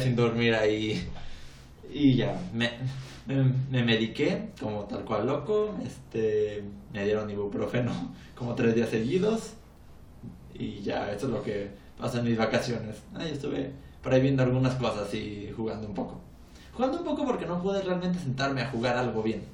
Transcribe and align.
sin 0.00 0.16
dormir 0.16 0.54
ahí. 0.54 1.08
Y 1.92 2.14
ya, 2.14 2.34
me, 2.54 2.70
me, 3.26 3.52
me 3.70 3.82
mediqué 3.82 4.50
como 4.60 4.84
tal 4.84 5.04
cual 5.04 5.26
loco. 5.26 5.74
Este, 5.84 6.62
me 6.92 7.04
dieron 7.04 7.30
ibuprofeno 7.30 7.92
como 8.34 8.54
tres 8.54 8.74
días 8.74 8.88
seguidos. 8.88 9.54
Y 10.54 10.80
ya, 10.82 11.10
eso 11.12 11.26
es 11.26 11.32
lo 11.32 11.42
que 11.42 11.70
pasa 11.98 12.18
en 12.18 12.24
mis 12.24 12.36
vacaciones. 12.36 13.02
Ahí 13.14 13.30
estuve 13.32 13.72
por 14.02 14.12
ahí 14.12 14.20
viendo 14.20 14.42
algunas 14.42 14.74
cosas 14.74 15.12
y 15.14 15.52
jugando 15.56 15.86
un 15.86 15.94
poco. 15.94 16.20
Jugando 16.74 16.98
un 16.98 17.04
poco 17.04 17.24
porque 17.24 17.46
no 17.46 17.62
pude 17.62 17.82
realmente 17.82 18.18
sentarme 18.18 18.62
a 18.62 18.70
jugar 18.70 18.96
algo 18.96 19.22
bien. 19.22 19.44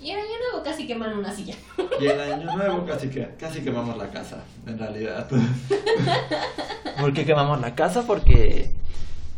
Y 0.00 0.10
en 0.10 0.18
año 0.18 0.38
nuevo 0.50 0.64
casi 0.64 0.86
queman 0.86 1.18
una 1.18 1.30
silla. 1.30 1.54
Y 2.00 2.06
el 2.06 2.18
año 2.20 2.56
nuevo 2.56 2.86
casi 2.86 3.08
que 3.08 3.34
casi 3.38 3.60
quemamos 3.60 3.98
la 3.98 4.10
casa, 4.10 4.42
en 4.66 4.78
realidad. 4.78 5.28
¿Por 7.00 7.12
qué 7.12 7.26
quemamos 7.26 7.60
la 7.60 7.74
casa? 7.74 8.06
Porque 8.06 8.70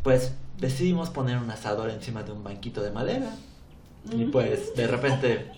pues 0.03 0.34
decidimos 0.58 1.11
poner 1.11 1.39
un 1.39 1.50
asador 1.50 1.91
encima 1.91 2.22
de 2.22 2.33
un 2.33 2.45
banquito 2.45 2.83
de 2.83 2.91
madera. 2.91 3.34
Y 4.11 4.25
pues 4.27 4.75
de 4.75 4.86
repente 4.89 5.53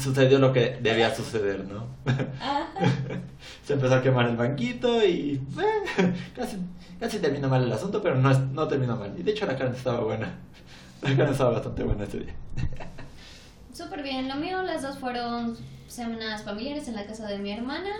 sucedió 0.00 0.38
lo 0.38 0.52
que 0.52 0.78
debía 0.80 1.14
suceder, 1.14 1.64
¿no? 1.64 1.86
Ajá. 2.40 2.68
Se 3.66 3.74
empezó 3.74 3.94
a 3.96 4.02
quemar 4.02 4.28
el 4.28 4.36
banquito 4.36 5.04
y 5.04 5.40
eh, 5.58 6.14
casi, 6.36 6.56
casi 6.98 7.18
terminó 7.18 7.48
mal 7.48 7.64
el 7.64 7.72
asunto, 7.72 8.02
pero 8.02 8.16
no, 8.16 8.32
no 8.32 8.68
terminó 8.68 8.96
mal. 8.96 9.14
Y 9.18 9.22
de 9.22 9.32
hecho 9.32 9.46
la 9.46 9.56
carne 9.56 9.76
estaba 9.76 10.00
buena. 10.00 10.38
La 11.02 11.16
carne 11.16 11.32
estaba 11.32 11.50
bastante 11.50 11.82
buena 11.82 12.04
ese 12.04 12.20
día. 12.20 12.34
Súper 13.72 14.02
bien. 14.02 14.28
Lo 14.28 14.36
mío, 14.36 14.62
las 14.62 14.82
dos 14.82 14.98
fueron 14.98 15.56
semanas 15.88 16.42
familiares 16.42 16.88
en 16.88 16.94
la 16.94 17.06
casa 17.06 17.26
de 17.26 17.38
mi 17.38 17.52
hermana. 17.52 17.90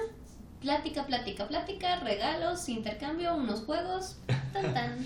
Plática, 0.61 1.07
plática, 1.07 1.49
plática, 1.49 2.01
regalos, 2.01 2.69
intercambio, 2.69 3.35
unos 3.35 3.63
juegos. 3.63 4.17
Tan, 4.53 4.75
tan, 4.75 4.99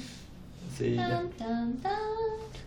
Sí, 0.77 0.95
ya. 0.95 1.09
tan, 1.09 1.31
tan, 1.31 1.77
tan. 1.79 1.93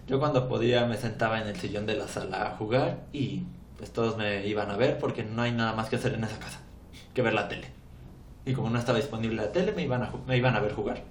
Yo 0.07 0.19
cuando 0.19 0.47
podía 0.47 0.85
me 0.85 0.97
sentaba 0.97 1.39
en 1.41 1.47
el 1.47 1.55
sillón 1.55 1.85
de 1.85 1.95
la 1.95 2.07
sala 2.07 2.47
a 2.47 2.57
jugar 2.57 3.01
y 3.13 3.43
pues 3.77 3.91
todos 3.91 4.17
me 4.17 4.47
iban 4.47 4.71
a 4.71 4.77
ver 4.77 4.97
porque 4.97 5.23
no 5.23 5.43
hay 5.43 5.51
nada 5.51 5.73
más 5.73 5.89
que 5.89 5.97
hacer 5.97 6.13
en 6.15 6.23
esa 6.23 6.39
casa 6.39 6.59
que 7.13 7.21
ver 7.21 7.33
la 7.33 7.47
tele. 7.47 7.67
Y 8.45 8.53
como 8.53 8.69
no 8.71 8.79
estaba 8.79 8.97
disponible 8.97 9.35
la 9.35 9.51
tele, 9.51 9.73
me 9.73 9.83
iban 9.83 10.01
a, 10.01 10.11
me 10.25 10.37
iban 10.37 10.55
a 10.55 10.59
ver 10.59 10.73
jugar. 10.73 11.03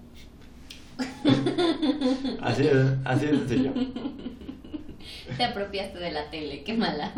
Así 2.42 2.66
es, 2.66 2.76
así 3.04 3.26
de 3.26 3.36
sencillo. 3.36 3.72
Te 5.36 5.44
apropiaste 5.44 5.98
de 5.98 6.10
la 6.10 6.28
tele, 6.30 6.64
qué 6.64 6.74
mala. 6.74 7.12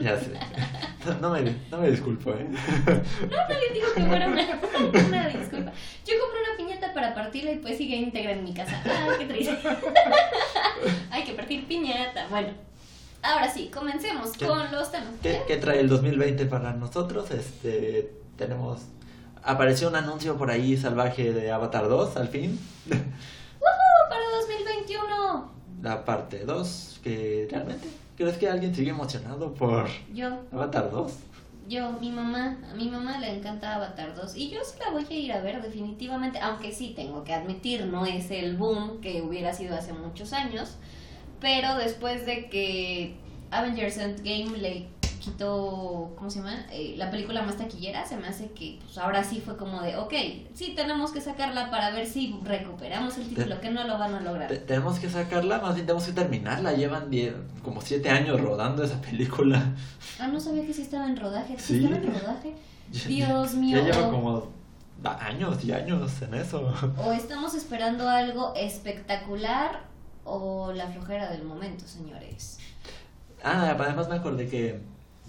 Ya 0.00 0.18
sé. 0.18 0.32
No, 1.06 1.14
no 1.20 1.30
me, 1.30 1.54
no 1.70 1.78
me 1.78 1.90
disculpo, 1.90 2.32
¿eh? 2.32 2.48
Nadie 2.48 3.72
dijo 3.74 3.86
que 3.94 4.02
fuera 4.04 4.26
una, 4.26 4.42
una 5.06 5.28
disculpa. 5.28 5.72
Yo 6.04 6.14
compré 6.20 6.40
una 6.48 6.53
piñata 6.84 6.94
para 6.94 7.14
partirla 7.14 7.52
y 7.52 7.56
pues 7.56 7.76
sigue 7.76 7.96
íntegra 7.96 8.32
en 8.32 8.44
mi 8.44 8.52
casa. 8.52 8.80
Ay, 8.84 9.18
qué 9.18 9.26
triste. 9.26 9.58
Hay 11.10 11.24
que 11.24 11.32
partir 11.32 11.66
piñata. 11.66 12.26
Bueno, 12.28 12.48
ahora 13.22 13.50
sí, 13.50 13.70
comencemos 13.72 14.32
¿Qué? 14.32 14.46
con 14.46 14.70
los 14.72 14.90
temas. 14.90 15.08
¿Qué, 15.22 15.42
qué 15.46 15.56
trae 15.56 15.80
el 15.80 15.88
2020 15.88 16.46
para 16.46 16.72
nosotros? 16.72 17.30
Este, 17.30 18.12
tenemos... 18.36 18.82
Apareció 19.42 19.88
un 19.88 19.96
anuncio 19.96 20.38
por 20.38 20.50
ahí 20.50 20.76
salvaje 20.76 21.32
de 21.32 21.50
Avatar 21.50 21.88
2, 21.88 22.16
al 22.16 22.28
fin. 22.28 22.58
¡Woohoo! 22.88 24.08
Para 24.08 24.30
2021. 24.40 25.52
La 25.82 26.04
parte 26.04 26.44
2, 26.44 27.00
que 27.02 27.48
realmente... 27.50 27.88
¿Crees 28.16 28.38
que 28.38 28.48
alguien 28.48 28.72
sigue 28.72 28.90
emocionado 28.90 29.52
por 29.54 29.88
Yo, 30.14 30.28
Avatar 30.52 30.88
2? 30.90 31.12
Yo, 31.68 31.92
mi 31.92 32.10
mamá, 32.10 32.58
a 32.70 32.74
mi 32.74 32.88
mamá 32.88 33.18
le 33.18 33.36
encanta 33.36 33.74
Avatar 33.74 34.14
2 34.14 34.36
y 34.36 34.50
yo 34.50 34.60
sí 34.64 34.76
la 34.84 34.90
voy 34.90 35.06
a 35.08 35.14
ir 35.14 35.32
a 35.32 35.40
ver 35.40 35.62
definitivamente, 35.62 36.38
aunque 36.40 36.72
sí 36.72 36.92
tengo 36.94 37.24
que 37.24 37.32
admitir, 37.32 37.86
no 37.86 38.04
es 38.04 38.30
el 38.30 38.56
boom 38.56 39.00
que 39.00 39.22
hubiera 39.22 39.52
sido 39.54 39.76
hace 39.76 39.92
muchos 39.92 40.32
años, 40.32 40.76
pero 41.40 41.76
después 41.76 42.26
de 42.26 42.48
que 42.48 43.14
Avengers 43.50 43.98
Endgame 43.98 44.58
le 44.58 44.86
¿cómo 45.32 46.28
se 46.30 46.38
llama? 46.38 46.66
Eh, 46.70 46.94
la 46.96 47.10
película 47.10 47.42
más 47.42 47.56
taquillera, 47.56 48.06
se 48.06 48.16
me 48.16 48.28
hace 48.28 48.50
que 48.52 48.78
pues 48.82 48.98
ahora 48.98 49.24
sí 49.24 49.40
fue 49.44 49.56
como 49.56 49.80
de, 49.82 49.96
ok, 49.96 50.12
sí 50.54 50.74
tenemos 50.76 51.12
que 51.12 51.20
sacarla 51.20 51.70
para 51.70 51.90
ver 51.90 52.06
si 52.06 52.38
recuperamos 52.44 53.16
el 53.18 53.28
título, 53.28 53.60
que 53.60 53.70
no 53.70 53.84
lo 53.84 53.98
van 53.98 54.14
a 54.14 54.20
lograr. 54.20 54.48
Te- 54.48 54.58
tenemos 54.58 54.98
que 54.98 55.08
sacarla, 55.08 55.60
más 55.60 55.74
bien 55.74 55.86
tenemos 55.86 56.06
que 56.06 56.12
terminarla. 56.12 56.72
Llevan 56.72 57.10
die- 57.10 57.34
como 57.62 57.80
7 57.80 58.10
años 58.10 58.40
rodando 58.40 58.82
esa 58.84 59.00
película. 59.00 59.74
Ah, 60.18 60.28
no 60.28 60.38
sabía 60.40 60.64
que 60.66 60.72
sí 60.72 60.82
estaba 60.82 61.06
en 61.06 61.16
rodaje, 61.16 61.56
¿sí 61.58 61.78
Sí. 61.78 61.84
estaba 61.84 61.96
en 62.02 62.20
rodaje. 62.20 62.54
Ya- 62.92 63.06
Dios 63.08 63.54
mío. 63.54 63.78
Ya 63.78 63.84
lleva 63.84 64.10
como 64.10 64.48
años 65.20 65.62
y 65.64 65.72
años 65.72 66.22
en 66.22 66.34
eso. 66.34 66.72
O 67.04 67.12
estamos 67.12 67.54
esperando 67.54 68.08
algo 68.08 68.54
espectacular 68.56 69.84
o 70.24 70.72
la 70.72 70.86
flojera 70.88 71.30
del 71.30 71.44
momento, 71.44 71.86
señores. 71.86 72.58
Ah, 73.42 73.74
además 73.78 74.08
me 74.08 74.14
acordé 74.16 74.48
que 74.48 74.80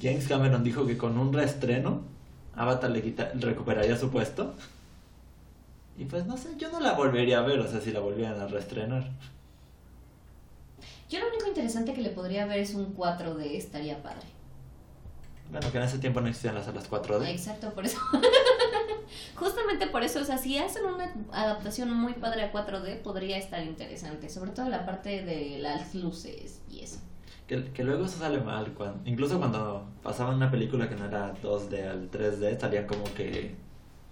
James 0.01 0.27
Cameron 0.27 0.63
dijo 0.63 0.85
que 0.85 0.97
con 0.97 1.17
un 1.17 1.31
reestreno 1.33 2.01
Avatar 2.55 2.89
le 2.91 3.01
quita- 3.01 3.31
recuperaría 3.35 3.97
su 3.97 4.09
puesto. 4.09 4.53
Y 5.97 6.05
pues 6.05 6.25
no 6.25 6.35
sé, 6.37 6.49
yo 6.57 6.69
no 6.71 6.79
la 6.79 6.93
volvería 6.93 7.39
a 7.39 7.41
ver, 7.43 7.59
o 7.59 7.67
sea, 7.69 7.79
si 7.81 7.91
la 7.91 8.01
volvieran 8.01 8.39
a 8.39 8.47
reestrenar. 8.47 9.09
Yo 11.09 11.19
lo 11.19 11.27
único 11.29 11.47
interesante 11.47 11.93
que 11.93 12.01
le 12.01 12.09
podría 12.09 12.45
ver 12.45 12.59
es 12.59 12.73
un 12.73 12.95
4D, 12.95 13.55
estaría 13.55 14.01
padre. 14.03 14.25
Bueno, 15.51 15.71
que 15.71 15.77
en 15.77 15.83
ese 15.83 15.99
tiempo 15.99 16.19
no 16.21 16.27
existían 16.27 16.55
las 16.55 16.65
salas 16.65 16.89
4D. 16.89 17.29
Exacto, 17.29 17.71
por 17.73 17.85
eso. 17.85 17.99
Justamente 19.35 19.87
por 19.87 20.03
eso, 20.03 20.19
o 20.19 20.23
sea, 20.25 20.37
si 20.37 20.57
hacen 20.57 20.85
una 20.85 21.13
adaptación 21.31 21.93
muy 21.93 22.13
padre 22.13 22.43
a 22.43 22.51
4D, 22.51 23.01
podría 23.01 23.37
estar 23.37 23.63
interesante. 23.63 24.29
Sobre 24.29 24.51
todo 24.51 24.67
la 24.69 24.85
parte 24.85 25.23
de 25.23 25.59
las 25.59 25.93
luces 25.93 26.61
y 26.69 26.79
eso. 26.81 26.99
Que, 27.47 27.63
que 27.71 27.83
luego 27.83 28.05
eso 28.05 28.17
sale 28.17 28.39
mal. 28.39 28.73
Cuando, 28.73 29.07
incluso 29.07 29.37
cuando 29.37 29.85
pasaban 30.01 30.35
una 30.35 30.49
película 30.49 30.89
que 30.89 30.95
no 30.95 31.05
era 31.05 31.33
2D 31.41 31.87
al 31.89 32.09
3D, 32.09 32.59
salían 32.59 32.87
como 32.87 33.03
que 33.13 33.55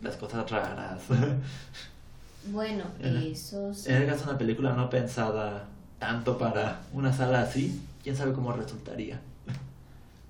las 0.02 0.18
cosas 0.18 0.50
raras. 0.50 1.02
Bueno, 2.46 2.84
Ajá. 3.00 3.20
eso 3.24 3.74
sí. 3.74 3.90
en 3.90 4.02
el 4.02 4.06
caso 4.08 4.26
de 4.26 4.32
una 4.32 4.38
película 4.38 4.74
no 4.74 4.90
pensada 4.90 5.66
tanto 5.98 6.38
para 6.38 6.82
una 6.92 7.14
sala 7.14 7.42
así, 7.42 7.82
quién 8.04 8.18
sabe 8.18 8.34
cómo 8.34 8.52
resultaría. 8.52 9.22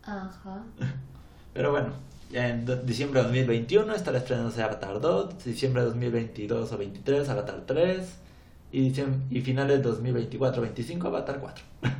Ajá. 0.04 0.62
Pero 1.54 1.72
bueno, 1.72 1.94
en 2.32 2.66
diciembre 2.86 3.22
de 3.22 3.26
2021 3.28 3.96
estará 3.96 4.20
estrenándose 4.20 4.62
Avatar 4.62 5.02
2, 5.02 5.44
diciembre 5.44 5.82
de 5.82 5.88
2022 5.88 6.72
o 6.72 6.78
23 6.78 7.30
Avatar 7.30 7.64
3 7.66 8.08
y, 8.72 8.94
y 9.32 9.42
finales 9.42 9.84
de 9.84 9.90
2024-25 9.90 11.06
Avatar 11.08 11.40
4. 11.40 11.66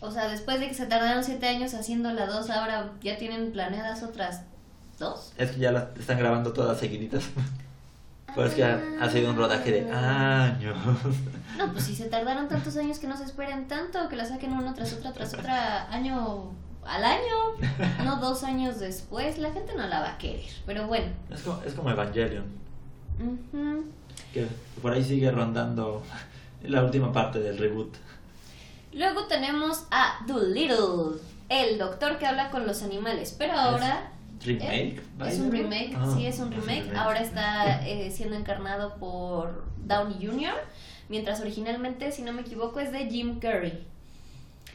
O 0.00 0.10
sea, 0.10 0.28
después 0.28 0.60
de 0.60 0.68
que 0.68 0.74
se 0.74 0.86
tardaron 0.86 1.22
7 1.22 1.46
años 1.46 1.74
haciendo 1.74 2.10
la 2.12 2.26
2, 2.26 2.50
ahora 2.50 2.92
ya 3.02 3.18
tienen 3.18 3.52
planeadas 3.52 4.02
otras 4.02 4.42
dos. 4.98 5.32
Es 5.36 5.50
que 5.52 5.60
ya 5.60 5.72
las 5.72 5.96
están 5.98 6.18
grabando 6.18 6.52
todas 6.52 6.78
seguiditas. 6.78 7.24
Pues 8.34 8.54
que 8.54 8.62
ha, 8.62 8.80
ha 9.00 9.10
sido 9.10 9.30
un 9.30 9.36
rodaje 9.36 9.72
de 9.72 9.90
años. 9.90 10.76
No, 11.58 11.72
pues 11.72 11.84
si 11.84 11.96
se 11.96 12.04
tardaron 12.06 12.48
tantos 12.48 12.76
años 12.76 13.00
que 13.00 13.08
no 13.08 13.16
se 13.16 13.24
esperen 13.24 13.66
tanto, 13.66 14.08
que 14.08 14.14
la 14.14 14.24
saquen 14.24 14.52
uno 14.52 14.72
tras 14.72 14.92
otra, 14.92 15.12
tras 15.12 15.34
otra, 15.34 15.92
año 15.92 16.52
al 16.84 17.04
año, 17.04 17.56
no 18.04 18.16
dos 18.20 18.44
años 18.44 18.78
después, 18.78 19.38
la 19.38 19.52
gente 19.52 19.74
no 19.74 19.86
la 19.86 20.00
va 20.00 20.12
a 20.12 20.18
querer. 20.18 20.48
Pero 20.64 20.86
bueno. 20.86 21.08
Es 21.30 21.42
como, 21.42 21.62
es 21.62 21.74
como 21.74 21.90
Evangelion, 21.90 22.44
que 24.32 24.46
por 24.80 24.92
ahí 24.92 25.04
sigue 25.04 25.30
rondando 25.30 26.02
la 26.62 26.84
última 26.84 27.12
parte 27.12 27.40
del 27.40 27.58
reboot. 27.58 27.94
Luego 28.92 29.24
tenemos 29.26 29.84
a 29.90 30.24
Doolittle, 30.26 31.20
el 31.48 31.78
doctor 31.78 32.18
que 32.18 32.26
habla 32.26 32.50
con 32.50 32.66
los 32.66 32.82
animales, 32.82 33.34
pero 33.38 33.52
ahora... 33.54 34.10
¿Remake? 34.44 34.72
Eh, 34.74 35.00
¿vaya? 35.18 35.32
Es 35.32 35.38
un 35.38 35.52
remake, 35.52 35.94
Ah, 35.96 36.12
sí, 36.16 36.26
es 36.26 36.38
un 36.38 36.52
es 36.52 36.64
remake. 36.64 36.96
Ahora 36.96 37.20
está 37.20 37.86
eh, 37.86 38.10
siendo 38.10 38.36
encarnado 38.36 38.96
por 38.96 39.64
Downey 39.84 40.16
Jr., 40.26 40.54
mientras 41.08 41.40
originalmente, 41.40 42.10
si 42.10 42.22
no 42.22 42.32
me 42.32 42.40
equivoco, 42.42 42.80
es 42.80 42.90
de 42.90 43.06
Jim 43.10 43.38
Carrey. 43.38 43.86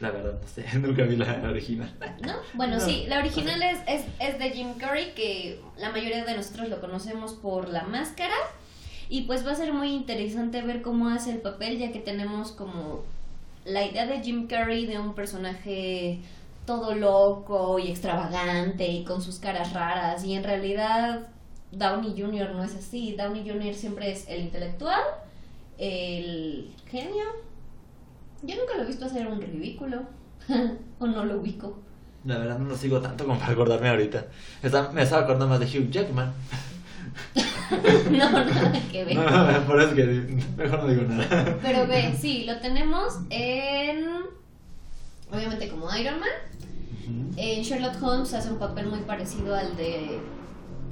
La 0.00 0.10
verdad, 0.10 0.38
no 0.40 0.46
sé, 0.48 0.64
nunca 0.78 1.02
vi 1.04 1.16
la 1.16 1.40
original. 1.48 1.92
¿No? 2.22 2.34
Bueno, 2.54 2.76
No. 2.76 2.84
sí, 2.84 3.06
la 3.08 3.18
original 3.18 3.62
es, 3.62 3.78
es, 3.88 4.04
es 4.20 4.38
de 4.38 4.50
Jim 4.50 4.74
Carrey, 4.74 5.12
que 5.14 5.60
la 5.78 5.90
mayoría 5.90 6.24
de 6.24 6.36
nosotros 6.36 6.68
lo 6.68 6.80
conocemos 6.80 7.32
por 7.32 7.68
la 7.68 7.82
máscara. 7.84 8.34
Y 9.08 9.22
pues 9.22 9.46
va 9.46 9.52
a 9.52 9.54
ser 9.56 9.72
muy 9.72 9.88
interesante 9.94 10.62
ver 10.62 10.82
cómo 10.82 11.08
hace 11.08 11.30
el 11.32 11.38
papel, 11.38 11.78
ya 11.78 11.92
que 11.92 12.00
tenemos 12.00 12.52
como 12.52 13.04
la 13.66 13.84
idea 13.84 14.06
de 14.06 14.20
Jim 14.20 14.46
Carrey 14.46 14.86
de 14.86 14.98
un 14.98 15.14
personaje 15.14 16.20
todo 16.64 16.94
loco 16.94 17.78
y 17.78 17.90
extravagante 17.90 18.86
y 18.86 19.04
con 19.04 19.20
sus 19.20 19.38
caras 19.38 19.72
raras. 19.72 20.24
Y 20.24 20.34
en 20.34 20.44
realidad 20.44 21.28
Downey 21.72 22.14
Jr. 22.20 22.52
no 22.54 22.64
es 22.64 22.74
así. 22.74 23.14
Downey 23.16 23.48
Jr. 23.48 23.74
siempre 23.74 24.10
es 24.10 24.28
el 24.28 24.42
intelectual, 24.42 25.00
el 25.78 26.74
genio. 26.88 27.24
Yo 28.42 28.56
nunca 28.56 28.76
lo 28.76 28.82
he 28.82 28.86
visto 28.86 29.06
hacer 29.06 29.26
un 29.26 29.40
ridículo. 29.40 30.02
o 30.98 31.06
no 31.06 31.24
lo 31.24 31.38
ubico. 31.38 31.78
La 32.24 32.38
verdad 32.38 32.58
no 32.58 32.68
lo 32.68 32.76
sigo 32.76 33.00
tanto 33.00 33.24
como 33.24 33.38
para 33.38 33.52
acordarme 33.52 33.88
ahorita. 33.88 34.26
Me 34.92 35.02
estaba 35.02 35.22
acordando 35.22 35.46
más 35.46 35.60
de 35.60 35.66
Hugh 35.66 35.90
Jackman. 35.90 36.32
no, 38.10 38.30
nada 38.30 38.82
que 38.90 39.04
ver. 39.04 39.16
No, 39.16 39.66
por 39.66 39.80
eso 39.80 39.94
que 39.94 40.04
mejor 40.56 40.84
no 40.84 40.88
digo 40.88 41.02
nada. 41.02 41.58
Pero 41.62 41.86
ve, 41.86 42.14
sí, 42.18 42.44
lo 42.44 42.58
tenemos 42.60 43.18
en. 43.30 44.06
Obviamente 45.30 45.68
como 45.68 45.94
Iron 45.96 46.20
Man. 46.20 46.28
En 47.36 47.62
Sherlock 47.62 48.02
Holmes 48.02 48.34
hace 48.34 48.50
un 48.50 48.58
papel 48.58 48.86
muy 48.86 49.00
parecido 49.00 49.54
al 49.54 49.76
de. 49.76 50.18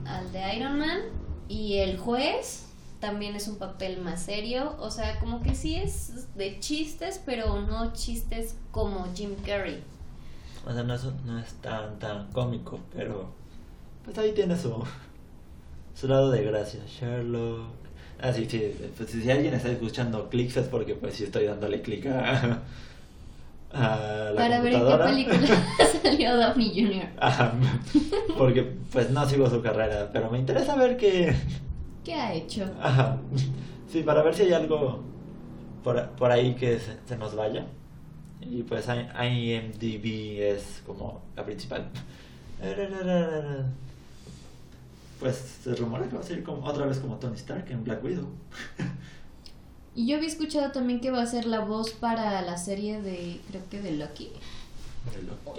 al 0.06 0.32
de 0.32 0.56
Iron 0.56 0.78
Man. 0.78 1.00
Y 1.48 1.78
el 1.78 1.98
juez 1.98 2.66
también 3.00 3.36
es 3.36 3.48
un 3.48 3.56
papel 3.56 4.00
más 4.00 4.22
serio. 4.22 4.76
O 4.80 4.90
sea, 4.90 5.18
como 5.20 5.42
que 5.42 5.54
sí 5.54 5.76
es 5.76 6.34
de 6.34 6.58
chistes, 6.60 7.20
pero 7.24 7.60
no 7.62 7.92
chistes 7.92 8.56
como 8.70 9.06
Jim 9.14 9.34
Carrey. 9.44 9.82
O 10.66 10.72
sea, 10.72 10.82
no 10.82 10.94
es, 10.94 11.04
no 11.24 11.38
es 11.38 11.52
tan, 11.54 11.98
tan 11.98 12.32
cómico, 12.32 12.80
pero 12.94 13.30
pues 14.04 14.16
ahí 14.18 14.32
tiene 14.32 14.56
su, 14.56 14.82
su 15.94 16.08
lado 16.08 16.30
de 16.30 16.42
gracia. 16.44 16.80
Sherlock. 16.86 17.68
Ah, 18.20 18.32
sí, 18.32 18.46
sí. 18.48 18.70
Pues 18.96 19.10
si 19.10 19.30
alguien 19.30 19.54
está 19.54 19.70
escuchando 19.70 20.28
clics 20.28 20.56
es 20.56 20.66
porque 20.68 20.94
pues 20.94 21.14
sí 21.14 21.24
estoy 21.24 21.44
dándole 21.46 21.82
clic 21.82 22.06
a, 22.06 22.60
a 23.72 24.30
la 24.30 24.36
Para 24.36 24.60
ver 24.60 24.72
en 24.74 24.80
qué 24.80 24.84
computadora. 24.86 25.06
película 25.06 25.38
salió 26.02 26.36
Downey 26.36 26.70
Jr. 26.84 27.08
Ajá, 27.18 27.52
porque 28.38 28.62
pues 28.92 29.10
no 29.10 29.28
sigo 29.28 29.50
su 29.50 29.60
carrera, 29.62 30.10
pero 30.12 30.30
me 30.30 30.38
interesa 30.38 30.76
ver 30.76 30.96
que... 30.96 31.34
¿Qué 32.04 32.14
ha 32.14 32.32
hecho? 32.34 32.70
Ajá. 32.80 33.18
Sí, 33.90 34.02
para 34.02 34.22
ver 34.22 34.34
si 34.34 34.42
hay 34.42 34.52
algo 34.52 35.02
por, 35.82 36.10
por 36.10 36.30
ahí 36.30 36.54
que 36.54 36.78
se, 36.78 36.96
se 37.06 37.16
nos 37.16 37.34
vaya. 37.34 37.66
Y 38.40 38.62
pues 38.62 38.86
IMDB 38.88 40.40
es 40.42 40.82
como 40.86 41.22
la 41.36 41.44
principal. 41.44 41.86
Pues 45.20 45.36
se 45.62 45.74
rumora 45.74 46.06
que 46.08 46.14
va 46.14 46.20
a 46.20 46.24
ser 46.24 46.42
como, 46.42 46.64
otra 46.66 46.86
vez 46.86 46.98
como 46.98 47.16
Tony 47.16 47.36
Stark 47.36 47.70
en 47.70 47.84
Black 47.84 48.02
Widow. 48.04 48.28
Y 49.96 50.08
yo 50.08 50.16
había 50.16 50.28
escuchado 50.28 50.72
también 50.72 51.00
que 51.00 51.12
va 51.12 51.22
a 51.22 51.26
ser 51.26 51.46
la 51.46 51.60
voz 51.60 51.92
para 51.92 52.42
la 52.42 52.56
serie 52.56 53.00
de, 53.00 53.40
creo 53.48 53.62
que 53.70 53.80
de 53.80 53.92
Loki. 53.92 54.32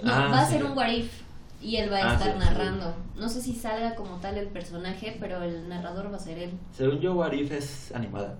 No, 0.02 0.12
Ah, 0.12 0.28
va 0.30 0.40
a 0.42 0.46
ser 0.46 0.62
un 0.62 0.76
what 0.76 0.90
if 0.90 1.22
y 1.62 1.76
él 1.76 1.90
va 1.90 2.00
a 2.00 2.10
Ah, 2.10 2.14
estar 2.16 2.32
sí, 2.34 2.38
narrando. 2.38 2.94
No 3.16 3.30
sé 3.30 3.40
si 3.40 3.54
salga 3.54 3.94
como 3.94 4.16
tal 4.16 4.36
el 4.36 4.48
personaje, 4.48 5.16
pero 5.18 5.42
el 5.42 5.66
narrador 5.70 6.12
va 6.12 6.16
a 6.16 6.20
ser 6.20 6.36
él. 6.38 6.50
Según 6.76 7.00
yo, 7.00 7.14
What 7.14 7.32
If 7.32 7.50
es 7.50 7.92
animada. 7.94 8.36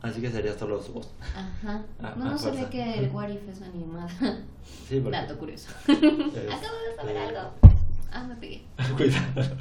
Así 0.00 0.22
que 0.22 0.30
sería 0.30 0.56
solo 0.58 0.80
su 0.82 0.94
voz. 0.94 1.10
Ajá. 1.34 1.82
Ah, 2.00 2.14
no, 2.16 2.24
ah, 2.24 2.30
no 2.30 2.38
sabía 2.38 2.70
que 2.70 2.94
el 2.94 3.10
what 3.12 3.28
if 3.28 3.46
es 3.46 3.60
animada. 3.60 4.08
Sí, 4.88 5.00
porque... 5.00 5.18
Dato 5.18 5.36
curioso. 5.38 5.68
Acabo 5.86 5.98
de 6.08 6.96
saber 6.96 7.16
algo. 7.18 7.50
Ah, 8.10 8.24
me 8.24 8.34
pegué. 8.36 8.62
Cuidado. 8.96 9.56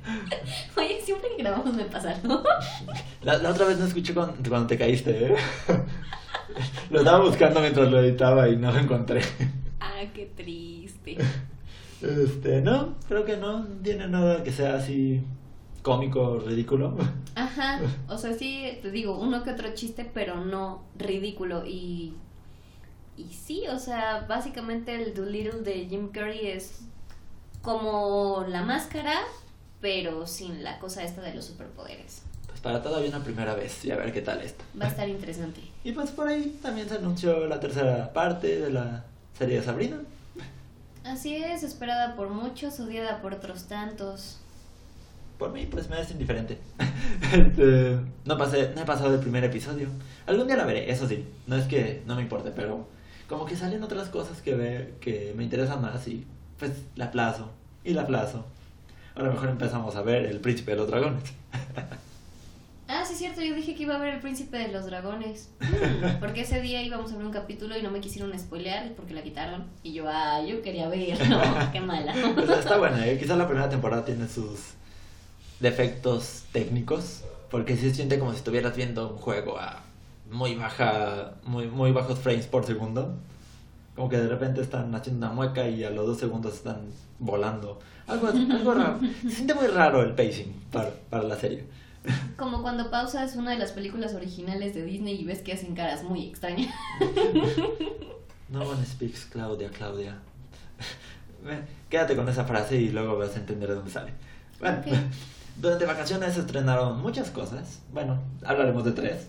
Oye, 0.76 1.00
siempre 1.02 1.28
que 1.36 1.42
grabamos 1.42 1.74
me 1.74 1.84
pasa 1.84 2.10
algo. 2.10 2.42
La, 3.22 3.38
la 3.38 3.50
otra 3.50 3.66
vez 3.66 3.78
no 3.78 3.86
escuché 3.86 4.12
cuando, 4.14 4.34
cuando 4.48 4.66
te 4.66 4.76
caíste, 4.76 5.26
¿eh? 5.26 5.36
Lo 6.90 6.98
estaba 6.98 7.24
buscando 7.24 7.60
mientras 7.60 7.90
lo 7.90 8.00
editaba 8.00 8.48
y 8.48 8.56
no 8.56 8.72
lo 8.72 8.78
encontré. 8.78 9.22
ah, 9.80 10.02
qué 10.12 10.26
triste. 10.36 11.16
Este, 12.02 12.60
no, 12.60 12.96
creo 13.06 13.24
que 13.24 13.36
no 13.36 13.64
tiene 13.82 14.08
nada 14.08 14.42
que 14.42 14.50
sea 14.50 14.74
así 14.74 15.22
cómico, 15.82 16.40
ridículo. 16.40 16.96
Ajá, 17.36 17.80
o 18.08 18.18
sea, 18.18 18.32
sí, 18.34 18.78
te 18.82 18.90
digo, 18.90 19.16
uno 19.18 19.44
que 19.44 19.50
otro 19.50 19.72
chiste, 19.74 20.10
pero 20.12 20.44
no 20.44 20.82
ridículo. 20.98 21.64
Y, 21.64 22.14
y 23.16 23.24
sí, 23.32 23.64
o 23.68 23.78
sea, 23.78 24.26
básicamente 24.28 25.00
el 25.00 25.14
Doolittle 25.14 25.60
de 25.62 25.86
Jim 25.86 26.08
Carrey 26.10 26.48
es 26.48 26.88
como 27.62 28.44
la 28.48 28.62
máscara, 28.62 29.14
pero 29.80 30.26
sin 30.26 30.62
la 30.62 30.78
cosa 30.78 31.04
esta 31.04 31.22
de 31.22 31.34
los 31.34 31.46
superpoderes. 31.46 32.22
Pues 32.46 32.60
para 32.60 32.82
todavía 32.82 33.08
una 33.08 33.24
primera 33.24 33.54
vez 33.54 33.84
y 33.84 33.90
a 33.90 33.96
ver 33.96 34.12
qué 34.12 34.20
tal 34.20 34.42
está. 34.42 34.64
Va 34.80 34.86
a 34.86 34.88
estar 34.88 35.08
interesante. 35.08 35.60
Y 35.84 35.92
pues 35.92 36.10
por 36.10 36.28
ahí 36.28 36.58
también 36.60 36.88
se 36.88 36.96
anunció 36.96 37.46
la 37.46 37.60
tercera 37.60 38.12
parte 38.12 38.60
de 38.60 38.70
la 38.70 39.04
serie 39.38 39.58
de 39.58 39.64
Sabrina. 39.64 40.00
Así 41.04 41.36
es, 41.36 41.62
esperada 41.62 42.14
por 42.14 42.28
muchos, 42.30 42.78
odiada 42.78 43.20
por 43.22 43.32
otros 43.32 43.64
tantos. 43.64 44.38
Por 45.38 45.52
mí, 45.52 45.66
pues 45.66 45.88
me 45.88 46.00
es 46.00 46.10
indiferente. 46.10 46.58
Este, 47.32 47.98
no, 48.26 48.36
pasé, 48.36 48.72
no 48.74 48.82
he 48.82 48.84
pasado 48.84 49.14
el 49.14 49.20
primer 49.20 49.42
episodio. 49.42 49.88
Algún 50.26 50.46
día 50.46 50.56
la 50.56 50.66
veré, 50.66 50.90
eso 50.90 51.08
sí. 51.08 51.24
No 51.46 51.56
es 51.56 51.64
que 51.64 52.02
no 52.06 52.14
me 52.14 52.22
importe, 52.22 52.50
pero 52.50 52.86
como 53.26 53.46
que 53.46 53.56
salen 53.56 53.82
otras 53.82 54.10
cosas 54.10 54.42
que, 54.42 54.54
ve, 54.54 54.94
que 55.00 55.32
me 55.34 55.44
interesan 55.44 55.80
más 55.80 56.06
y 56.08 56.26
pues 56.62 56.78
la 56.94 57.06
aplazo 57.06 57.50
y 57.82 57.92
la 57.92 58.02
aplazo. 58.02 58.44
Ahora 59.16 59.30
mejor 59.30 59.48
empezamos 59.48 59.96
a 59.96 60.02
ver 60.02 60.26
El 60.26 60.38
Príncipe 60.38 60.70
de 60.70 60.76
los 60.76 60.86
Dragones. 60.86 61.24
Ah, 62.88 63.04
sí, 63.06 63.14
es 63.14 63.20
cierto, 63.20 63.40
yo 63.40 63.54
dije 63.54 63.74
que 63.74 63.84
iba 63.84 63.94
a 63.94 63.98
ver 63.98 64.12
El 64.12 64.20
Príncipe 64.20 64.58
de 64.58 64.68
los 64.68 64.84
Dragones. 64.84 65.48
Porque 66.20 66.42
ese 66.42 66.60
día 66.60 66.82
íbamos 66.82 67.10
a 67.10 67.16
ver 67.16 67.24
un 67.24 67.32
capítulo 67.32 67.78
y 67.78 67.82
no 67.82 67.90
me 67.90 68.00
quisieron 68.00 68.38
spoilear 68.38 68.92
porque 68.92 69.14
la 69.14 69.22
quitaron. 69.22 69.64
Y 69.82 69.94
yo, 69.94 70.04
ah, 70.08 70.42
yo 70.42 70.60
quería 70.60 70.88
verlo. 70.88 71.40
Qué 71.72 71.80
mala. 71.80 72.12
Está 72.12 72.76
buena, 72.76 73.06
¿eh? 73.06 73.18
Quizás 73.18 73.38
la 73.38 73.46
primera 73.46 73.70
temporada 73.70 74.04
tiene 74.04 74.28
sus 74.28 74.74
defectos 75.58 76.44
técnicos, 76.52 77.22
porque 77.50 77.76
sí 77.76 77.88
se 77.88 77.94
siente 77.94 78.18
como 78.18 78.32
si 78.32 78.38
estuvieras 78.38 78.76
viendo 78.76 79.08
un 79.08 79.16
juego 79.16 79.58
a 79.58 79.80
muy 80.30 80.54
baja, 80.54 81.32
muy, 81.44 81.68
muy 81.68 81.92
bajos 81.92 82.18
frames 82.18 82.46
por 82.46 82.66
segundo. 82.66 83.16
Como 83.94 84.08
que 84.08 84.16
de 84.16 84.28
repente 84.28 84.60
están 84.62 84.94
haciendo 84.94 85.26
una 85.26 85.34
mueca 85.34 85.68
y 85.68 85.84
a 85.84 85.90
los 85.90 86.06
dos 86.06 86.18
segundos 86.18 86.54
están 86.54 86.80
volando. 87.18 87.78
Algo, 88.06 88.28
algo 88.50 88.74
raro. 88.74 88.98
Se 89.22 89.30
siente 89.30 89.54
muy 89.54 89.66
raro 89.66 90.02
el 90.02 90.14
pacing 90.14 90.52
para, 90.72 90.90
para 91.10 91.24
la 91.24 91.36
serie. 91.36 91.64
Como 92.36 92.62
cuando 92.62 92.90
pausas 92.90 93.36
una 93.36 93.52
de 93.52 93.58
las 93.58 93.70
películas 93.72 94.14
originales 94.14 94.74
de 94.74 94.82
Disney 94.84 95.20
y 95.20 95.24
ves 95.24 95.40
que 95.40 95.52
hacen 95.52 95.74
caras 95.74 96.02
muy 96.02 96.26
extrañas. 96.26 96.74
No 98.48 98.62
one 98.62 98.84
speaks 98.84 99.26
Claudia, 99.26 99.70
Claudia. 99.70 100.18
Quédate 101.88 102.16
con 102.16 102.28
esa 102.28 102.44
frase 102.44 102.76
y 102.76 102.88
luego 102.90 103.16
vas 103.18 103.36
a 103.36 103.40
entender 103.40 103.68
de 103.68 103.74
dónde 103.76 103.90
sale. 103.90 104.12
Bueno, 104.58 104.78
Ok. 104.78 104.86
durante 105.60 105.86
vacaciones 105.86 106.34
se 106.34 106.40
estrenaron 106.40 107.00
muchas 107.00 107.30
cosas. 107.30 107.80
Bueno, 107.92 108.18
hablaremos 108.44 108.84
de 108.84 108.92
tres. 108.92 109.28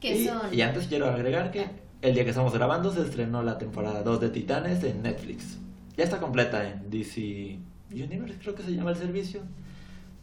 Que 0.00 0.16
y, 0.16 0.26
son. 0.26 0.52
y 0.52 0.60
antes 0.62 0.86
quiero 0.88 1.06
agregar 1.08 1.50
que 1.52 1.66
el 2.02 2.14
día 2.14 2.24
que 2.24 2.30
estamos 2.30 2.52
grabando 2.52 2.92
se 2.92 3.00
estrenó 3.02 3.42
la 3.42 3.58
temporada 3.58 4.02
2 4.02 4.20
de 4.20 4.28
Titanes 4.30 4.82
en 4.84 5.02
Netflix. 5.02 5.56
Ya 5.96 6.04
está 6.04 6.18
completa 6.18 6.68
en 6.68 6.90
DC 6.90 7.58
Universe, 7.90 8.38
creo 8.40 8.54
que 8.54 8.62
se 8.62 8.72
llama 8.74 8.90
el 8.90 8.96
servicio. 8.96 9.40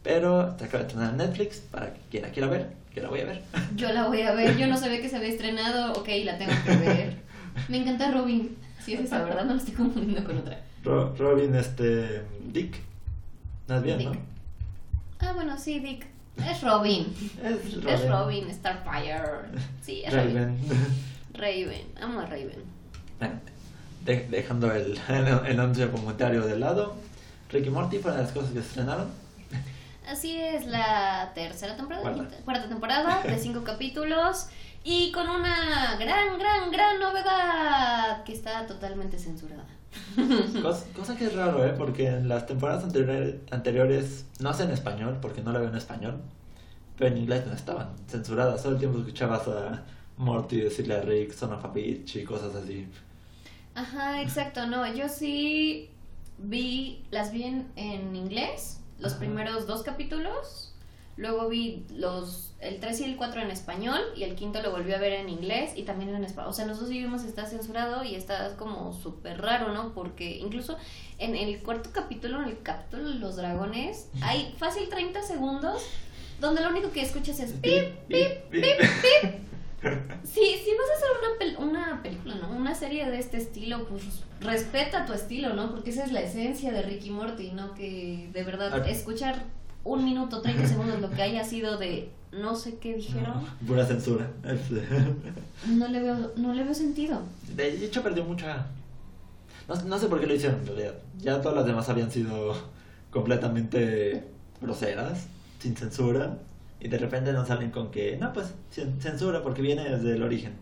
Pero 0.02 0.56
se 0.58 0.64
acaba 0.64 0.84
de 0.84 0.88
estrenar 0.88 1.10
en 1.12 1.16
Netflix 1.18 1.58
para 1.58 1.92
quien 2.10 2.22
la 2.22 2.30
quiera 2.30 2.48
ver, 2.48 2.72
que 2.94 3.00
la 3.02 3.08
voy 3.10 3.20
a 3.20 3.24
ver. 3.26 3.42
Yo 3.76 3.92
la 3.92 4.06
voy 4.08 4.22
a 4.22 4.32
ver. 4.32 4.56
Yo 4.56 4.66
no 4.66 4.76
sabía 4.78 5.00
que 5.02 5.08
se 5.10 5.16
había 5.16 5.28
estrenado. 5.28 5.92
Ok, 5.92 6.08
la 6.24 6.38
tengo 6.38 6.52
que 6.64 6.76
ver. 6.76 7.16
Me 7.68 7.78
encanta 7.78 8.10
Robin. 8.10 8.56
Sí, 8.82 8.94
es 8.94 9.00
esa, 9.00 9.22
¿verdad? 9.22 9.44
No 9.44 9.52
la 9.52 9.58
estoy 9.58 9.74
confundiendo 9.74 10.24
con 10.24 10.38
otra. 10.38 10.58
Ro- 10.82 11.14
Robin, 11.18 11.54
este. 11.54 12.22
Dick. 12.50 12.76
Más 13.68 13.82
bien, 13.82 14.02
¿no? 14.04 14.10
Dick. 14.12 14.20
Ah, 15.20 15.32
bueno, 15.34 15.58
sí, 15.58 15.80
Dick. 15.80 16.06
Es 16.38 16.62
Robin. 16.62 17.12
Es 17.44 17.74
Robin. 17.74 17.88
Es 17.90 18.08
Robin, 18.08 18.54
Starfire. 18.54 19.20
Sí, 19.82 20.02
es 20.06 20.14
Robin. 20.14 20.56
Raven. 21.34 21.86
Amo 22.00 22.20
a 22.20 22.26
Raven. 22.26 22.62
De- 24.04 24.28
dejando 24.30 24.72
el, 24.74 24.98
el, 25.08 25.60
anuncio 25.60 25.90
comentario 25.92 26.42
de 26.46 26.58
lado, 26.58 26.94
Ricky 27.50 27.70
Morty 27.70 27.98
de 27.98 28.10
las 28.10 28.32
cosas 28.32 28.50
que 28.50 28.60
se 28.60 28.66
estrenaron. 28.68 29.08
Así 30.08 30.40
es 30.40 30.66
la 30.66 31.30
tercera 31.34 31.76
temporada, 31.76 32.02
Cuarta. 32.02 32.20
quinta- 32.28 32.44
cuarta 32.44 32.68
temporada 32.68 33.22
de 33.22 33.38
cinco 33.38 33.62
capítulos 33.64 34.46
y 34.82 35.12
con 35.12 35.28
una 35.28 35.96
gran, 36.00 36.38
gran, 36.38 36.70
gran 36.70 36.98
novedad 36.98 38.24
que 38.24 38.32
está 38.32 38.66
totalmente 38.66 39.18
censurada. 39.18 39.66
Cosa, 40.62 40.84
cosa 40.96 41.16
que 41.16 41.26
es 41.26 41.34
raro, 41.34 41.64
¿eh? 41.66 41.74
Porque 41.76 42.06
en 42.06 42.28
las 42.28 42.46
temporadas 42.46 42.84
anteriores, 42.84 43.34
anteriores 43.50 44.24
no 44.38 44.54
sé 44.54 44.62
en 44.62 44.70
español, 44.70 45.18
porque 45.20 45.42
no 45.42 45.52
la 45.52 45.58
veo 45.58 45.68
en 45.68 45.74
español, 45.76 46.20
pero 46.96 47.10
en 47.10 47.18
inglés 47.18 47.44
no 47.46 47.52
estaban 47.52 47.88
censuradas. 48.06 48.62
Todo 48.62 48.74
el 48.74 48.78
tiempo 48.78 48.98
escuchabas 49.00 49.48
a 49.48 49.82
Morty 50.20 50.60
decirle 50.60 50.94
a 50.94 51.00
Rick, 51.00 51.32
son 51.32 51.52
of 51.52 51.64
a 51.64 51.68
bitch 51.68 52.16
y 52.16 52.24
cosas 52.24 52.54
así. 52.54 52.86
Ajá, 53.74 54.20
exacto, 54.20 54.66
no, 54.66 54.86
yo 54.94 55.08
sí 55.08 55.90
vi, 56.38 57.02
las 57.10 57.32
vi 57.32 57.44
en, 57.44 57.68
en 57.76 58.14
inglés, 58.14 58.80
los 58.98 59.12
Ajá. 59.12 59.20
primeros 59.20 59.66
dos 59.66 59.82
capítulos, 59.82 60.74
luego 61.16 61.48
vi 61.48 61.86
los, 61.94 62.52
el 62.60 62.80
3 62.80 63.00
y 63.00 63.04
el 63.04 63.16
4 63.16 63.40
en 63.40 63.50
español 63.50 64.00
y 64.14 64.24
el 64.24 64.34
quinto 64.34 64.60
lo 64.60 64.70
volví 64.72 64.92
a 64.92 64.98
ver 64.98 65.14
en 65.14 65.30
inglés 65.30 65.72
y 65.74 65.84
también 65.84 66.14
en 66.14 66.24
español, 66.24 66.50
o 66.50 66.52
sea, 66.52 66.66
los 66.66 66.80
dos 66.80 66.90
idiomas 66.90 67.24
está 67.24 67.46
censurado 67.46 68.04
y 68.04 68.14
está 68.14 68.56
como 68.56 68.92
súper 68.92 69.40
raro, 69.40 69.72
¿no? 69.72 69.94
Porque 69.94 70.36
incluso 70.38 70.76
en 71.18 71.34
el 71.34 71.60
cuarto 71.62 71.90
capítulo, 71.94 72.42
en 72.42 72.48
el 72.50 72.62
capítulo 72.62 73.08
de 73.08 73.14
los 73.14 73.36
dragones, 73.36 74.08
hay 74.20 74.54
fácil 74.58 74.88
30 74.90 75.22
segundos 75.22 75.82
donde 76.40 76.60
lo 76.62 76.68
único 76.68 76.90
que 76.90 77.00
escuchas 77.02 77.40
es 77.40 77.52
pip, 77.52 77.84
pip, 78.08 78.28
pip, 78.50 78.62
pip. 78.62 78.78
pip. 78.78 79.49
Sí, 80.24 80.42
si 80.64 80.70
vas 80.76 80.90
a 80.90 80.96
hacer 80.96 81.08
una, 81.20 81.38
pel- 81.38 81.70
una 81.70 82.02
película, 82.02 82.34
¿no? 82.36 82.50
Una 82.56 82.74
serie 82.74 83.10
de 83.10 83.18
este 83.18 83.38
estilo, 83.38 83.86
pues 83.86 84.02
respeta 84.40 85.06
tu 85.06 85.12
estilo, 85.12 85.54
¿no? 85.54 85.70
Porque 85.70 85.90
esa 85.90 86.04
es 86.04 86.12
la 86.12 86.20
esencia 86.20 86.72
de 86.72 86.82
Ricky 86.82 87.10
Morty, 87.10 87.52
¿no? 87.52 87.74
Que 87.74 88.28
de 88.32 88.44
verdad 88.44 88.72
Ah. 88.74 88.88
escuchar 88.88 89.44
un 89.84 90.04
minuto, 90.04 90.42
30 90.42 90.66
segundos 90.66 91.00
lo 91.00 91.10
que 91.10 91.22
haya 91.22 91.42
sido 91.44 91.78
de 91.78 92.10
no 92.32 92.54
sé 92.54 92.76
qué 92.78 92.94
dijeron, 92.94 93.42
Pura 93.66 93.84
censura. 93.86 94.30
no 95.68 95.88
le 95.88 96.00
veo, 96.00 96.32
no 96.36 96.52
le 96.54 96.62
veo 96.64 96.74
sentido. 96.74 97.22
De 97.56 97.84
hecho, 97.84 98.02
perdió 98.02 98.24
mucha. 98.24 98.66
No, 99.68 99.74
no 99.82 99.98
sé 99.98 100.06
por 100.08 100.20
qué 100.20 100.26
lo 100.26 100.34
hicieron 100.34 100.60
en 100.60 100.66
realidad. 100.66 100.94
Ya 101.18 101.40
todas 101.40 101.56
las 101.56 101.66
demás 101.66 101.88
habían 101.88 102.10
sido 102.10 102.54
completamente 103.10 104.24
groseras, 104.60 105.26
sin 105.60 105.76
censura. 105.76 106.38
Y 106.80 106.88
de 106.88 106.98
repente 106.98 107.32
nos 107.32 107.48
salen 107.48 107.70
con 107.70 107.90
que, 107.90 108.16
no, 108.16 108.32
pues 108.32 108.48
cen- 108.74 108.98
censura 109.00 109.42
porque 109.42 109.60
viene 109.62 109.88
desde 109.88 110.14
el 110.14 110.22
origen. 110.22 110.54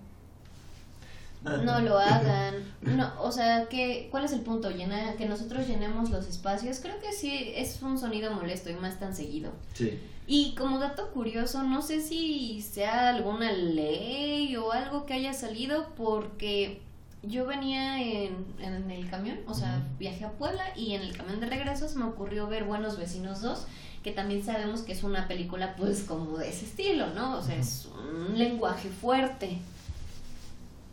No 1.45 1.81
lo 1.81 1.99
hagan. 1.99 2.55
No, 2.83 3.13
o 3.21 3.31
sea, 3.33 3.67
¿qué, 3.69 4.09
¿cuál 4.11 4.25
es 4.25 4.33
el 4.33 4.41
punto? 4.41 4.71
Llena, 4.71 5.15
que 5.15 5.27
nosotros 5.27 5.67
llenemos 5.67 6.11
los 6.11 6.27
espacios. 6.29 6.79
Creo 6.81 6.99
que 7.01 7.13
sí 7.13 7.53
es 7.55 7.83
un 7.83 7.99
sonido 7.99 8.33
molesto 8.33 8.71
y 8.71 8.75
más 8.75 8.99
tan 9.01 9.15
seguido. 9.15 9.51
Sí. 9.75 9.99
Y 10.29 10.55
como 10.55 10.79
dato 10.79 11.09
curioso, 11.11 11.63
no 11.65 11.83
sé 11.83 12.01
si 12.01 12.63
sea 12.63 13.09
alguna 13.11 13.53
ley 13.53 14.55
o 14.57 14.73
algo 14.73 15.07
que 15.07 15.15
haya 15.15 15.33
salido 15.33 15.89
porque 15.97 16.81
yo 17.23 17.47
venía 17.47 18.01
en, 18.01 18.47
en 18.61 18.91
el 18.91 19.11
camión, 19.11 19.39
o 19.49 19.55
sea, 19.55 19.83
viajé 19.99 20.25
a 20.25 20.31
Puebla 20.33 20.65
y 20.77 20.95
en 20.95 21.03
el 21.03 21.17
camión 21.17 21.41
de 21.41 21.47
regreso 21.47 21.89
se 21.89 21.99
me 21.99 22.05
ocurrió 22.05 22.47
ver 22.47 22.65
Buenos 22.65 22.97
Vecinos 22.97 23.43
2, 23.43 23.67
que 24.09 24.15
también 24.15 24.43
sabemos 24.43 24.81
que 24.81 24.93
es 24.93 25.03
una 25.05 25.29
película 25.29 25.77
pues 25.77 26.03
como 26.05 26.39
de 26.39 26.49
ese 26.49 26.65
estilo, 26.65 27.09
¿no? 27.11 27.37
O 27.37 27.43
sea, 27.43 27.57
es 27.57 27.87
un 27.95 28.39
lenguaje 28.39 28.89
fuerte. 28.89 29.59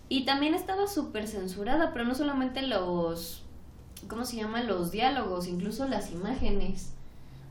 Y 0.09 0.25
también 0.25 0.53
estaba 0.53 0.85
súper 0.85 1.25
censurada, 1.25 1.93
pero 1.93 2.03
no 2.03 2.13
solamente 2.13 2.61
los, 2.61 3.41
¿cómo 4.09 4.25
se 4.25 4.35
llama? 4.35 4.63
Los 4.63 4.91
diálogos, 4.91 5.47
incluso 5.47 5.87
las 5.87 6.11
imágenes. 6.11 6.91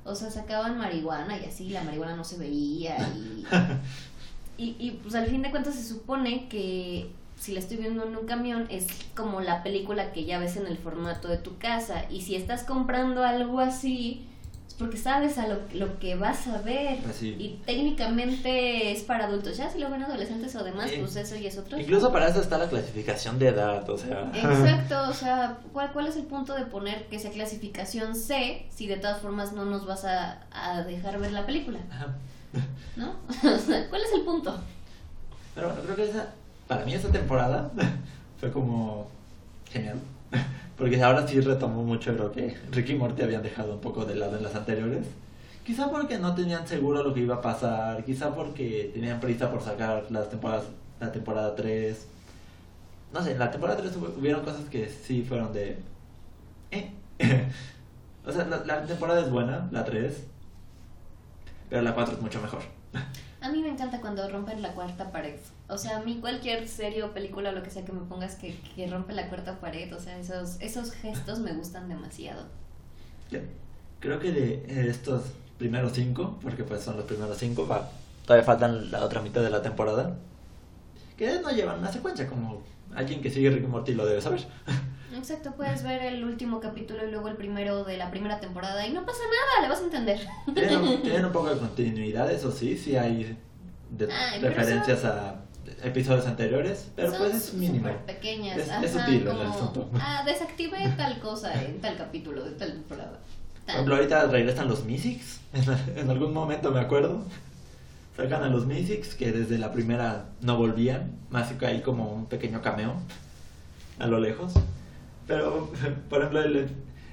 O 0.04 0.14
sea, 0.14 0.30
sacaban 0.30 0.76
marihuana 0.76 1.38
y 1.38 1.46
así, 1.46 1.70
la 1.70 1.82
marihuana 1.82 2.14
no 2.14 2.24
se 2.24 2.36
veía 2.36 2.98
y... 3.16 3.46
Y, 4.56 4.76
y, 4.78 4.90
pues 5.02 5.16
al 5.16 5.26
fin 5.26 5.42
de 5.42 5.50
cuentas 5.50 5.74
se 5.74 5.82
supone 5.82 6.46
que 6.48 7.10
si 7.40 7.52
la 7.54 7.58
estoy 7.58 7.78
viendo 7.78 8.04
en 8.04 8.16
un 8.16 8.24
camión 8.24 8.68
es 8.70 8.86
como 9.16 9.40
la 9.40 9.64
película 9.64 10.12
que 10.12 10.26
ya 10.26 10.38
ves 10.38 10.56
en 10.56 10.68
el 10.68 10.78
formato 10.78 11.26
de 11.26 11.38
tu 11.38 11.58
casa. 11.58 12.04
Y 12.08 12.20
si 12.20 12.36
estás 12.36 12.62
comprando 12.62 13.24
algo 13.24 13.58
así, 13.58 14.28
porque 14.78 14.96
sabes 14.96 15.38
a 15.38 15.46
lo, 15.46 15.58
lo 15.72 15.98
que 15.98 16.16
vas 16.16 16.46
a 16.48 16.60
ver. 16.62 16.98
Así. 17.08 17.36
Y 17.38 17.60
técnicamente 17.64 18.92
es 18.92 19.02
para 19.02 19.26
adultos. 19.26 19.56
Ya 19.56 19.70
si 19.70 19.78
lo 19.78 19.90
ven 19.90 20.02
adolescentes 20.02 20.54
o 20.56 20.64
demás, 20.64 20.90
pues 20.98 21.16
eso 21.16 21.36
ya 21.36 21.48
es 21.48 21.58
otro. 21.58 21.78
Incluso 21.78 22.12
para 22.12 22.28
eso 22.28 22.40
está 22.40 22.58
la 22.58 22.68
clasificación 22.68 23.38
de 23.38 23.48
edad, 23.48 23.88
o 23.88 23.96
sea. 23.98 24.30
Exacto, 24.34 25.08
o 25.08 25.12
sea, 25.14 25.58
¿cuál, 25.72 25.92
¿cuál 25.92 26.08
es 26.08 26.16
el 26.16 26.24
punto 26.24 26.54
de 26.54 26.66
poner 26.66 27.06
que 27.06 27.18
sea 27.18 27.30
clasificación 27.30 28.16
C 28.16 28.66
si 28.74 28.86
de 28.86 28.96
todas 28.96 29.20
formas 29.20 29.52
no 29.52 29.64
nos 29.64 29.86
vas 29.86 30.04
a, 30.04 30.42
a 30.50 30.82
dejar 30.82 31.18
ver 31.18 31.32
la 31.32 31.46
película? 31.46 31.78
Ajá. 31.90 32.14
¿No? 32.96 33.14
¿cuál 33.90 34.02
es 34.02 34.12
el 34.14 34.22
punto? 34.22 34.56
Pero 35.54 35.68
bueno, 35.68 35.82
creo 35.82 35.96
que 35.96 36.10
esa, 36.10 36.32
para 36.66 36.84
mí 36.84 36.94
esta 36.94 37.10
temporada 37.10 37.70
fue 38.40 38.50
como 38.50 39.08
genial. 39.70 39.98
Porque 40.76 41.00
ahora 41.02 41.26
sí 41.26 41.40
retomó 41.40 41.82
mucho 41.84 42.12
lo 42.12 42.32
que 42.32 42.56
Ricky 42.72 42.92
y 42.92 42.96
Morty 42.96 43.22
habían 43.22 43.42
dejado 43.42 43.74
un 43.74 43.80
poco 43.80 44.04
de 44.04 44.16
lado 44.16 44.36
en 44.36 44.42
las 44.42 44.54
anteriores. 44.54 45.06
Quizá 45.64 45.90
porque 45.90 46.18
no 46.18 46.34
tenían 46.34 46.66
seguro 46.66 47.02
lo 47.02 47.14
que 47.14 47.20
iba 47.20 47.36
a 47.36 47.40
pasar, 47.40 48.04
quizá 48.04 48.34
porque 48.34 48.90
tenían 48.92 49.20
prisa 49.20 49.50
por 49.50 49.62
sacar 49.62 50.04
las 50.10 50.28
temporadas, 50.28 50.64
la 51.00 51.10
temporada 51.12 51.54
3. 51.54 52.06
No 53.12 53.22
sé, 53.22 53.32
en 53.32 53.38
la 53.38 53.50
temporada 53.50 53.80
3 53.80 53.96
hubo- 53.96 54.14
hubieron 54.18 54.44
cosas 54.44 54.64
que 54.68 54.88
sí 54.88 55.22
fueron 55.22 55.52
de... 55.52 55.78
¿Eh? 56.72 56.90
o 58.26 58.32
sea, 58.32 58.44
la, 58.46 58.64
la 58.64 58.84
temporada 58.84 59.20
es 59.20 59.30
buena, 59.30 59.68
la 59.70 59.84
3, 59.84 60.24
pero 61.70 61.82
la 61.82 61.94
4 61.94 62.14
es 62.16 62.20
mucho 62.20 62.40
mejor. 62.42 62.60
A 63.44 63.50
mí 63.50 63.60
me 63.60 63.68
encanta 63.68 64.00
cuando 64.00 64.26
rompen 64.26 64.62
la 64.62 64.72
cuarta 64.72 65.12
pared. 65.12 65.34
O 65.68 65.76
sea, 65.76 65.98
a 65.98 66.00
mí 66.00 66.16
cualquier 66.18 66.66
serie 66.66 67.02
o 67.02 67.12
película 67.12 67.50
o 67.50 67.52
lo 67.52 67.62
que 67.62 67.68
sea 67.68 67.84
que 67.84 67.92
me 67.92 68.00
pongas 68.00 68.36
que, 68.36 68.58
que 68.74 68.86
rompe 68.86 69.12
la 69.12 69.28
cuarta 69.28 69.60
pared, 69.60 69.94
o 69.94 70.00
sea, 70.00 70.18
esos, 70.18 70.56
esos 70.60 70.92
gestos 70.92 71.40
me 71.40 71.52
gustan 71.52 71.90
demasiado. 71.90 72.46
Creo 74.00 74.18
que 74.18 74.32
de 74.32 74.88
estos 74.88 75.24
primeros 75.58 75.92
cinco, 75.92 76.38
porque 76.40 76.64
pues 76.64 76.82
son 76.82 76.96
los 76.96 77.04
primeros 77.04 77.36
cinco, 77.36 77.68
todavía 78.24 78.46
faltan 78.46 78.90
la 78.90 79.04
otra 79.04 79.20
mitad 79.20 79.42
de 79.42 79.50
la 79.50 79.60
temporada, 79.60 80.16
que 81.18 81.40
no 81.40 81.50
llevan 81.50 81.80
una 81.80 81.92
secuencia, 81.92 82.26
como 82.26 82.62
alguien 82.94 83.20
que 83.20 83.30
sigue 83.30 83.50
Rick 83.50 83.64
y 83.64 83.66
Morty 83.66 83.92
lo 83.92 84.06
debe 84.06 84.22
saber. 84.22 84.40
Exacto, 85.24 85.52
puedes 85.56 85.82
ver 85.82 86.02
el 86.02 86.22
último 86.22 86.60
capítulo 86.60 87.02
y 87.08 87.10
luego 87.10 87.28
el 87.28 87.36
primero 87.36 87.82
de 87.82 87.96
la 87.96 88.10
primera 88.10 88.40
temporada 88.40 88.86
y 88.86 88.92
no 88.92 89.06
pasa 89.06 89.20
nada, 89.22 89.62
le 89.62 89.70
vas 89.70 89.80
a 89.80 89.84
entender. 89.84 90.20
tienen, 90.52 90.82
un, 90.82 91.02
tienen 91.02 91.24
un 91.24 91.32
poco 91.32 91.48
de 91.48 91.58
continuidad, 91.58 92.30
eso 92.30 92.52
sí, 92.52 92.76
sí 92.76 92.94
hay 92.94 93.34
de- 93.88 94.12
Ay, 94.12 94.42
referencias 94.42 95.02
a 95.06 95.40
episodios 95.82 96.26
anteriores, 96.26 96.90
pero 96.94 97.08
Son 97.08 97.20
pues 97.20 97.36
es 97.36 97.54
mínimo. 97.54 97.88
pequeñas. 98.04 98.58
Es- 98.58 98.68
ajá, 98.68 98.84
es 98.84 98.92
sutil 98.92 99.14
el 99.14 99.24
como, 99.24 99.40
asunto. 99.40 99.90
Ah, 99.94 100.22
desactivé 100.26 100.90
tal 100.94 101.18
cosa 101.20 101.54
en 101.64 101.80
tal 101.80 101.96
capítulo 101.96 102.44
de 102.44 102.50
tal 102.50 102.72
temporada. 102.74 103.18
Por 103.64 103.74
ejemplo, 103.76 103.94
ahorita 103.94 104.26
regresan 104.26 104.68
los 104.68 104.84
Mysics, 104.84 105.40
en, 105.96 106.10
algún 106.10 106.34
momento 106.34 106.70
me 106.70 106.80
acuerdo. 106.80 107.22
Sacan 108.14 108.42
a 108.44 108.48
los 108.48 108.66
Mysics 108.66 109.14
que 109.14 109.32
desde 109.32 109.56
la 109.56 109.72
primera 109.72 110.26
no 110.42 110.58
volvían, 110.58 111.12
más 111.30 111.50
que 111.52 111.64
hay 111.64 111.80
como 111.80 112.12
un 112.12 112.26
pequeño 112.26 112.60
cameo 112.60 112.92
a 113.98 114.06
lo 114.06 114.20
lejos. 114.20 114.52
Pero, 115.26 115.70
por 116.10 116.18
ejemplo, 116.18 116.42
el, 116.42 116.68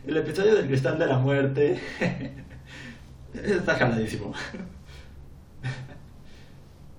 el 0.08 0.18
episodio 0.18 0.56
del 0.56 0.68
Cristal 0.68 0.98
de 1.00 1.06
la 1.08 1.18
Muerte 1.20 1.80
está 3.34 3.76
jaladísimo. 3.76 4.34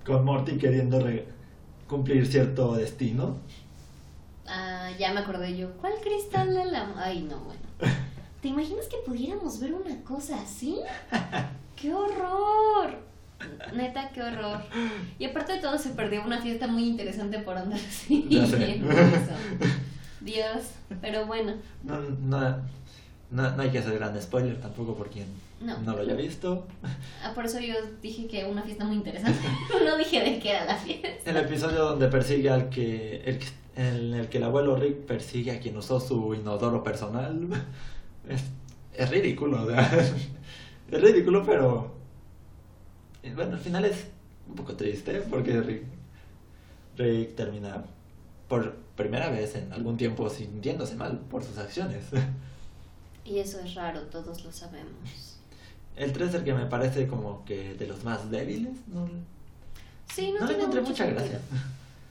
Con 0.05 0.25
Morty 0.25 0.57
queriendo 0.57 0.99
re- 0.99 1.25
cumplir 1.87 2.25
cierto 2.27 2.75
destino. 2.75 3.37
Ah, 4.47 4.89
ya 4.99 5.13
me 5.13 5.21
acordé 5.21 5.55
yo. 5.57 5.71
¿Cuál 5.79 5.93
cristal 6.03 6.53
de 6.53 6.65
la... 6.65 6.91
Ay, 6.97 7.21
no, 7.21 7.39
bueno. 7.39 7.61
¿Te 8.41 8.49
imaginas 8.49 8.87
que 8.87 8.97
pudiéramos 9.05 9.61
ver 9.61 9.73
una 9.73 10.01
cosa 10.03 10.41
así? 10.41 10.77
¡Qué 11.81 11.93
horror! 11.93 12.99
Neta, 13.73 14.09
qué 14.09 14.21
horror. 14.21 14.61
Y 15.17 15.23
aparte 15.25 15.53
de 15.53 15.59
todo, 15.59 15.77
se 15.77 15.91
perdió 15.91 16.25
una 16.25 16.41
fiesta 16.41 16.67
muy 16.67 16.83
interesante 16.89 17.39
por 17.39 17.55
andar 17.57 17.79
así. 17.79 18.27
Ya 18.29 18.45
sé. 18.45 18.81
Dios, 20.23 20.63
pero 21.01 21.25
bueno. 21.25 21.53
No, 21.83 21.99
no, 21.99 22.57
no, 23.31 23.55
no 23.55 23.61
hay 23.61 23.69
que 23.71 23.79
hacer 23.79 23.95
gran 23.95 24.19
spoiler 24.21 24.59
tampoco 24.61 24.95
por 24.95 25.09
quien 25.09 25.25
No. 25.61 25.77
no 25.79 25.93
lo 25.93 26.01
haya 26.01 26.13
visto. 26.15 26.65
Ah, 27.23 27.31
por 27.33 27.45
eso 27.45 27.59
yo 27.59 27.73
dije 28.01 28.27
que 28.27 28.45
una 28.45 28.61
fiesta 28.63 28.85
muy 28.85 28.95
interesante. 28.97 29.39
No 29.85 29.97
dije 29.97 30.21
de 30.21 30.39
qué 30.39 30.51
era 30.51 30.65
la 30.65 30.75
fiesta. 30.77 31.29
El 31.29 31.37
episodio 31.37 31.79
donde 31.85 32.07
persigue 32.07 32.49
al 32.49 32.69
que. 32.69 33.21
El, 33.25 33.39
en 33.75 34.13
el 34.13 34.29
que 34.29 34.37
el 34.37 34.43
abuelo 34.43 34.75
Rick 34.75 34.97
persigue 35.07 35.51
a 35.51 35.59
quien 35.59 35.75
usó 35.77 35.99
su 35.99 36.33
inodoro 36.35 36.83
personal. 36.83 37.47
Es, 38.29 38.43
es 38.95 39.09
ridículo, 39.09 39.63
o 39.63 39.67
sea, 39.67 39.81
Es 40.91 41.01
rindiculo, 41.01 41.43
pero. 41.43 41.91
eh, 43.23 43.33
Bueno, 43.35 43.53
al 43.55 43.59
final 43.59 43.83
es 43.85 44.05
un 44.47 44.55
poco 44.55 44.75
triste 44.75 45.21
porque 45.29 45.59
Rick, 45.61 45.83
Rick 46.97 47.35
termina 47.35 47.83
por 48.53 48.75
primera 48.95 49.29
vez 49.31 49.55
en 49.55 49.73
algún 49.73 49.97
tiempo 49.97 50.29
sintiéndose 50.29 50.93
mal 50.95 51.17
por 51.31 51.43
sus 51.43 51.57
acciones. 51.57 52.03
Y 53.25 53.39
eso 53.39 53.57
es 53.61 53.73
raro, 53.73 54.01
todos 54.01 54.43
lo 54.43 54.51
sabemos. 54.51 55.37
El 55.95 56.11
3 56.11 56.27
es 56.27 56.35
el 56.35 56.43
que 56.43 56.53
me 56.53 56.65
parece 56.65 57.07
como 57.07 57.45
que 57.45 57.73
de 57.73 57.87
los 57.87 58.03
más 58.03 58.29
débiles. 58.29 58.73
No, 58.87 59.09
Sí, 60.13 60.33
no, 60.33 60.41
no 60.41 60.47
le 60.47 60.55
encontré 60.55 60.81
mucha 60.81 61.05
sentido. 61.05 61.21
gracia. 61.21 61.39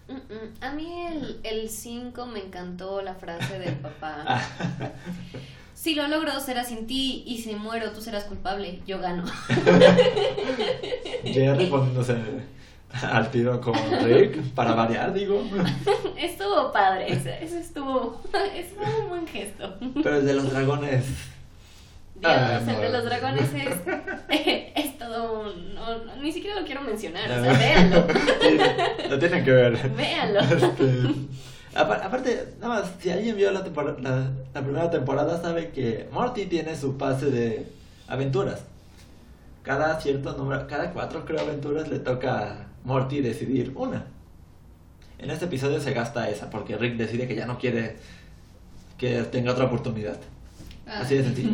Mm, 0.08 0.12
mm. 0.14 0.64
A 0.64 0.72
mí 0.72 0.90
el, 1.08 1.40
el 1.42 1.68
5 1.68 2.26
me 2.26 2.40
encantó 2.46 3.02
la 3.02 3.14
frase 3.14 3.58
del 3.58 3.75
papá. 3.76 4.25
Si 5.75 5.94
lo 5.96 6.06
logro 6.06 6.38
será 6.40 6.64
sin 6.64 6.87
ti 6.87 7.25
y 7.26 7.42
si 7.42 7.56
muero 7.56 7.90
tú 7.90 8.00
serás 8.00 8.25
culpable, 8.25 8.80
yo 8.87 9.00
gano. 9.00 9.25
Jerry 11.25 11.66
poniéndose 11.66 12.16
al 13.11 13.30
tiro 13.30 13.61
con 13.61 13.75
Rick 14.04 14.40
para 14.54 14.75
variar, 14.75 15.12
digo. 15.12 15.42
estuvo 16.18 16.70
padre, 16.72 17.12
ese 17.12 17.42
estuvo, 17.58 18.20
estuvo 18.56 18.84
un 19.02 19.08
buen 19.08 19.26
gesto. 19.26 19.75
Pero 20.02 20.16
el 20.16 20.26
de 20.26 20.34
los 20.34 20.50
dragones. 20.50 21.04
Dios, 22.14 22.32
Ah, 22.37 22.61
el 22.61 22.66
no. 22.66 22.80
de 22.80 22.88
los 22.90 23.04
dragones 23.04 23.49
es, 23.52 23.75
es 24.76 24.99
todo 24.99 25.42
un... 25.42 25.75
no, 25.75 26.16
ni 26.22 26.30
siquiera 26.30 26.61
lo 26.61 26.64
quiero 26.66 26.82
mencionar, 26.82 27.25
o 27.28 27.42
sea, 27.42 27.52
véanlo. 27.54 28.06
Sí, 28.40 28.58
lo 29.11 29.18
tienen 29.18 29.44
que 29.44 29.50
ver. 29.50 29.90
Véanlo. 29.90 30.38
Este, 30.40 31.02
apa- 31.75 31.96
aparte, 32.04 32.54
nada 32.61 32.80
más, 32.80 32.92
si 33.00 33.11
alguien 33.11 33.34
vio 33.37 33.50
la, 33.50 33.61
la, 34.00 34.30
la 34.54 34.61
primera 34.62 34.88
temporada, 34.90 35.40
sabe 35.42 35.70
que 35.70 36.08
Morty 36.12 36.46
tiene 36.46 36.76
su 36.76 36.96
pase 36.96 37.26
de 37.30 37.66
aventuras. 38.06 38.61
cada 39.64 40.00
cierto 40.00 40.32
número, 40.37 40.66
cada 40.68 40.92
cuatro 40.92 41.25
creo 41.25 41.40
aventuras 41.40 41.88
le 41.88 41.99
toca 41.99 42.66
Morty 42.84 43.20
decidir 43.20 43.72
una. 43.74 44.06
En 45.18 45.30
este 45.30 45.44
episodio 45.44 45.80
se 45.80 45.92
gasta 45.92 46.28
esa 46.28 46.50
porque 46.50 46.76
Rick 46.76 46.96
decide 46.96 47.28
que 47.28 47.36
ya 47.36 47.46
no 47.46 47.58
quiere 47.58 47.96
que 48.98 49.22
tenga 49.24 49.52
otra 49.52 49.66
oportunidad. 49.66 50.18
Ah. 50.86 51.00
Así 51.00 51.16
de 51.16 51.24
sencillo. 51.24 51.50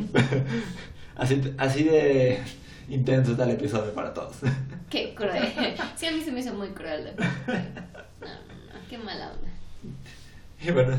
así, 1.17 1.55
así 1.59 1.85
de 1.85 2.43
intenso 2.89 3.33
está 3.33 3.45
el 3.45 3.51
episodio 3.51 3.93
para 3.93 4.15
todos. 4.15 4.37
Qué 4.91 5.15
cruel. 5.15 5.53
Sí, 5.97 6.07
a 6.07 6.13
mí 6.13 6.23
se 6.23 6.33
me 6.33 6.41
hizo 6.41 6.55
muy 6.55 6.69
cruel. 6.69 7.05
de 7.05 7.13
verdad. 7.13 7.31
No, 8.21 8.27
no, 8.27 8.35
no, 8.35 8.89
qué 8.89 8.97
mala 8.99 9.33
onda. 9.33 9.49
Y 10.63 10.71
bueno, 10.71 10.97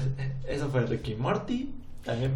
eso 0.47 0.69
fue 0.69 0.85
Rick 0.85 1.07
y 1.09 1.15
Morty. 1.15 1.73
También 2.03 2.33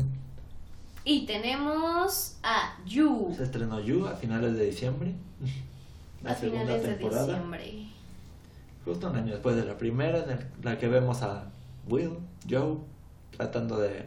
Y 1.06 1.26
tenemos 1.26 2.38
a 2.44 2.78
Yu 2.86 3.34
se 3.38 3.44
estrenó 3.44 3.80
You 3.80 4.08
a 4.08 4.16
finales 4.16 4.56
de 4.56 4.66
diciembre. 4.66 5.14
La 6.24 6.32
a 6.32 6.36
segunda 6.36 6.62
finales 6.78 6.84
de 6.84 6.98
diciembre. 7.10 7.88
Justo 8.86 9.10
un 9.10 9.16
año 9.16 9.32
después 9.34 9.56
de 9.56 9.66
la 9.66 9.78
primera, 9.78 10.24
en 10.24 10.32
el- 10.32 10.46
la 10.62 10.78
que 10.78 10.88
vemos 10.88 11.22
a 11.22 11.46
Will, 11.88 12.12
Joe, 12.50 12.78
tratando 13.36 13.78
de 13.80 14.06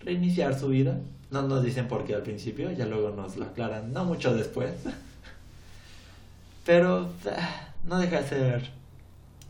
reiniciar 0.00 0.58
su 0.58 0.68
vida. 0.68 0.98
No 1.30 1.42
nos 1.42 1.62
dicen 1.62 1.88
por 1.88 2.04
qué 2.04 2.14
al 2.14 2.22
principio, 2.22 2.70
ya 2.70 2.86
luego 2.86 3.10
nos 3.10 3.36
lo 3.36 3.44
aclaran, 3.46 3.92
no 3.92 4.04
mucho 4.04 4.34
después. 4.34 4.72
Pero 6.64 7.08
ah, 7.26 7.68
no 7.84 7.98
deja 7.98 8.20
de 8.22 8.28
ser 8.28 8.70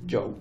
Joe. 0.09 0.33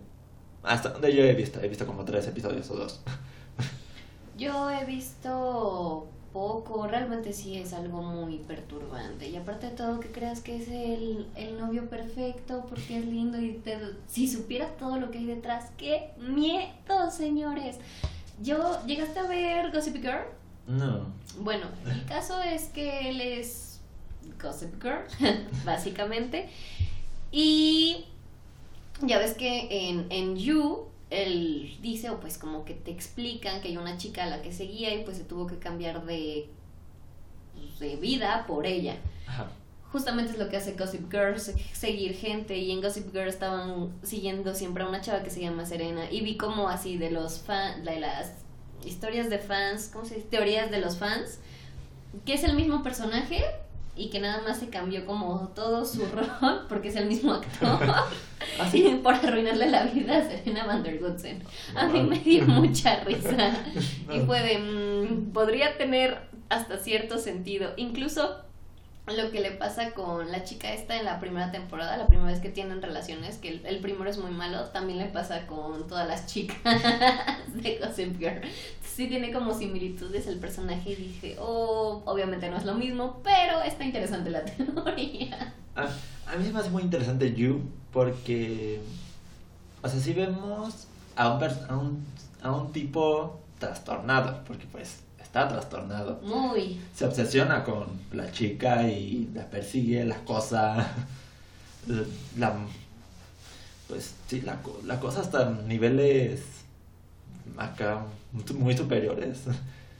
Hasta 0.63 0.89
donde 0.89 1.13
yo 1.15 1.23
he 1.23 1.33
visto, 1.33 1.61
he 1.61 1.67
visto 1.67 1.85
como 1.85 2.05
tres 2.05 2.25
episodios 2.27 2.69
o 2.71 2.75
dos. 2.75 3.01
Yo 4.37 4.71
he 4.71 4.83
visto 4.85 6.07
poco, 6.33 6.87
realmente 6.87 7.31
sí 7.31 7.57
es 7.57 7.73
algo 7.73 8.01
muy 8.01 8.39
perturbante. 8.39 9.29
Y 9.29 9.35
aparte 9.37 9.67
de 9.67 9.75
todo, 9.75 9.99
que 9.99 10.09
creas 10.09 10.41
que 10.41 10.57
es 10.57 10.67
el, 10.67 11.27
el 11.35 11.57
novio 11.59 11.87
perfecto 11.89 12.65
porque 12.67 12.97
es 12.97 13.05
lindo 13.05 13.39
y 13.39 13.53
te, 13.53 13.77
si 14.07 14.27
supieras 14.27 14.75
todo 14.77 14.99
lo 14.99 15.11
que 15.11 15.19
hay 15.19 15.25
detrás, 15.25 15.69
qué 15.77 16.09
miedo, 16.17 17.11
señores. 17.11 17.77
Yo, 18.41 18.83
¿llegaste 18.85 19.19
a 19.19 19.27
ver 19.27 19.71
Gossip 19.71 19.95
Girl? 19.97 20.25
No. 20.67 21.05
Bueno, 21.39 21.67
el 21.85 22.03
caso 22.05 22.41
es 22.41 22.63
que 22.65 23.09
él 23.09 23.21
es 23.21 23.79
Gossip 24.41 24.81
Girl, 24.81 25.05
básicamente. 25.65 26.49
Y 27.31 28.05
ya 29.01 29.19
ves 29.19 29.33
que 29.33 29.89
en, 29.89 30.07
en 30.09 30.35
You, 30.35 30.87
él 31.21 31.77
dice, 31.81 32.09
o 32.09 32.19
pues 32.19 32.37
como 32.37 32.65
que 32.65 32.73
te 32.73 32.91
explican 32.91 33.61
que 33.61 33.67
hay 33.69 33.77
una 33.77 33.97
chica 33.97 34.23
a 34.23 34.27
la 34.27 34.41
que 34.41 34.51
seguía 34.51 34.93
y 34.95 35.03
pues 35.03 35.17
se 35.17 35.23
tuvo 35.23 35.47
que 35.47 35.57
cambiar 35.59 36.05
de, 36.05 36.49
de 37.79 37.95
vida 37.97 38.45
por 38.47 38.65
ella. 38.65 38.97
Ajá. 39.27 39.47
Justamente 39.91 40.31
es 40.31 40.39
lo 40.39 40.49
que 40.49 40.57
hace 40.57 40.73
Gossip 40.73 41.11
Girl, 41.11 41.39
se- 41.39 41.55
seguir 41.73 42.15
gente. 42.15 42.57
Y 42.57 42.71
en 42.71 42.81
Gossip 42.81 43.11
Girl 43.13 43.27
estaban 43.27 43.91
siguiendo 44.01 44.55
siempre 44.55 44.83
a 44.83 44.87
una 44.87 45.01
chava 45.01 45.21
que 45.23 45.29
se 45.29 45.39
llama 45.41 45.65
Serena. 45.65 46.09
Y 46.11 46.21
vi 46.21 46.35
como 46.35 46.67
así 46.67 46.97
de 46.97 47.11
los 47.11 47.39
fans, 47.39 47.85
de 47.85 47.99
las 47.99 48.31
historias 48.85 49.29
de 49.29 49.37
fans, 49.37 49.89
¿cómo 49.93 50.03
se 50.05 50.15
dice? 50.15 50.27
Teorías 50.29 50.71
de 50.71 50.79
los 50.79 50.97
fans. 50.97 51.37
Que 52.25 52.33
es 52.33 52.43
el 52.43 52.55
mismo 52.55 52.81
personaje 52.83 53.43
y 53.95 54.09
que 54.09 54.19
nada 54.19 54.41
más 54.41 54.57
se 54.59 54.69
cambió 54.69 55.05
como 55.05 55.49
todo 55.49 55.85
su 55.85 56.03
rol 56.07 56.65
porque 56.67 56.87
es 56.87 56.95
el 56.95 57.05
mismo 57.05 57.31
actor. 57.33 57.79
¿Ah, 58.59 58.69
sí? 58.69 58.99
por 59.03 59.15
arruinarle 59.15 59.69
la 59.69 59.83
vida 59.85 60.17
a 60.17 60.23
Serena 60.23 60.65
Van 60.65 60.83
der 60.83 61.01
Woodsen. 61.01 61.41
A 61.75 61.87
mí 61.87 62.01
me 62.03 62.19
dio 62.19 62.45
mucha 62.45 63.03
risa. 63.03 63.53
Y 64.13 64.19
fue 64.21 64.41
de, 64.41 64.57
mm, 64.59 65.31
podría 65.33 65.77
tener 65.77 66.17
hasta 66.49 66.77
cierto 66.77 67.17
sentido. 67.17 67.73
Incluso 67.77 68.43
lo 69.07 69.31
que 69.31 69.41
le 69.41 69.51
pasa 69.51 69.91
con 69.91 70.31
la 70.31 70.43
chica 70.43 70.73
esta 70.73 70.97
en 70.97 71.05
la 71.05 71.19
primera 71.19 71.51
temporada, 71.51 71.97
la 71.97 72.07
primera 72.07 72.31
vez 72.31 72.39
que 72.39 72.49
tienen 72.49 72.81
relaciones, 72.81 73.37
que 73.37 73.49
el, 73.49 73.65
el 73.65 73.79
primero 73.79 74.09
es 74.09 74.17
muy 74.17 74.31
malo, 74.31 74.65
también 74.65 74.99
le 74.99 75.05
pasa 75.05 75.45
con 75.45 75.87
todas 75.87 76.07
las 76.07 76.27
chicas 76.27 76.57
de 77.53 77.79
Gossip 77.79 78.17
Girl. 78.17 78.41
Sí 78.81 79.07
tiene 79.07 79.33
como 79.33 79.53
similitudes 79.53 80.27
el 80.27 80.39
personaje 80.39 80.91
y 80.91 80.95
dije, 80.95 81.35
oh, 81.39 82.01
obviamente 82.05 82.49
no 82.49 82.57
es 82.57 82.63
lo 82.63 82.75
mismo, 82.75 83.19
pero 83.23 83.61
está 83.61 83.83
interesante 83.83 84.29
la 84.29 84.45
teoría. 84.45 85.53
A, 85.75 85.83
a 86.31 86.37
mí 86.37 86.45
se 86.45 86.53
me 86.53 86.59
hace 86.59 86.69
muy 86.69 86.83
interesante 86.83 87.33
You 87.33 87.61
porque, 87.91 88.81
o 89.81 89.87
sea, 89.87 89.99
si 89.99 90.13
vemos 90.13 90.87
a 91.15 91.29
un, 91.33 91.43
a 91.43 91.77
un, 91.77 92.05
a 92.41 92.51
un 92.51 92.71
tipo 92.71 93.39
trastornado, 93.59 94.43
porque 94.45 94.65
pues 94.71 94.99
está 95.21 95.47
trastornado. 95.47 96.19
Muy. 96.23 96.79
Se 96.93 97.05
obsesiona 97.05 97.63
con 97.63 97.87
la 98.11 98.31
chica 98.31 98.87
y 98.87 99.29
la 99.33 99.49
persigue, 99.49 100.05
la 100.05 100.17
cosa, 100.25 100.87
la, 102.37 102.55
pues 103.87 104.13
sí, 104.27 104.41
la, 104.41 104.59
la 104.85 104.99
cosa 104.99 105.21
hasta 105.21 105.49
niveles 105.49 106.41
acá 107.57 108.05
muy 108.55 108.75
superiores. 108.75 109.41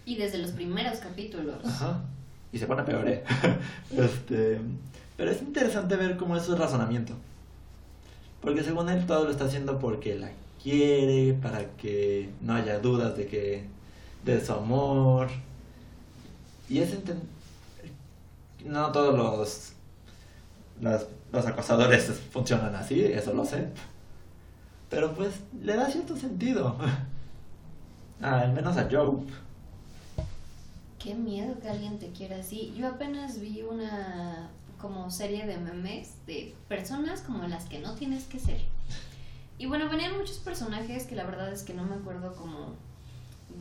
Y 0.06 0.16
desde 0.16 0.40
los 0.40 0.52
primeros 0.52 0.98
capítulos. 1.00 1.64
Ajá. 1.66 2.02
Y 2.52 2.60
se 2.60 2.68
pone 2.68 2.84
peor, 2.84 3.08
¿eh? 3.08 3.24
este, 3.98 4.60
pero 5.18 5.32
es 5.32 5.42
interesante 5.42 5.96
ver 5.96 6.18
cómo 6.18 6.36
es 6.36 6.44
su 6.44 6.56
razonamiento. 6.56 7.14
Porque 8.42 8.64
según 8.64 8.90
él 8.90 9.06
todo 9.06 9.26
lo 9.26 9.32
está 9.32 9.46
haciendo 9.46 9.80
porque 9.80 10.16
la 10.16 10.32
quiere, 10.62 11.34
para 11.34 11.66
que 11.78 12.30
no 12.42 12.56
haya 12.56 12.80
dudas 12.80 13.16
de 13.16 13.28
que 13.28 13.66
de 14.26 14.44
su 14.44 14.54
amor. 14.54 15.28
Y 16.70 16.80
es 16.80 16.96
no 18.66 18.92
todos 18.92 19.18
los, 19.18 19.74
los 21.32 21.46
acosadores 21.46 22.06
funcionan 22.32 22.76
así, 22.76 23.04
eso 23.04 23.34
lo 23.34 23.46
sé. 23.46 23.68
Pero 24.90 25.14
pues 25.14 25.42
le 25.62 25.76
da 25.76 25.90
cierto 25.90 26.16
sentido. 26.16 26.78
Ah, 28.22 28.40
al 28.42 28.54
menos 28.54 28.78
a 28.78 28.88
Joe. 28.90 29.18
Qué 31.00 31.16
miedo 31.16 31.60
que 31.60 31.70
alguien 31.70 32.00
te 32.00 32.10
quiera 32.12 32.38
así. 32.38 32.74
Yo 32.78 32.88
apenas 32.88 33.40
vi 33.40 33.64
una 33.64 34.50
como 34.84 35.10
serie 35.10 35.46
de 35.48 35.58
memes 35.58 36.14
de 36.28 36.54
personas 36.68 37.22
como 37.22 37.48
las 37.48 37.70
que 37.70 37.80
no 37.80 37.96
tienes 37.96 38.26
que 38.26 38.38
ser. 38.38 38.60
Y 39.58 39.66
bueno, 39.66 39.88
venían 39.90 40.18
muchos 40.18 40.40
personajes 40.40 41.06
que 41.06 41.16
la 41.16 41.24
verdad 41.24 41.54
es 41.54 41.64
que 41.64 41.74
no 41.74 41.86
me 41.86 41.96
acuerdo 41.96 42.36
como 42.36 42.76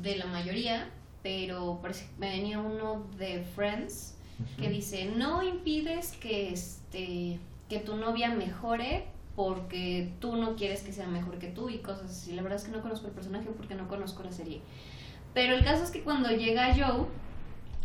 de 0.02 0.16
la 0.16 0.26
mayoría, 0.26 0.90
pero 1.22 1.80
me 2.18 2.28
venía 2.28 2.58
uno 2.58 3.06
de 3.16 3.44
Friends 3.54 4.16
que 4.58 4.68
dice, 4.68 5.04
"No 5.04 5.44
impides 5.44 6.10
que 6.16 6.52
este 6.52 7.38
que 7.68 7.78
tu 7.78 7.96
novia 7.96 8.34
mejore 8.34 9.06
porque 9.36 10.12
tú 10.20 10.34
no 10.34 10.56
quieres 10.56 10.82
que 10.82 10.92
sea 10.92 11.06
mejor 11.06 11.38
que 11.38 11.46
tú 11.46 11.70
y 11.70 11.78
cosas 11.78 12.10
así. 12.10 12.32
La 12.32 12.42
verdad 12.42 12.58
es 12.58 12.64
que 12.64 12.72
no 12.72 12.82
conozco 12.82 13.06
el 13.06 13.12
personaje 13.12 13.48
porque 13.56 13.76
no 13.76 13.86
conozco 13.86 14.24
la 14.24 14.32
serie. 14.32 14.60
Pero 15.34 15.54
el 15.54 15.64
caso 15.64 15.84
es 15.84 15.90
que 15.92 16.02
cuando 16.02 16.30
llega 16.30 16.74
Joe, 16.74 17.06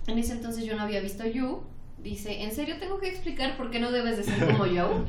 en 0.08 0.17
ese 0.17 0.34
entonces 0.34 0.65
yo 0.65 0.76
no 0.76 0.82
había 0.82 1.02
visto 1.02 1.23
You, 1.26 1.62
dice, 2.08 2.43
¿en 2.43 2.54
serio 2.54 2.78
tengo 2.80 3.00
que 3.00 3.10
explicar 3.10 3.58
por 3.58 3.70
qué 3.70 3.80
no 3.80 3.91
debes 3.91 4.17
de 4.17 4.24
ser 4.24 4.46
como 4.46 4.65
Joe? 4.65 5.04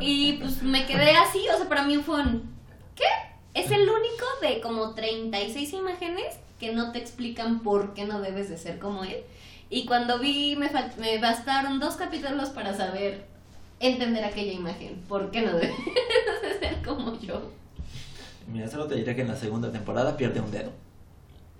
Y 0.00 0.34
pues 0.34 0.62
me 0.62 0.86
quedé 0.86 1.12
así, 1.12 1.40
o 1.52 1.56
sea, 1.56 1.68
para 1.68 1.84
mí 1.84 1.96
fue 1.98 2.20
un, 2.20 2.50
¿qué? 2.94 3.04
Es 3.52 3.70
el 3.70 3.82
único 3.82 4.24
de 4.40 4.60
como 4.60 4.94
36 4.94 5.72
imágenes 5.74 6.38
que 6.58 6.72
no 6.72 6.92
te 6.92 6.98
explican 6.98 7.60
por 7.60 7.94
qué 7.94 8.06
no 8.06 8.20
debes 8.20 8.48
de 8.48 8.56
ser 8.56 8.78
como 8.78 9.04
él. 9.04 9.18
Y 9.68 9.86
cuando 9.86 10.18
vi, 10.18 10.56
me, 10.56 10.70
me 10.98 11.18
bastaron 11.18 11.78
dos 11.78 11.96
capítulos 11.96 12.50
para 12.50 12.76
saber 12.76 13.26
entender 13.78 14.24
aquella 14.24 14.52
imagen. 14.52 15.02
¿Por 15.08 15.30
qué 15.30 15.42
no 15.42 15.52
debes 15.52 15.76
de 16.42 16.58
ser 16.58 16.82
como 16.82 17.18
yo? 17.20 17.50
Mira, 18.52 18.68
solo 18.68 18.86
te 18.86 18.96
diré 18.96 19.14
que 19.14 19.22
en 19.22 19.28
la 19.28 19.36
segunda 19.36 19.70
temporada 19.70 20.16
pierde 20.16 20.40
un 20.40 20.50
dedo. 20.50 20.72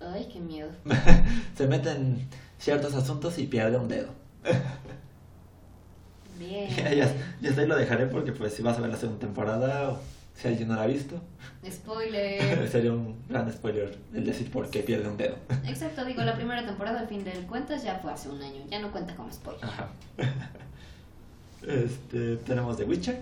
Ay, 0.01 0.29
qué 0.33 0.41
miedo. 0.41 0.71
Se 1.57 1.67
mete 1.67 1.91
en 1.91 2.27
ciertos 2.59 2.95
asuntos 2.95 3.39
y 3.39 3.47
pierde 3.47 3.77
un 3.77 3.89
dedo. 3.89 4.09
Bien. 6.39 6.71
ya, 6.75 6.93
ya 7.41 7.51
ahí 7.61 7.67
lo 7.67 7.77
dejaré 7.77 8.07
porque 8.07 8.33
pues 8.33 8.55
si 8.55 8.63
vas 8.63 8.79
a 8.79 8.81
ver 8.81 8.91
la 8.91 8.97
segunda 8.97 9.21
temporada, 9.21 9.91
o 9.91 9.99
si 10.35 10.49
alguien 10.49 10.69
no 10.69 10.77
la 10.77 10.83
ha 10.83 10.87
visto, 10.87 11.21
Spoiler. 11.71 12.69
sería 12.71 12.93
un 12.93 13.23
gran 13.29 13.51
spoiler 13.53 13.99
el 14.15 14.25
decir 14.25 14.51
por 14.51 14.71
qué 14.71 14.81
pierde 14.83 15.09
un 15.09 15.19
dedo. 15.19 15.37
Exacto, 15.67 16.05
digo, 16.05 16.23
la 16.23 16.35
primera 16.35 16.65
temporada, 16.65 17.01
al 17.01 17.09
fin 17.09 17.25
del 17.25 17.47
cuentas, 17.47 17.83
ya 17.83 17.99
fue 17.99 18.13
hace 18.13 18.31
un 18.31 18.41
año. 18.41 18.63
Ya 18.71 18.81
no 18.81 18.91
cuenta 18.91 19.15
como 19.15 19.31
spoiler. 19.31 19.65
Ajá. 19.65 19.89
Este, 21.63 22.37
tenemos 22.37 22.79
The 22.79 22.85
Witcher. 22.85 23.21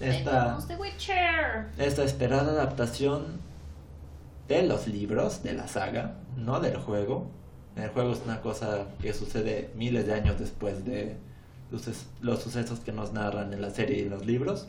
Esta, 0.00 0.30
Tenemos 0.44 0.68
The 0.68 0.76
Witcher. 0.76 1.66
esta 1.76 2.02
esperada 2.02 2.52
adaptación 2.52 3.40
de 4.48 4.62
los 4.62 4.86
libros 4.88 5.42
de 5.42 5.52
la 5.52 5.68
saga, 5.68 6.14
no 6.36 6.60
del 6.60 6.78
juego. 6.78 7.30
El 7.76 7.88
juego 7.90 8.12
es 8.12 8.20
una 8.24 8.40
cosa 8.40 8.86
que 9.00 9.12
sucede 9.12 9.70
miles 9.76 10.06
de 10.06 10.14
años 10.14 10.38
después 10.38 10.84
de 10.84 11.16
los, 11.70 12.42
sucesos 12.42 12.80
que 12.80 12.92
nos 12.92 13.12
narran 13.12 13.52
en 13.52 13.60
la 13.62 13.70
serie 13.70 13.98
y 13.98 14.02
en 14.02 14.10
los 14.10 14.26
libros. 14.26 14.66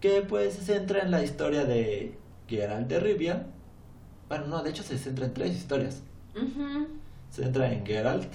Que 0.00 0.20
pues 0.22 0.54
se 0.54 0.62
centra 0.62 1.00
en 1.00 1.10
la 1.10 1.22
historia 1.24 1.64
de 1.64 2.18
Geralt 2.48 2.88
de 2.88 3.00
Rivia. 3.00 3.46
Bueno, 4.28 4.46
no, 4.48 4.62
de 4.62 4.70
hecho 4.70 4.82
se 4.82 4.98
centra 4.98 5.24
en 5.26 5.32
tres 5.34 5.56
historias. 5.56 6.02
Se 7.30 7.42
centra 7.42 7.72
en 7.72 7.86
Geralt, 7.86 8.28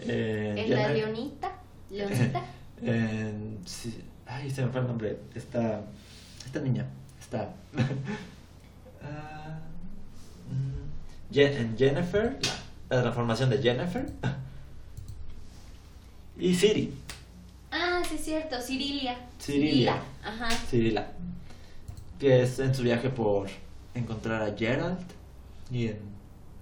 Eh, 0.00 0.54
En 0.56 0.70
la 0.70 0.88
leonita. 0.92 1.52
Leoncita. 1.90 2.44
en- 2.82 3.58
sí, 3.66 4.02
ay, 4.26 4.50
se 4.50 4.64
me 4.64 4.70
fue 4.72 4.80
el 4.80 4.86
nombre. 4.86 5.18
Esta, 5.34 5.82
esta 6.44 6.60
niña. 6.60 6.86
Está. 7.20 7.52
En 11.32 11.76
Jennifer. 11.76 12.38
La, 12.90 12.96
la 12.96 13.02
transformación 13.02 13.50
de 13.50 13.58
Jennifer. 13.58 14.06
Y 16.40 16.54
Siri. 16.54 16.94
Ah, 17.72 18.00
sí 18.08 18.14
es 18.14 18.24
cierto, 18.24 18.60
Cirilia. 18.60 19.18
Cirilia. 19.40 20.00
Ajá. 20.24 20.48
Cirila. 20.50 21.08
Que 22.20 22.42
es 22.42 22.60
en 22.60 22.72
su 22.74 22.82
viaje 22.82 23.10
por 23.10 23.48
encontrar 23.94 24.42
a 24.42 24.56
Gerald 24.56 25.04
y 25.70 25.88
en 25.88 25.98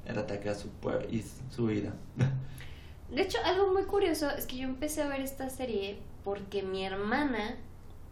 el 0.07 0.18
ataque 0.18 0.48
a 0.48 0.55
su 0.55 0.68
pueblo 0.68 1.07
y 1.11 1.22
su 1.55 1.66
vida. 1.66 1.92
De 3.14 3.22
hecho, 3.22 3.38
algo 3.44 3.72
muy 3.72 3.85
curioso 3.85 4.31
es 4.31 4.46
que 4.46 4.57
yo 4.57 4.64
empecé 4.64 5.02
a 5.02 5.09
ver 5.09 5.20
esta 5.20 5.50
serie 5.50 5.98
porque 6.24 6.62
mi 6.62 6.85
hermana 6.85 7.57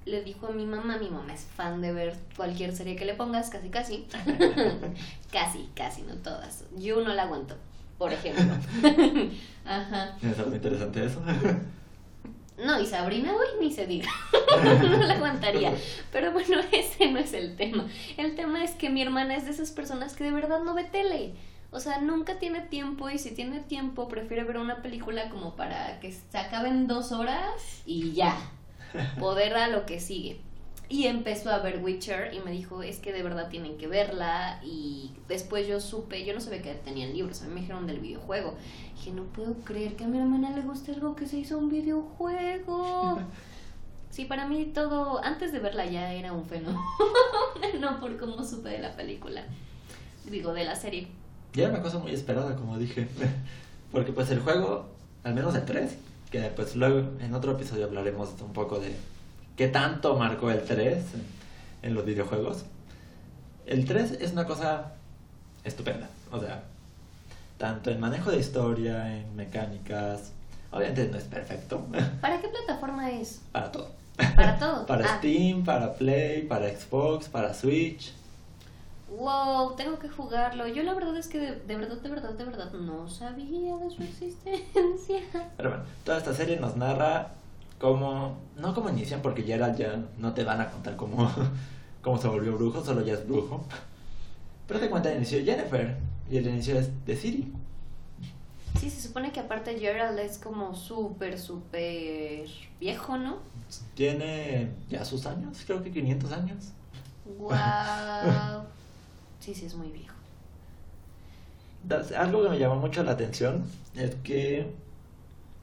le 0.07 0.23
dijo 0.23 0.49
a 0.49 0.51
mi 0.51 0.67
mamá, 0.67 0.99
mi 0.99 1.09
mamá 1.09 1.33
es 1.33 1.47
fan 1.57 1.81
de 1.81 1.93
ver 1.93 2.17
cualquier 2.37 2.75
serie 2.75 2.97
que 2.97 3.05
le 3.05 3.15
pongas, 3.15 3.51
casi 3.51 3.69
casi. 3.71 4.07
casi, 5.33 5.69
casi, 5.75 6.03
no 6.03 6.15
todas. 6.17 6.65
Yo 6.77 7.01
no 7.03 7.15
la 7.15 7.23
aguanto, 7.23 7.57
por 7.99 8.13
ejemplo. 8.13 8.45
Ajá. 9.65 10.17
¿Es 10.23 10.39
algo 10.39 10.55
interesante 10.55 11.05
eso? 11.05 11.23
No, 12.57 12.81
y 12.81 12.87
Sabrina, 12.87 13.33
uy, 13.33 13.65
ni 13.67 13.73
se 13.73 13.87
diga. 13.87 14.11
no 14.83 14.99
la 14.99 15.15
aguantaría. 15.15 15.75
Pero 16.13 16.33
bueno, 16.33 16.59
ese 16.73 17.11
no 17.11 17.19
es 17.19 17.33
el 17.33 17.57
tema. 17.57 17.87
El 18.17 18.37
tema 18.37 18.63
es 18.63 18.73
que 18.73 18.91
mi 18.91 19.03
hermana 19.03 19.37
es 19.37 19.45
de 19.45 19.51
esas 19.51 19.71
personas 19.71 20.15
que 20.15 20.25
de 20.25 20.31
verdad 20.31 20.63
no 20.63 20.75
ve 20.75 20.85
tele. 20.85 21.35
O 21.73 21.81
sea, 21.81 22.01
nunca 22.01 22.39
tiene 22.39 22.61
tiempo 22.61 23.11
y 23.11 23.19
si 23.19 23.33
tiene 23.33 23.59
tiempo 23.59 24.07
prefiere 24.07 24.45
ver 24.45 24.59
una 24.59 24.83
película 24.83 25.29
como 25.31 25.57
para 25.57 25.99
que 25.99 26.13
se 26.13 26.39
acaben 26.39 26.87
dos 26.87 27.11
horas 27.11 27.83
y 27.85 28.13
ya. 28.13 28.37
Poder 29.19 29.55
a 29.57 29.69
lo 29.69 29.87
que 29.87 30.01
sigue. 30.01 30.41
Y 30.89 31.07
empezó 31.07 31.51
a 31.51 31.59
ver 31.59 31.83
Witcher 31.83 32.35
y 32.35 32.41
me 32.41 32.51
dijo, 32.51 32.83
es 32.83 32.99
que 32.99 33.13
de 33.13 33.23
verdad 33.23 33.49
tienen 33.49 33.79
que 33.79 33.87
verla. 33.87 34.61
Y 34.63 35.13
después 35.29 35.67
yo 35.67 35.81
supe, 35.81 36.25
yo 36.25 36.35
no 36.35 36.41
sabía 36.41 36.63
que 36.63 36.75
tenían 36.75 37.13
libros, 37.13 37.43
a 37.43 37.47
mí 37.47 37.55
me 37.55 37.61
dijeron 37.61 37.87
del 37.87 38.01
videojuego. 38.01 38.55
Dije, 38.97 39.13
no 39.13 39.25
puedo 39.25 39.55
creer 39.65 39.97
que 39.97 40.05
a 40.05 40.09
mi 40.09 40.19
hermana 40.19 40.51
le 40.51 40.63
guste 40.63 40.93
algo 40.93 41.17
que 41.17 41.27
se 41.27 41.39
hizo 41.39 41.59
un 41.59 41.69
videojuego. 41.69 43.19
Sí, 44.15 44.27
para 44.27 44.47
mí 44.47 44.67
todo, 44.67 45.25
antes 45.25 45.51
de 45.51 45.59
verla 45.59 45.87
ya 45.87 46.13
era 46.13 46.33
un 46.33 46.45
fenómeno, 46.45 46.81
no 47.81 47.99
por 47.99 48.17
cómo 48.17 48.45
supe 48.45 48.69
de 48.69 48.79
la 48.79 48.95
película, 48.95 49.43
digo, 50.31 50.53
de 50.53 50.63
la 50.63 50.77
serie. 50.77 51.09
Y 51.53 51.61
era 51.61 51.71
una 51.71 51.83
cosa 51.83 51.99
muy 51.99 52.13
esperada, 52.13 52.55
como 52.55 52.79
dije. 52.79 53.09
Porque 53.91 54.13
pues 54.13 54.31
el 54.31 54.39
juego, 54.39 54.87
al 55.25 55.35
menos 55.35 55.57
el 55.57 55.65
3, 55.65 55.99
que 56.35 56.51
pues 56.57 56.75
luego 56.75 57.11
en 57.21 57.33
otro 57.33 57.53
episodio 57.53 57.85
hablaremos 57.85 58.31
un 58.41 58.53
poco 58.53 58.81
de 58.81 58.93
qué 59.57 59.69
tanto 59.69 60.17
marcó 60.17 60.51
el 60.51 60.65
3 60.65 60.97
en, 61.15 61.23
en 61.83 61.95
los 61.95 62.05
videojuegos. 62.05 62.65
El 63.67 63.85
3 63.85 64.19
es 64.21 64.33
una 64.33 64.45
cosa 64.45 64.95
estupenda. 65.63 66.09
O 66.33 66.41
sea, 66.41 66.65
tanto 67.57 67.91
en 67.93 68.01
manejo 68.01 68.33
de 68.33 68.41
historia, 68.41 69.17
en 69.17 69.37
mecánicas. 69.37 70.33
Obviamente 70.73 71.07
no 71.09 71.19
es 71.19 71.25
perfecto. 71.25 71.87
¿Para 72.21 72.41
qué 72.41 72.49
plataforma 72.49 73.13
es? 73.13 73.41
para 73.53 73.71
todo. 73.71 73.91
Para 74.35 74.59
todo. 74.59 74.87
Para 74.89 75.05
Ah, 75.07 75.19
Steam, 75.19 75.65
para 75.65 75.95
Play, 75.95 76.43
para 76.43 76.69
Xbox, 76.69 77.29
para 77.29 77.55
Switch. 77.55 78.13
Wow, 79.19 79.77
tengo 79.77 79.99
que 79.99 80.09
jugarlo. 80.09 80.67
Yo 80.67 80.83
la 80.83 80.95
verdad 80.95 81.17
es 81.17 81.29
que 81.29 81.39
de, 81.39 81.57
de 81.57 81.77
verdad, 81.77 81.97
de 81.97 82.09
verdad, 82.09 82.31
de 82.31 82.45
verdad 82.45 82.73
no 82.73 83.09
sabía 83.09 83.77
de 83.77 83.91
su 83.91 84.03
existencia. 84.03 85.21
Pero 85.57 85.71
bueno, 85.71 85.85
toda 86.05 86.19
esta 86.19 86.35
serie 86.35 86.59
nos 86.59 86.77
narra 86.77 87.33
cómo, 87.79 88.39
no 88.57 88.75
cómo 88.75 88.89
inician, 88.91 89.21
porque 89.23 89.43
Gerald 89.43 89.77
ya 89.77 90.03
no 90.19 90.35
te 90.35 90.45
van 90.45 90.61
a 90.61 90.71
contar 90.71 90.97
cómo, 90.97 91.31
cómo 92.03 92.19
se 92.19 92.29
volvió 92.29 92.55
brujo, 92.55 92.85
solo 92.85 93.03
ya 93.03 93.15
es 93.15 93.27
brujo. 93.27 93.65
Pero 94.67 94.81
te 94.81 94.91
cuenta 94.91 95.11
el 95.11 95.19
inicio 95.19 95.39
de 95.39 95.45
Jennifer, 95.45 95.97
y 96.31 96.39
el 96.39 96.49
inicio 96.49 96.79
es 96.79 96.91
de 97.05 97.17
Siri. 97.17 97.53
Sí, 98.81 98.91
se 98.91 99.01
supone 99.01 99.33
que 99.33 99.41
aparte 99.41 99.79
Gerald 99.79 100.19
es 100.19 100.39
como 100.39 100.75
súper, 100.75 101.39
súper 101.39 102.47
viejo, 102.81 103.17
¿no? 103.17 103.39
Tiene 103.95 104.71
ya 104.89 105.05
sus 105.05 105.27
años, 105.27 105.63
creo 105.65 105.83
que 105.83 105.93
500 105.93 106.33
años. 106.33 106.73
Wow. 107.39 108.65
Sí, 109.45 109.55
sí, 109.55 109.67
es 109.67 109.75
muy 109.75 109.89
viejo. 109.91 110.15
Algo 112.17 112.45
que 112.45 112.49
me 112.49 112.59
llamó 112.59 112.77
mucho 112.77 113.03
la 113.03 113.13
atención 113.13 113.63
es 113.95 114.15
que 114.25 114.73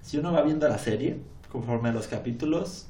si 0.04 0.20
uno 0.20 0.32
va 0.32 0.44
viendo 0.44 0.70
la 0.70 0.78
serie, 0.78 1.18
conforme 1.52 1.90
a 1.90 1.92
los 1.92 2.06
capítulos, 2.06 2.86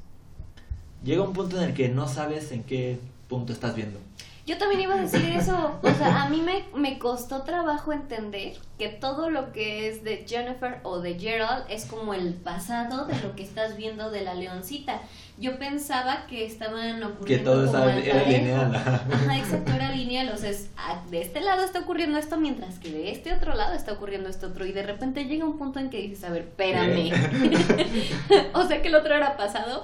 llega 1.02 1.24
un 1.24 1.32
punto 1.32 1.56
en 1.62 1.70
el 1.70 1.74
que 1.74 1.88
no 1.88 2.10
sabes 2.10 2.52
en 2.52 2.64
qué 2.64 3.00
punto 3.30 3.54
estás 3.54 3.74
viendo. 3.74 4.00
Yo 4.46 4.58
también 4.58 4.82
iba 4.82 4.96
a 4.96 5.02
decir 5.02 5.24
eso. 5.30 5.80
O 5.82 5.94
sea, 5.94 6.24
a 6.24 6.30
mí 6.30 6.42
me, 6.42 6.66
me 6.78 7.00
costó 7.00 7.44
trabajo 7.44 7.94
entender 7.94 8.58
que 8.78 8.90
todo 8.90 9.30
lo 9.30 9.54
que 9.54 9.88
es 9.88 10.04
de 10.04 10.26
Jennifer 10.28 10.82
o 10.84 11.00
de 11.00 11.18
Gerald 11.18 11.64
es 11.70 11.86
como 11.86 12.14
el 12.14 12.34
pasado 12.34 13.06
de 13.06 13.18
lo 13.22 13.34
que 13.34 13.44
estás 13.44 13.78
viendo 13.78 14.12
de 14.12 14.24
la 14.24 14.34
leoncita. 14.34 15.00
Yo 15.42 15.58
pensaba 15.58 16.28
que 16.28 16.46
estaban 16.46 17.00
Que 17.00 17.06
ocurriendo 17.06 17.52
todo 17.52 17.66
como 17.66 17.78
estaba, 17.78 17.98
era 17.98 18.30
lineal. 18.30 18.76
Ajá, 18.76 19.38
exacto, 19.38 19.72
era 19.74 19.92
lineal. 19.92 20.30
O 20.30 20.38
sea, 20.38 20.52
es, 20.52 20.70
ah, 20.78 21.04
de 21.10 21.22
este 21.22 21.42
lado 21.42 21.64
está 21.64 21.80
ocurriendo 21.80 22.20
esto, 22.20 22.38
mientras 22.38 22.78
que 22.78 22.92
de 22.92 23.12
este 23.12 23.34
otro 23.34 23.56
lado 23.56 23.74
está 23.74 23.92
ocurriendo 23.92 24.30
esto 24.30 24.48
otro. 24.48 24.68
Y 24.68 24.72
de 24.72 24.84
repente 24.84 25.26
llega 25.26 25.44
un 25.44 25.58
punto 25.58 25.80
en 25.80 25.90
que 25.90 26.00
dices, 26.00 26.24
a 26.26 26.30
ver, 26.30 26.44
espérame. 26.44 27.12
o 28.54 28.68
sea 28.68 28.84
que 28.84 28.90
el 28.90 28.96
otro 28.96 29.16
era 29.16 29.36
pasado. 29.36 29.84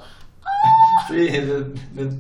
Sí, 1.07 1.27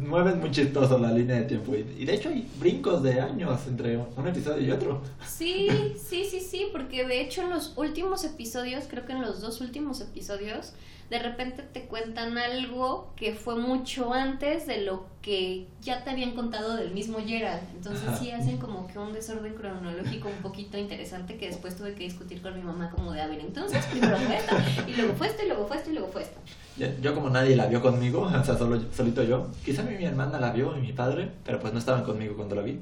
mueves 0.01 0.35
muy 0.37 0.49
chistoso 0.49 0.97
la 0.97 1.11
línea 1.11 1.35
de 1.35 1.43
tiempo. 1.43 1.75
Y 1.75 2.05
de 2.05 2.13
hecho 2.15 2.29
hay 2.29 2.49
brincos 2.59 3.03
de 3.03 3.21
años 3.21 3.59
entre 3.67 3.97
un 3.97 4.27
episodio 4.27 4.65
y 4.65 4.71
otro. 4.71 5.01
Sí, 5.25 5.93
sí, 5.95 6.25
sí, 6.25 6.39
sí, 6.39 6.67
porque 6.71 7.05
de 7.05 7.21
hecho 7.21 7.41
en 7.43 7.51
los 7.51 7.77
últimos 7.77 8.23
episodios, 8.23 8.85
creo 8.89 9.05
que 9.05 9.13
en 9.13 9.21
los 9.21 9.41
dos 9.41 9.61
últimos 9.61 10.01
episodios, 10.01 10.73
de 11.09 11.19
repente 11.19 11.63
te 11.63 11.83
cuentan 11.83 12.37
algo 12.37 13.13
que 13.15 13.33
fue 13.33 13.55
mucho 13.55 14.13
antes 14.13 14.67
de 14.67 14.81
lo 14.81 15.05
que 15.21 15.67
ya 15.81 16.03
te 16.03 16.09
habían 16.09 16.31
contado 16.31 16.75
del 16.75 16.91
mismo 16.93 17.19
Gerald. 17.25 17.61
Entonces 17.75 18.07
Ajá. 18.07 18.17
sí 18.17 18.31
hacen 18.31 18.57
como 18.57 18.87
que 18.87 18.99
un 18.99 19.13
desorden 19.13 19.53
cronológico 19.53 20.27
un 20.27 20.41
poquito 20.41 20.77
interesante 20.77 21.37
que 21.37 21.47
después 21.47 21.77
tuve 21.77 21.93
que 21.93 22.03
discutir 22.03 22.41
con 22.41 22.55
mi 22.55 22.61
mamá 22.61 22.89
como 22.89 23.13
de, 23.13 23.21
a 23.21 23.27
ver, 23.27 23.39
entonces 23.39 23.85
primero 23.85 24.17
fue 24.17 24.37
esto, 24.37 24.55
y 24.85 24.93
luego 24.95 25.13
fue 25.13 25.27
esto, 25.27 25.43
y 25.43 25.47
luego 25.47 25.67
fue 25.67 25.77
esto, 25.77 25.89
y 25.89 25.93
luego 25.93 26.07
fue 26.09 26.21
esto. 26.23 26.39
Yo, 26.77 26.87
yo 27.01 27.15
como 27.15 27.29
nadie 27.29 27.55
la 27.55 27.67
vio 27.67 27.81
conmigo, 27.81 28.21
o 28.33 28.43
sea, 28.43 28.57
solo, 28.57 28.81
solito 28.91 29.23
yo. 29.23 29.47
Quizá 29.63 29.83
mi, 29.83 29.95
mi 29.95 30.03
hermana 30.03 30.39
la 30.39 30.51
vio 30.51 30.77
y 30.77 30.81
mi 30.81 30.91
padre, 30.91 31.29
pero 31.45 31.59
pues 31.59 31.71
no 31.71 31.79
estaban 31.79 32.03
conmigo 32.03 32.35
cuando 32.35 32.55
la 32.55 32.63
vi. 32.63 32.79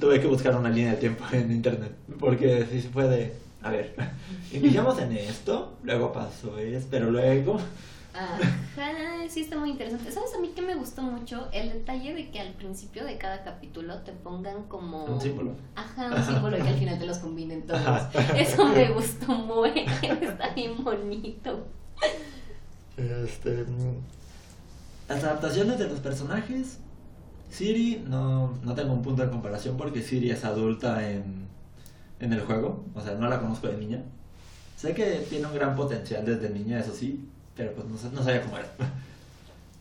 Tuve 0.00 0.20
que 0.20 0.26
buscar 0.26 0.56
una 0.56 0.70
línea 0.70 0.92
de 0.92 0.96
tiempo 0.96 1.24
en 1.32 1.52
internet, 1.52 1.92
porque 2.18 2.66
sí 2.70 2.80
se 2.80 2.88
fue 2.88 3.06
de, 3.08 3.32
a 3.66 3.70
ver, 3.70 3.94
iniciamos 4.52 4.98
en 5.00 5.12
esto, 5.12 5.76
luego 5.82 6.12
pasó 6.12 6.56
esto, 6.58 6.88
pero 6.90 7.10
luego... 7.10 7.58
Ajá, 8.14 9.28
sí 9.28 9.42
está 9.42 9.58
muy 9.58 9.70
interesante. 9.70 10.10
¿Sabes 10.10 10.30
a 10.34 10.40
mí 10.40 10.52
que 10.54 10.62
me 10.62 10.74
gustó 10.74 11.02
mucho? 11.02 11.48
El 11.52 11.70
detalle 11.70 12.14
de 12.14 12.30
que 12.30 12.40
al 12.40 12.54
principio 12.54 13.04
de 13.04 13.18
cada 13.18 13.44
capítulo 13.44 13.98
te 14.02 14.12
pongan 14.12 14.62
como... 14.68 15.04
Un 15.04 15.20
símbolo. 15.20 15.52
Ajá, 15.74 16.14
un 16.14 16.24
símbolo 16.24 16.56
y 16.56 16.62
que 16.62 16.68
al 16.68 16.76
final 16.76 16.98
te 16.98 17.06
los 17.06 17.18
combinen 17.18 17.66
todos. 17.66 17.80
Ajá. 17.80 18.10
Eso 18.38 18.64
me 18.68 18.90
gustó 18.92 19.32
muy, 19.32 19.70
está 20.20 20.54
bien 20.54 20.82
bonito. 20.82 21.66
Este, 22.96 23.64
mm, 23.64 23.96
las 25.08 25.24
adaptaciones 25.24 25.78
de 25.78 25.88
los 25.88 26.00
personajes. 26.00 26.78
Siri, 27.50 28.02
no, 28.06 28.54
no 28.62 28.74
tengo 28.74 28.92
un 28.92 29.02
punto 29.02 29.22
de 29.22 29.30
comparación 29.30 29.76
porque 29.76 30.02
Siri 30.02 30.30
es 30.30 30.44
adulta 30.44 31.08
en, 31.10 31.46
en 32.20 32.32
el 32.32 32.40
juego. 32.40 32.84
O 32.94 33.00
sea, 33.00 33.14
no 33.14 33.28
la 33.28 33.40
conozco 33.40 33.68
de 33.68 33.76
niña. 33.76 34.02
Sé 34.76 34.94
que 34.94 35.24
tiene 35.28 35.46
un 35.46 35.54
gran 35.54 35.74
potencial 35.74 36.24
desde 36.24 36.50
niña, 36.50 36.80
eso 36.80 36.92
sí, 36.94 37.26
pero 37.56 37.72
pues 37.72 37.86
no, 37.86 38.10
no 38.10 38.22
sabía 38.22 38.42
cómo 38.42 38.58
era. 38.58 38.68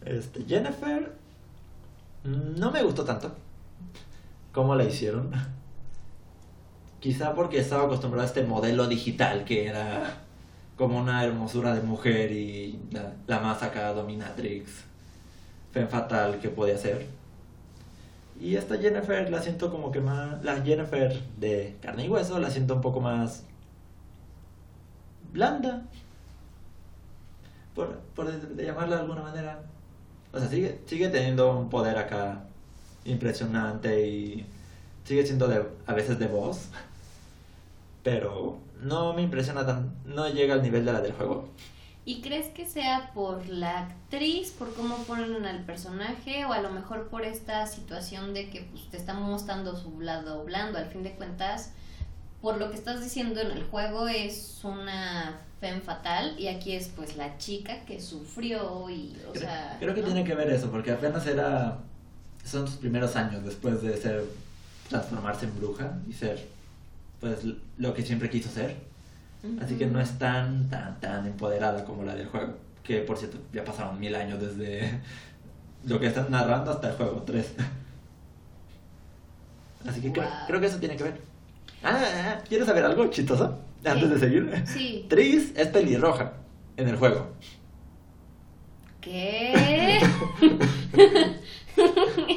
Este, 0.06 0.44
Jennifer, 0.46 1.12
no 2.24 2.70
me 2.70 2.84
gustó 2.84 3.04
tanto 3.04 3.34
cómo 4.52 4.76
la 4.76 4.84
hicieron. 4.84 5.32
Quizá 7.00 7.34
porque 7.34 7.60
estaba 7.60 7.86
acostumbrado 7.86 8.24
a 8.24 8.28
este 8.28 8.44
modelo 8.44 8.88
digital 8.88 9.46
que 9.46 9.66
era 9.66 10.22
como 10.78 11.00
una 11.00 11.24
hermosura 11.24 11.74
de 11.74 11.82
mujer 11.82 12.32
y 12.32 12.80
la, 12.92 13.14
la 13.28 13.40
más 13.40 13.64
acá 13.64 13.94
dominatrix, 13.94 14.70
femme 15.72 15.88
fatal 15.88 16.40
que 16.40 16.50
podía 16.50 16.78
ser. 16.78 17.08
Y 18.40 18.56
esta 18.58 18.78
Jennifer 18.78 19.30
la 19.30 19.42
siento 19.42 19.72
como 19.72 19.92
que 19.92 20.02
más. 20.02 20.44
La 20.44 20.62
Jennifer 20.62 21.20
de 21.38 21.76
carne 21.82 22.06
y 22.06 22.10
hueso 22.10 22.38
la 22.40 22.50
siento 22.50 22.76
un 22.76 22.82
poco 22.82 23.00
más. 23.02 23.44
blanda. 25.32 25.84
Por, 27.74 27.98
por 28.16 28.32
de- 28.32 28.56
de 28.56 28.66
llamarla 28.66 28.96
de 28.98 29.02
alguna 29.02 29.22
manera. 29.22 29.60
O 30.34 30.40
sea, 30.40 30.48
sigue, 30.48 30.80
sigue 30.86 31.10
teniendo 31.10 31.58
un 31.58 31.70
poder 31.70 31.98
acá 31.98 32.44
impresionante 33.06 34.08
y 34.08 34.46
sigue 35.04 35.26
siendo 35.26 35.48
de, 35.48 35.64
a 35.86 35.94
veces 35.94 36.18
de 36.20 36.28
voz. 36.28 36.70
Pero 38.04 38.58
no 38.82 39.14
me 39.14 39.22
impresiona 39.24 39.66
tan, 39.66 39.94
no 40.06 40.28
llega 40.30 40.54
al 40.54 40.62
nivel 40.62 40.86
de 40.86 40.94
la 40.94 41.02
del 41.02 41.14
juego. 41.14 41.50
¿Y 42.08 42.22
crees 42.22 42.48
que 42.48 42.68
sea 42.68 43.10
por 43.16 43.48
la 43.50 43.80
actriz, 43.80 44.52
por 44.52 44.76
cómo 44.76 44.98
ponen 45.06 45.44
al 45.46 45.64
personaje, 45.64 46.46
o 46.46 46.54
a 46.54 46.62
lo 46.62 46.70
mejor 46.70 47.08
por 47.10 47.24
esta 47.26 47.66
situación 47.66 48.36
de 48.36 48.52
que 48.52 48.62
pues, 48.62 48.84
te 48.92 48.98
están 48.98 49.24
mostrando 49.24 49.76
su 49.76 50.00
lado 50.02 50.44
blando? 50.44 50.78
Al 50.78 50.86
fin 50.86 51.02
de 51.02 51.14
cuentas, 51.14 51.72
por 52.44 52.58
lo 52.58 52.70
que 52.70 52.78
estás 52.78 53.04
diciendo 53.04 53.42
en 53.42 53.50
el 53.50 53.64
juego 53.64 54.08
es 54.08 54.60
una 54.64 55.40
femme 55.60 55.82
fatal 55.82 56.40
y 56.40 56.48
aquí 56.48 56.74
es 56.74 56.90
pues 56.90 57.18
la 57.18 57.40
chica 57.40 57.84
que 57.86 58.00
sufrió 58.00 58.88
y, 58.88 59.18
o 59.28 59.32
Creo, 59.32 59.42
sea... 59.42 59.78
creo 59.80 59.96
que 59.96 60.02
¿no? 60.02 60.08
tiene 60.08 60.24
que 60.24 60.36
ver 60.36 60.52
eso, 60.52 60.70
porque 60.70 60.92
apenas 60.92 61.26
era, 61.26 61.80
son 62.44 62.68
sus 62.68 62.76
primeros 62.76 63.16
años 63.16 63.44
después 63.44 63.82
de 63.82 63.98
ser, 63.98 64.26
transformarse 64.90 65.46
en 65.46 65.58
bruja 65.58 65.98
y 66.08 66.14
ser, 66.14 66.48
pues, 67.20 67.40
lo 67.80 67.96
que 67.96 68.04
siempre 68.04 68.30
quiso 68.30 68.52
ser. 68.52 68.76
Así 69.62 69.76
que 69.78 69.86
no 69.86 70.00
es 70.00 70.18
tan, 70.18 70.70
tan, 70.70 71.00
tan 71.00 71.26
empoderada 71.26 71.84
como 71.86 72.04
la 72.04 72.16
del 72.16 72.28
juego. 72.28 72.54
Que 72.84 73.00
por 73.00 73.18
cierto, 73.18 73.38
ya 73.54 73.64
pasaron 73.64 74.00
mil 74.00 74.16
años 74.16 74.40
desde 74.40 75.00
lo 75.86 76.00
que 76.00 76.08
están 76.08 76.30
narrando 76.32 76.72
hasta 76.72 76.90
el 76.90 76.96
juego 76.96 77.24
3. 77.26 77.54
Así 79.88 80.02
que 80.02 80.12
creo, 80.12 80.26
Wow. 80.26 80.34
creo 80.48 80.60
que 80.60 80.66
eso 80.68 80.80
tiene 80.80 80.96
que 80.96 81.04
ver. 81.04 81.22
Ah, 81.84 82.00
ah, 82.02 82.38
¿quieres 82.48 82.68
saber 82.68 82.84
algo 82.84 83.08
chistoso? 83.08 83.60
Antes 83.86 84.10
de 84.10 84.20
seguir. 84.20 84.64
Sí. 84.66 85.06
Tris 85.10 85.54
es 85.56 85.68
pelirroja 85.68 86.34
en 86.78 86.90
el 86.90 86.96
juego. 86.98 87.28
¿Qué? 89.02 90.00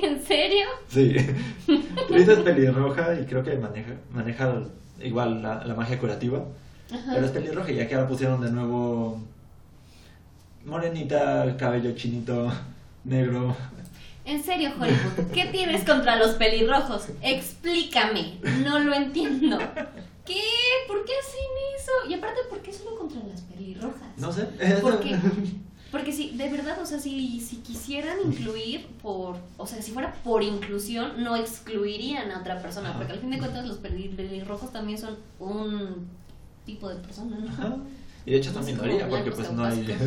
¿En 0.03 0.23
serio? 0.25 0.67
Sí. 0.89 1.15
Tris 2.09 2.29
es 2.29 2.39
pelirroja 2.41 3.19
y 3.19 3.25
creo 3.25 3.43
que 3.43 3.57
maneja, 3.57 3.93
maneja 4.13 4.53
igual 5.01 5.43
la, 5.43 5.65
la 5.65 5.75
magia 5.75 5.99
curativa. 5.99 6.45
Ajá. 6.93 7.13
Pero 7.15 7.27
es 7.27 7.33
pelirroja 7.33 7.71
y 7.73 7.77
ya 7.77 7.89
que 7.89 7.95
ahora 7.95 8.09
pusieron 8.09 8.41
de 8.41 8.51
nuevo 8.51 9.21
morenita, 10.65 11.57
cabello 11.57 11.93
chinito, 11.95 12.51
negro. 13.05 13.57
En 14.25 14.43
serio, 14.45 14.71
Hollywood, 14.79 15.33
¿qué 15.33 15.47
tienes 15.47 15.85
contra 15.85 16.17
los 16.17 16.33
pelirrojos? 16.33 17.07
Explícame, 17.23 18.39
no 18.63 18.79
lo 18.81 18.93
entiendo. 18.95 19.57
¿Qué? 20.27 20.43
¿Por 20.87 21.03
qué 21.07 21.13
hacen 21.19 21.51
eso? 21.79 22.11
Y 22.11 22.13
aparte, 22.15 22.41
¿por 22.51 22.59
qué 22.61 22.71
solo 22.71 22.99
contra 22.99 23.23
las 23.27 23.41
pelirrojas? 23.41 24.03
No 24.19 24.31
sé. 24.31 24.43
¿Por 24.83 25.01
qué? 25.01 25.17
Porque 25.91 26.13
si, 26.13 26.37
de 26.37 26.51
verdad, 26.51 26.79
o 26.83 26.85
sea, 26.85 26.99
si, 26.99 27.41
si 27.41 27.57
quisieran 27.57 28.19
incluir 28.23 28.87
por, 29.01 29.39
o 29.57 29.67
sea, 29.67 29.81
si 29.81 29.91
fuera 29.93 30.13
por 30.23 30.43
inclusión, 30.43 31.25
no 31.25 31.35
excluirían 31.35 32.31
a 32.31 32.41
otra 32.41 32.61
persona, 32.61 32.93
porque 32.95 33.13
al 33.15 33.21
fin 33.21 33.31
de 33.31 33.39
cuentas 33.39 33.65
los 33.65 33.79
peli- 33.79 34.11
pelirrojos 34.15 34.71
también 34.71 34.99
son 34.99 35.17
un 35.41 36.07
tipo 36.69 36.89
de 36.89 36.97
persona, 36.97 37.39
¿no? 37.39 37.49
Ajá. 37.49 37.77
Y 38.27 38.33
de 38.33 38.37
hecho 38.37 38.53
sé, 38.53 38.61
minoría 38.61 39.09
como 39.09 39.17
porque 39.17 39.31
pues 39.33 39.51
no 39.51 39.65
hay... 39.65 39.87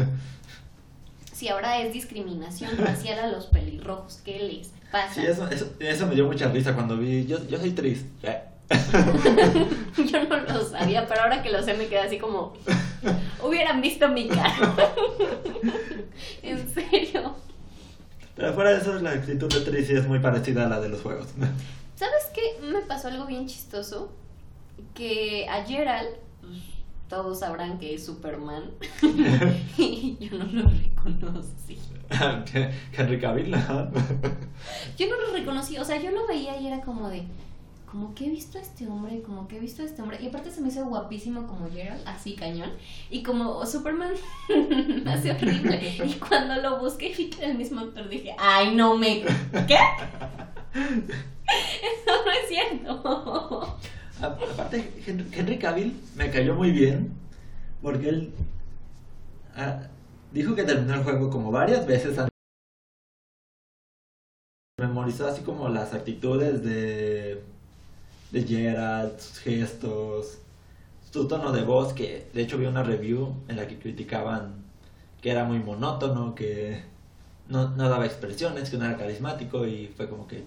Si 1.34 1.48
ahora 1.48 1.82
es 1.82 1.92
discriminación 1.92 2.78
racial 2.78 3.18
a 3.18 3.28
los 3.28 3.48
pelirrojos, 3.48 4.22
¿qué 4.24 4.38
les 4.38 4.70
pasa? 4.92 5.16
Sí, 5.16 5.26
eso, 5.26 5.50
eso, 5.50 5.74
eso 5.80 6.06
me 6.06 6.14
dio 6.14 6.28
mucha 6.28 6.48
risa 6.50 6.76
cuando 6.76 6.98
vi... 6.98 7.26
Yo, 7.26 7.40
yo 7.48 7.58
soy 7.58 7.72
Tris. 7.72 8.06
¿Qué? 8.22 8.42
Yo 10.12 10.24
no 10.30 10.38
lo 10.38 10.64
sabía, 10.64 11.08
pero 11.08 11.22
ahora 11.22 11.42
que 11.42 11.52
lo 11.52 11.64
sé 11.64 11.74
me 11.74 11.88
quedé 11.88 12.00
así 12.00 12.20
como. 12.20 12.54
Hubieran 13.44 13.82
visto 13.82 14.08
mi 14.08 14.30
cara. 14.30 14.76
en 16.44 16.74
serio. 16.74 17.36
Pero 18.36 18.54
fuera 18.54 18.72
de 18.72 18.78
eso, 18.78 18.94
la 19.00 19.12
actitud 19.12 19.52
de 19.52 19.62
Tris 19.62 19.88
sí 19.88 19.94
es 19.94 20.08
muy 20.08 20.20
parecida 20.20 20.68
a 20.68 20.70
la 20.70 20.80
de 20.80 20.90
los 20.90 21.02
juegos. 21.02 21.28
¿Sabes 21.96 22.30
qué? 22.34 22.66
Me 22.66 22.82
pasó 22.82 23.10
algo 23.10 23.26
bien 23.26 23.48
chistoso. 23.48 24.14
Que 24.94 25.48
a 25.50 25.64
Gerald, 25.66 26.16
todos 27.12 27.40
sabrán 27.40 27.78
que 27.78 27.94
es 27.94 28.06
Superman. 28.06 28.72
y 29.78 30.18
yo 30.20 30.38
no 30.38 30.46
lo 30.46 30.70
reconocí. 30.70 31.78
Henry 32.94 33.20
Cavill. 33.20 33.54
ajá. 33.54 33.90
Yo 34.98 35.08
no 35.08 35.18
lo 35.18 35.34
reconocí, 35.34 35.78
o 35.78 35.84
sea, 35.86 36.02
yo 36.02 36.12
lo 36.12 36.26
veía 36.26 36.60
y 36.60 36.68
era 36.68 36.82
como 36.82 37.10
de. 37.10 37.24
Como 37.86 38.16
que 38.16 38.28
he 38.28 38.30
visto 38.30 38.58
a 38.58 38.62
este 38.62 38.88
hombre, 38.88 39.22
como 39.22 39.50
que 39.50 39.58
he 39.58 39.60
visto 39.60 39.82
a 39.82 39.86
este 39.86 40.02
hombre. 40.02 40.18
Y 40.22 40.28
aparte 40.28 40.50
se 40.50 40.62
me 40.62 40.70
hizo 40.70 40.86
guapísimo 40.86 41.46
como 41.46 41.70
Gerald, 41.70 42.02
así 42.08 42.36
cañón. 42.36 42.72
Y 43.10 43.22
como 43.22 43.66
Superman 43.66 44.14
me 45.04 45.12
hace 45.12 45.32
horrible. 45.32 45.98
Y 46.06 46.14
cuando 46.14 46.56
lo 46.62 46.80
busqué 46.80 47.10
y 47.10 47.16
vi 47.16 47.30
que 47.30 47.40
era 47.40 47.52
el 47.52 47.58
mismo 47.58 47.82
actor, 47.82 48.08
dije, 48.08 48.34
ay, 48.40 48.74
no 48.74 48.96
me. 48.98 49.24
¿Qué? 49.68 49.78
Eso 50.74 52.12
no 52.26 52.32
es 52.32 52.48
cierto. 52.48 53.78
Aparte, 54.22 54.92
Henry, 55.06 55.28
Henry 55.32 55.58
Cavill 55.58 56.00
me 56.16 56.30
cayó 56.30 56.56
muy 56.56 56.72
bien 56.72 57.12
porque 57.82 58.10
él 58.10 58.34
ah, 59.56 59.82
dijo 60.32 60.56
que 60.56 60.64
terminó 60.64 60.94
el 60.94 61.04
juego 61.04 61.30
como 61.30 61.52
varias 61.52 61.86
veces. 61.88 62.18
antes. 62.18 62.32
Memorizó 64.80 65.28
así 65.28 65.42
como 65.42 65.70
las 65.70 65.94
actitudes 65.94 66.64
de, 66.64 67.44
de 68.32 68.44
Gerald, 68.44 69.20
sus 69.20 69.40
gestos, 69.40 70.40
su 71.12 71.28
tono 71.28 71.52
de 71.52 71.64
voz, 71.64 71.94
que 71.94 72.30
de 72.34 72.42
hecho 72.42 72.58
vi 72.58 72.66
una 72.66 72.84
review 72.84 73.36
en 73.48 73.58
la 73.58 73.68
que 73.68 73.78
criticaban 73.78 74.64
que 75.22 75.32
era 75.32 75.46
muy 75.46 75.60
monótono, 75.60 76.34
que 76.34 76.84
no, 77.48 77.70
no 77.70 77.90
daba 77.90 78.06
expresiones, 78.06 78.70
que 78.70 78.78
no 78.78 78.86
era 78.86 78.98
carismático 78.98 79.68
y 79.68 79.88
fue 79.88 80.10
como 80.10 80.28
que 80.28 80.44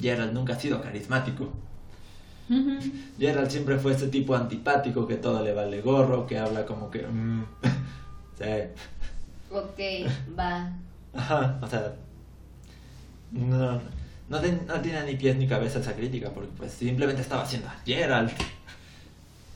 Gerald 0.00 0.32
nunca 0.32 0.54
ha 0.54 0.60
sido 0.60 0.80
carismático. 0.80 1.52
Gerald 3.18 3.50
siempre 3.50 3.78
fue 3.78 3.92
ese 3.92 4.08
tipo 4.08 4.34
antipático 4.34 5.06
que 5.06 5.16
todo 5.16 5.42
le 5.42 5.52
vale 5.52 5.80
gorro, 5.82 6.26
que 6.26 6.38
habla 6.38 6.64
como 6.64 6.90
que... 6.90 7.06
mm, 7.06 7.44
sí. 8.38 8.44
ok, 9.50 10.38
va. 10.38 10.72
Ajá, 11.14 11.58
o 11.62 11.66
sea... 11.68 11.94
No, 13.32 13.80
no, 14.28 14.40
ten- 14.40 14.66
no 14.66 14.80
tiene 14.80 15.04
ni 15.04 15.16
pies 15.16 15.36
ni 15.36 15.46
cabeza 15.46 15.80
esa 15.80 15.94
crítica, 15.94 16.30
porque 16.30 16.50
pues 16.56 16.72
simplemente 16.72 17.20
estaba 17.22 17.42
haciendo 17.42 17.68
a 17.68 17.76
Gerald. 17.84 18.30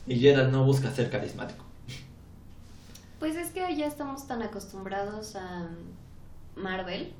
Y 0.05 0.19
Gerald 0.19 0.51
no 0.51 0.63
busca 0.65 0.91
ser 0.91 1.09
carismático. 1.09 1.63
Pues 3.19 3.35
es 3.35 3.51
que 3.51 3.75
ya 3.75 3.87
estamos 3.87 4.27
tan 4.27 4.41
acostumbrados 4.41 5.35
a 5.35 5.67
Marvel 6.55 7.13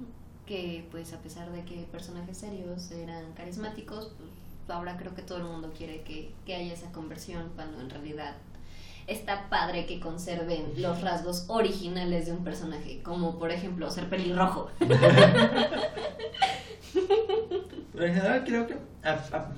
que 0.46 0.86
pues 0.92 1.14
a 1.14 1.18
pesar 1.20 1.50
de 1.52 1.64
que 1.64 1.88
personajes 1.92 2.38
serios 2.38 2.92
eran 2.92 3.32
carismáticos, 3.34 4.12
pues 4.18 4.30
ahora 4.70 4.98
creo 4.98 5.14
que 5.16 5.22
todo 5.22 5.38
el 5.40 5.44
mundo 5.46 5.72
quiere 5.78 6.02
que, 6.02 6.32
que 6.46 6.56
haya 6.56 6.74
esa 6.74 6.92
conversión 6.92 7.52
cuando 7.56 7.80
en 7.82 7.90
realidad 7.90 8.36
está 9.08 9.50
padre 9.50 9.86
que 9.86 10.00
conserven 10.00 10.74
los 10.78 11.02
rasgos 11.02 11.46
originales 11.50 12.26
de 12.28 12.32
un 12.32 12.44
personaje, 12.44 13.02
como 13.04 13.38
por 13.38 13.52
ejemplo 13.52 13.90
ser 13.92 14.10
pelirrojo. 14.10 14.70
Pero 17.94 18.06
en 18.06 18.14
general 18.16 18.44
creo 18.46 18.68
que... 18.68 18.76
a- 19.04 19.14
a- 19.38 19.52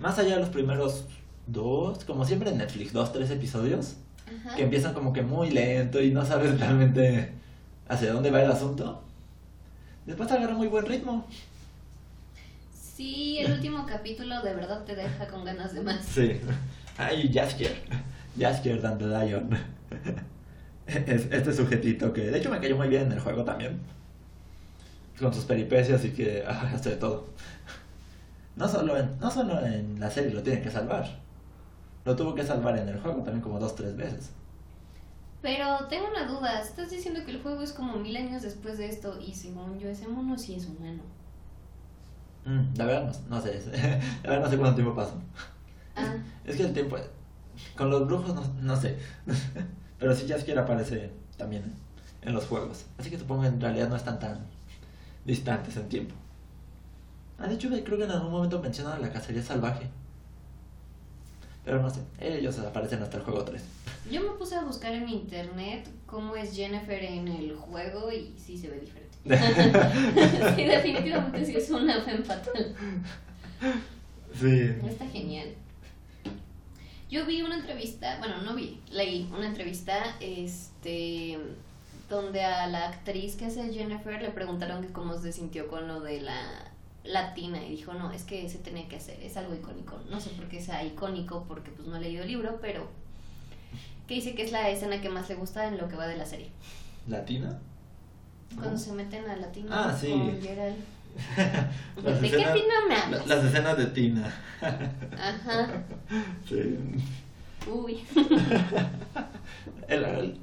más 0.00 0.18
allá 0.18 0.34
de 0.34 0.40
los 0.40 0.48
primeros 0.50 1.04
dos, 1.46 2.04
como 2.04 2.24
siempre 2.24 2.50
en 2.50 2.58
Netflix, 2.58 2.92
dos, 2.92 3.12
tres 3.12 3.30
episodios, 3.30 3.96
Ajá. 4.46 4.54
que 4.56 4.62
empiezan 4.62 4.94
como 4.94 5.12
que 5.12 5.22
muy 5.22 5.50
lento 5.50 6.00
y 6.00 6.12
no 6.12 6.24
sabes 6.24 6.58
realmente 6.60 7.32
hacia 7.88 8.12
dónde 8.12 8.30
va 8.30 8.42
el 8.42 8.50
asunto. 8.50 9.02
Después 10.06 10.30
agarra 10.30 10.54
muy 10.54 10.68
buen 10.68 10.86
ritmo. 10.86 11.26
Sí, 12.98 13.38
el 13.38 13.52
último 13.52 13.86
capítulo 13.86 14.42
de 14.42 14.54
verdad 14.54 14.82
te 14.84 14.96
deja 14.96 15.28
con 15.28 15.44
ganas 15.44 15.72
de 15.72 15.82
más. 15.82 16.04
Sí. 16.04 16.40
Ay, 16.96 17.30
Jaskier. 17.32 17.76
Jaskier 18.36 18.84
and 18.84 18.98
the 18.98 19.06
Lion. 19.06 19.50
Es 21.06 21.30
este 21.30 21.52
sujetito 21.52 22.12
que 22.12 22.22
de 22.22 22.36
hecho 22.36 22.50
me 22.50 22.58
cayó 22.58 22.76
muy 22.76 22.88
bien 22.88 23.02
en 23.02 23.12
el 23.12 23.20
juego 23.20 23.44
también. 23.44 23.78
Con 25.16 25.32
sus 25.32 25.44
peripecias 25.44 26.04
y 26.06 26.10
que 26.10 26.42
ah, 26.44 26.72
hace 26.74 26.90
de 26.90 26.96
todo. 26.96 27.28
No 28.56 28.66
solo, 28.66 28.96
en, 28.96 29.16
no 29.20 29.30
solo 29.30 29.64
en 29.64 30.00
la 30.00 30.10
serie 30.10 30.32
lo 30.32 30.42
tiene 30.42 30.60
que 30.60 30.70
salvar. 30.72 31.20
Lo 32.04 32.16
tuvo 32.16 32.34
que 32.34 32.42
salvar 32.42 32.76
en 32.78 32.88
el 32.88 32.98
juego 32.98 33.22
también 33.22 33.42
como 33.42 33.60
dos, 33.60 33.76
tres 33.76 33.96
veces. 33.96 34.32
Pero 35.40 35.86
tengo 35.86 36.08
una 36.08 36.26
duda, 36.26 36.60
estás 36.60 36.90
diciendo 36.90 37.20
que 37.24 37.30
el 37.30 37.42
juego 37.42 37.62
es 37.62 37.72
como 37.72 37.96
mil 37.98 38.16
años 38.16 38.42
después 38.42 38.76
de 38.76 38.88
esto 38.88 39.20
y 39.20 39.34
según 39.34 39.78
yo 39.78 39.88
ese 39.88 40.08
mono 40.08 40.36
sí 40.36 40.56
es 40.56 40.66
humano. 40.66 41.17
Mm, 42.48 42.78
la 42.78 42.84
verdad 42.86 43.12
no, 43.28 43.36
no 43.36 43.42
sé. 43.42 43.60
La 44.22 44.30
verdad 44.30 44.44
no 44.46 44.50
sé 44.50 44.56
cuánto 44.56 44.76
tiempo 44.76 44.94
pasó. 44.94 45.12
Ah, 45.94 46.16
Es 46.46 46.56
que 46.56 46.62
el 46.62 46.72
tiempo... 46.72 46.96
Con 47.76 47.90
los 47.90 48.06
brujos 48.06 48.34
no, 48.34 48.42
no 48.62 48.74
sé. 48.80 48.98
Pero 49.98 50.14
sí 50.14 50.26
Jaskier 50.26 50.58
aparece 50.58 51.10
también 51.36 51.74
en 52.22 52.32
los 52.32 52.46
juegos. 52.46 52.86
Así 52.96 53.10
que 53.10 53.18
supongo 53.18 53.42
que 53.42 53.48
en 53.48 53.60
realidad 53.60 53.88
no 53.90 53.96
están 53.96 54.18
tan 54.18 54.46
distantes 55.26 55.76
en 55.76 55.88
tiempo. 55.90 56.14
Ah, 57.38 57.48
de 57.48 57.54
hecho 57.54 57.68
creo 57.68 57.98
que 57.98 58.04
en 58.04 58.10
algún 58.10 58.30
momento 58.30 58.60
mencionan 58.62 59.02
la 59.02 59.12
cacería 59.12 59.42
salvaje. 59.42 59.86
Pero 61.66 61.82
no 61.82 61.90
sé, 61.90 62.00
ellos 62.18 62.58
aparecen 62.60 63.02
hasta 63.02 63.18
el 63.18 63.24
juego 63.24 63.44
3. 63.44 63.62
yo 64.10 64.22
me 64.22 64.30
puse 64.38 64.54
a 64.54 64.62
buscar 64.62 64.94
en 64.94 65.06
internet 65.08 65.86
cómo 66.06 66.34
es 66.34 66.56
Jennifer 66.56 67.02
en 67.02 67.28
el 67.28 67.54
juego 67.56 68.10
y 68.10 68.34
sí 68.38 68.56
se 68.56 68.70
ve 68.70 68.80
diferente. 68.80 69.07
sí, 70.56 70.64
definitivamente 70.64 71.44
sí 71.44 71.56
es 71.56 71.70
una 71.70 72.00
femme 72.00 72.24
fatal. 72.24 72.74
Sí. 74.38 74.62
Está 74.86 75.06
genial. 75.08 75.48
Yo 77.10 77.24
vi 77.24 77.42
una 77.42 77.56
entrevista, 77.56 78.18
bueno, 78.18 78.42
no 78.42 78.54
vi, 78.54 78.80
leí 78.90 79.28
una 79.34 79.46
entrevista, 79.46 80.16
este, 80.20 81.38
donde 82.10 82.44
a 82.44 82.66
la 82.66 82.88
actriz 82.88 83.36
que 83.36 83.46
hace 83.46 83.72
Jennifer 83.72 84.20
le 84.20 84.30
preguntaron 84.30 84.82
que 84.82 84.92
cómo 84.92 85.18
se 85.18 85.32
sintió 85.32 85.68
con 85.68 85.88
lo 85.88 86.00
de 86.00 86.20
la 86.20 86.68
latina 87.04 87.64
y 87.64 87.70
dijo, 87.70 87.94
no, 87.94 88.12
es 88.12 88.24
que 88.24 88.48
se 88.48 88.58
tenía 88.58 88.86
que 88.88 88.96
hacer, 88.96 89.22
es 89.22 89.36
algo 89.38 89.54
icónico. 89.54 89.98
No 90.10 90.20
sé 90.20 90.30
por 90.30 90.48
qué 90.48 90.60
sea 90.60 90.84
icónico, 90.84 91.44
porque 91.48 91.70
pues 91.70 91.88
no 91.88 91.96
he 91.96 92.00
leído 92.00 92.22
el 92.22 92.28
libro, 92.28 92.58
pero 92.60 92.88
que 94.06 94.14
dice 94.14 94.34
que 94.34 94.42
es 94.42 94.52
la 94.52 94.68
escena 94.68 95.00
que 95.00 95.08
más 95.08 95.28
le 95.28 95.34
gusta 95.34 95.66
en 95.66 95.78
lo 95.78 95.88
que 95.88 95.96
va 95.96 96.06
de 96.06 96.16
la 96.16 96.26
serie. 96.26 96.50
¿Latina? 97.06 97.58
Cuando 98.56 98.76
se 98.78 98.92
meten 98.92 99.28
a 99.28 99.36
latina 99.36 99.68
Ah, 99.70 99.96
sí. 99.98 100.10
con 100.10 100.40
Geralt. 100.40 100.76
Las 102.04 102.20
¿De 102.20 102.30
qué 102.30 102.36
escenas- 102.36 102.54
Tina 102.54 102.74
me 102.88 102.94
hablas? 102.96 103.26
Las 103.26 103.44
escenas 103.44 103.76
de 103.76 103.86
Tina. 103.86 104.34
Ajá. 104.60 105.68
Sí. 106.48 106.78
Uy. 107.70 108.02
El, 109.88 110.04
el- 110.04 110.38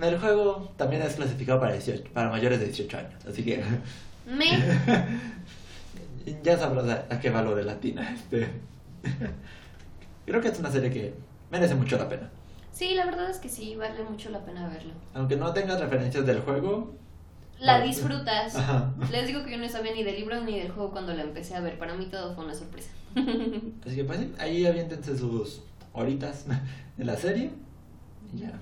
el 0.00 0.18
juego 0.18 0.72
también 0.76 1.00
es 1.02 1.14
clasificado 1.14 1.58
para, 1.60 1.72
18, 1.72 2.04
para 2.12 2.28
mayores 2.30 2.58
de 2.60 2.66
18 2.66 2.98
años, 2.98 3.24
así 3.26 3.42
que 3.42 3.64
Me. 4.26 4.46
ya 6.42 6.58
sabrás 6.58 6.86
a, 6.88 7.14
a 7.14 7.18
qué 7.20 7.30
va 7.30 7.40
lo 7.42 7.54
de 7.56 7.64
Latina. 7.64 8.10
Este. 8.14 8.48
Creo 10.26 10.40
que 10.42 10.48
es 10.48 10.58
una 10.58 10.70
serie 10.70 10.90
que 10.90 11.14
merece 11.50 11.74
mucho 11.74 11.96
la 11.96 12.08
pena. 12.08 12.28
Sí, 12.72 12.94
la 12.94 13.06
verdad 13.06 13.30
es 13.30 13.38
que 13.38 13.48
sí, 13.48 13.74
vale 13.76 14.02
mucho 14.04 14.28
la 14.30 14.44
pena 14.44 14.68
verlo. 14.68 14.92
Aunque 15.14 15.36
no 15.36 15.52
tengas 15.54 15.80
referencias 15.80 16.26
del 16.26 16.40
juego, 16.40 16.94
La 17.58 17.80
disfrutas. 17.80 18.54
Ajá. 18.56 18.92
Les 19.10 19.26
digo 19.26 19.44
que 19.44 19.52
yo 19.52 19.58
no 19.58 19.68
sabía 19.68 19.94
ni 19.94 20.02
del 20.02 20.16
libro 20.16 20.40
ni 20.42 20.58
del 20.58 20.70
juego 20.70 20.90
cuando 20.90 21.14
la 21.14 21.22
empecé 21.22 21.54
a 21.54 21.60
ver. 21.60 21.78
Para 21.78 21.94
mí 21.94 22.06
todo 22.06 22.34
fue 22.34 22.44
una 22.44 22.54
sorpresa. 22.54 22.90
así 23.86 23.96
que 23.96 24.04
pues 24.04 24.20
ahí 24.38 24.66
aviéntense 24.66 25.16
sus 25.16 25.62
horitas 25.92 26.44
de 26.96 27.04
la 27.04 27.16
serie. 27.16 27.50
Y 28.34 28.40
ya. 28.40 28.52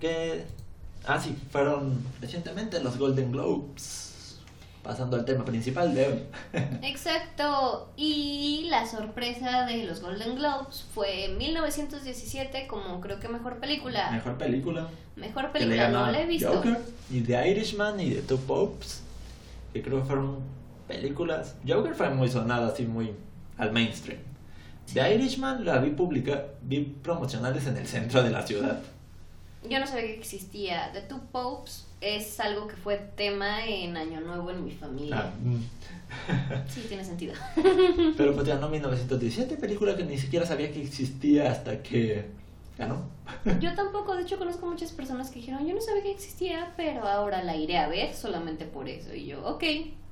Que. 0.00 0.44
Ah, 1.06 1.20
sí, 1.20 1.36
fueron 1.50 1.98
recientemente 2.20 2.80
los 2.80 2.98
Golden 2.98 3.32
Globes. 3.32 4.07
Pasando 4.82 5.16
al 5.16 5.24
tema 5.24 5.44
principal 5.44 5.94
de 5.94 6.06
hoy. 6.06 6.22
Exacto. 6.82 7.92
Y 7.96 8.68
la 8.70 8.86
sorpresa 8.86 9.66
de 9.66 9.84
los 9.84 10.00
Golden 10.00 10.36
Globes 10.36 10.84
fue 10.94 11.26
en 11.26 11.38
1917 11.38 12.66
como 12.68 13.00
creo 13.00 13.20
que 13.20 13.28
mejor 13.28 13.58
película. 13.58 14.10
Mejor 14.10 14.38
película. 14.38 14.88
Mejor 15.16 15.52
que 15.52 15.60
le 15.60 15.66
película, 15.66 15.88
no 15.90 16.10
la 16.10 16.22
he 16.22 16.26
visto. 16.26 16.52
Joker, 16.52 16.78
y 17.10 17.20
The 17.20 17.50
Irishman 17.50 18.00
y 18.00 18.10
The 18.10 18.22
Two 18.22 18.38
Popes. 18.38 19.02
Que 19.72 19.82
creo 19.82 20.00
que 20.00 20.06
fueron 20.06 20.38
películas. 20.86 21.56
Joker 21.66 21.94
fue 21.94 22.10
muy 22.10 22.28
sonada, 22.28 22.68
así 22.68 22.84
muy 22.86 23.14
al 23.58 23.72
mainstream. 23.72 24.20
The 24.94 25.14
Irishman 25.14 25.64
la 25.64 25.78
vi 25.78 25.90
publicar, 25.90 26.54
vi 26.62 26.80
promocionales 26.80 27.66
en 27.66 27.76
el 27.76 27.86
centro 27.86 28.22
de 28.22 28.30
la 28.30 28.46
ciudad. 28.46 28.80
Yo 29.68 29.80
no 29.80 29.86
sabía 29.86 30.06
que 30.06 30.18
existía. 30.18 30.90
The 30.92 31.02
Two 31.02 31.20
Popes 31.32 31.86
es 32.00 32.38
algo 32.40 32.68
que 32.68 32.76
fue 32.76 32.96
tema 33.16 33.66
en 33.66 33.96
Año 33.96 34.20
Nuevo 34.20 34.50
en 34.50 34.64
mi 34.64 34.70
familia. 34.70 35.16
Ah, 35.18 35.32
mm. 35.42 36.68
Sí, 36.68 36.84
tiene 36.88 37.04
sentido. 37.04 37.34
Pero 38.16 38.34
pues 38.34 38.46
ganó 38.46 38.68
1917, 38.68 39.56
película 39.56 39.96
que 39.96 40.04
ni 40.04 40.18
siquiera 40.18 40.46
sabía 40.46 40.70
que 40.72 40.82
existía 40.82 41.50
hasta 41.50 41.82
que 41.82 42.26
ganó. 42.78 43.08
Yo 43.60 43.74
tampoco, 43.74 44.16
de 44.16 44.22
hecho 44.22 44.38
conozco 44.38 44.66
muchas 44.66 44.92
personas 44.92 45.30
que 45.30 45.40
dijeron, 45.40 45.66
yo 45.66 45.74
no 45.74 45.80
sabía 45.80 46.02
que 46.02 46.12
existía, 46.12 46.72
pero 46.76 47.06
ahora 47.06 47.42
la 47.42 47.56
iré 47.56 47.76
a 47.78 47.88
ver 47.88 48.14
solamente 48.14 48.64
por 48.64 48.88
eso. 48.88 49.14
Y 49.14 49.26
yo, 49.26 49.46
ok, 49.46 49.64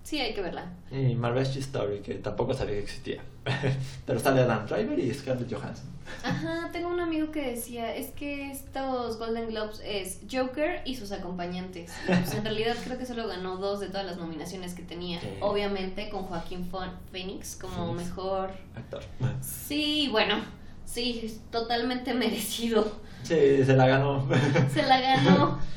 sí, 0.07 0.21
hay 0.21 0.35
que 0.35 0.41
verla. 0.41 0.67
Y 0.93 1.17
Marvel's 1.17 1.57
Story, 1.57 1.99
que 1.99 2.15
tampoco 2.15 2.55
sabía 2.55 2.75
que 2.75 2.83
existía. 2.85 3.23
Pero 4.07 4.21
sale 4.21 4.43
Adam 4.43 4.65
Driver 4.67 4.97
y 4.99 5.13
Scarlett 5.13 5.53
Johansson. 5.53 5.87
Ajá, 6.23 6.71
tengo 6.73 6.89
un 6.89 7.01
amigo 7.01 7.33
que 7.33 7.51
decía, 7.51 7.93
es 7.93 8.11
que 8.11 8.53
estos 8.53 9.19
Golden 9.19 9.49
Globes 9.49 9.83
es 9.85 10.21
Joker 10.31 10.83
y 10.85 10.95
sus 10.95 11.11
acompañantes. 11.11 11.93
Pues, 12.07 12.35
en 12.35 12.45
realidad 12.45 12.77
creo 12.85 12.97
que 12.97 13.05
solo 13.05 13.27
ganó 13.27 13.57
dos 13.57 13.81
de 13.81 13.89
todas 13.89 14.07
las 14.07 14.17
nominaciones 14.17 14.75
que 14.75 14.83
tenía. 14.83 15.21
Sí. 15.21 15.27
Obviamente 15.41 16.09
con 16.09 16.23
Joaquín 16.23 16.71
Phoenix 17.11 17.57
como 17.57 17.89
Phoenix. 17.89 18.09
mejor. 18.09 18.51
Actor. 18.77 19.03
Sí, 19.41 20.09
bueno, 20.13 20.37
sí, 20.85 21.41
totalmente 21.51 22.15
merecido. 22.15 23.01
Sí, 23.25 23.65
se 23.65 23.75
la 23.77 23.89
ganó. 23.89 24.29
Se 24.73 24.83
la 24.85 25.01
ganó. 25.01 25.59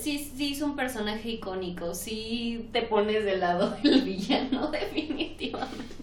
Sí, 0.00 0.32
sí, 0.36 0.52
es 0.52 0.62
un 0.62 0.76
personaje 0.76 1.30
icónico. 1.30 1.94
Sí, 1.94 2.68
te 2.72 2.82
pones 2.82 3.24
del 3.24 3.40
lado 3.40 3.70
del 3.82 4.02
villano, 4.02 4.68
definitivamente. 4.70 5.94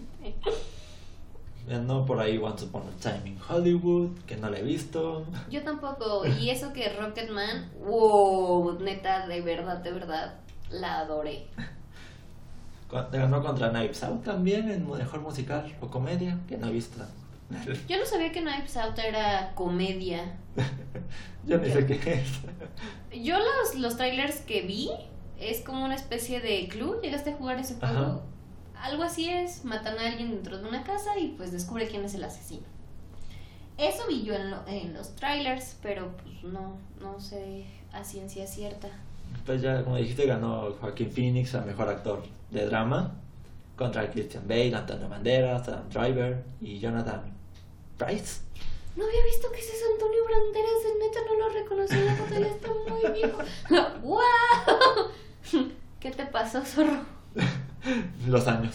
Ganó 1.66 2.04
por 2.04 2.18
ahí 2.18 2.38
Once 2.38 2.64
Upon 2.64 2.82
a 2.82 3.00
Time 3.00 3.30
in 3.30 3.38
Hollywood, 3.48 4.10
que 4.26 4.36
no 4.36 4.50
la 4.50 4.58
he 4.58 4.62
visto. 4.62 5.24
Yo 5.50 5.62
tampoco. 5.62 6.26
Y 6.26 6.50
eso 6.50 6.72
que 6.72 6.88
Rocketman, 6.88 7.70
wow, 7.84 8.78
neta, 8.80 9.26
de 9.26 9.40
verdad, 9.40 9.78
de 9.78 9.92
verdad, 9.92 10.34
la 10.70 11.00
adoré. 11.00 11.46
Ganó 12.90 13.42
contra 13.42 13.70
Knives 13.70 14.02
Out 14.02 14.24
también 14.24 14.70
en 14.70 14.90
mejor 14.90 15.20
musical 15.20 15.72
o 15.80 15.86
comedia, 15.86 16.38
que 16.48 16.58
no 16.58 16.66
he 16.66 16.72
visto. 16.72 17.02
Yo 17.88 17.98
no 17.98 18.04
sabía 18.04 18.32
que 18.32 18.40
Knives 18.40 18.76
Out 18.76 18.98
era 18.98 19.52
comedia. 19.54 20.36
Yo 21.46 21.58
ni 21.58 21.70
sé 21.70 21.86
qué 21.86 21.94
es. 21.94 22.40
Yo 23.14 23.36
los, 23.38 23.74
los 23.76 23.96
trailers 23.96 24.36
que 24.40 24.62
vi 24.62 24.90
es 25.40 25.60
como 25.60 25.84
una 25.84 25.94
especie 25.94 26.40
de 26.40 26.68
club. 26.68 27.00
¿Llegaste 27.02 27.30
a 27.30 27.34
jugar 27.36 27.58
ese 27.58 27.74
juego? 27.74 27.98
Ajá. 27.98 28.20
Algo 28.82 29.02
así 29.04 29.28
es, 29.28 29.64
matan 29.64 29.98
a 29.98 30.06
alguien 30.08 30.30
dentro 30.30 30.58
de 30.58 30.68
una 30.68 30.82
casa 30.82 31.16
y 31.18 31.28
pues 31.36 31.52
descubre 31.52 31.86
quién 31.88 32.04
es 32.04 32.14
el 32.14 32.24
asesino. 32.24 32.62
Eso 33.78 34.06
vi 34.08 34.22
yo 34.24 34.34
en, 34.34 34.50
lo- 34.50 34.66
en 34.66 34.92
los 34.94 35.14
trailers, 35.16 35.76
pero 35.82 36.16
pues 36.18 36.42
no, 36.44 36.76
no 37.00 37.18
sé 37.20 37.64
a 37.92 38.02
ciencia 38.04 38.46
cierta. 38.46 38.88
Pues 39.46 39.62
ya, 39.62 39.82
como 39.84 39.96
dijiste, 39.96 40.26
ganó 40.26 40.72
Joaquín 40.80 41.10
Phoenix 41.10 41.54
a 41.54 41.62
mejor 41.62 41.88
actor 41.88 42.22
de 42.50 42.66
drama 42.66 43.14
contra 43.76 44.10
Christian 44.10 44.46
Bale, 44.46 44.74
Antonio 44.74 45.08
Banderas, 45.08 45.66
Adam 45.68 45.88
Driver 45.88 46.44
y 46.60 46.78
Jonathan 46.78 47.22
Price. 47.98 48.40
No 48.96 49.04
había 49.04 49.24
visto 49.24 49.50
que 49.50 49.58
ese 49.60 49.72
es 49.72 49.82
Antonio 49.92 50.20
Banderas, 50.24 50.82
de 50.84 50.98
neta 50.98 51.20
no 51.26 51.38
lo 51.38 51.48
reconocí 51.54 51.94
en 51.94 52.06
la 52.06 52.14
foto, 52.14 52.34
él 52.34 52.44
está 52.44 52.68
muy 52.68 53.12
viejo. 53.12 53.38
¡Wow! 54.02 55.70
¿Qué 56.00 56.10
te 56.10 56.26
pasó, 56.26 56.62
zorro? 56.64 57.00
Los 58.26 58.46
años. 58.48 58.74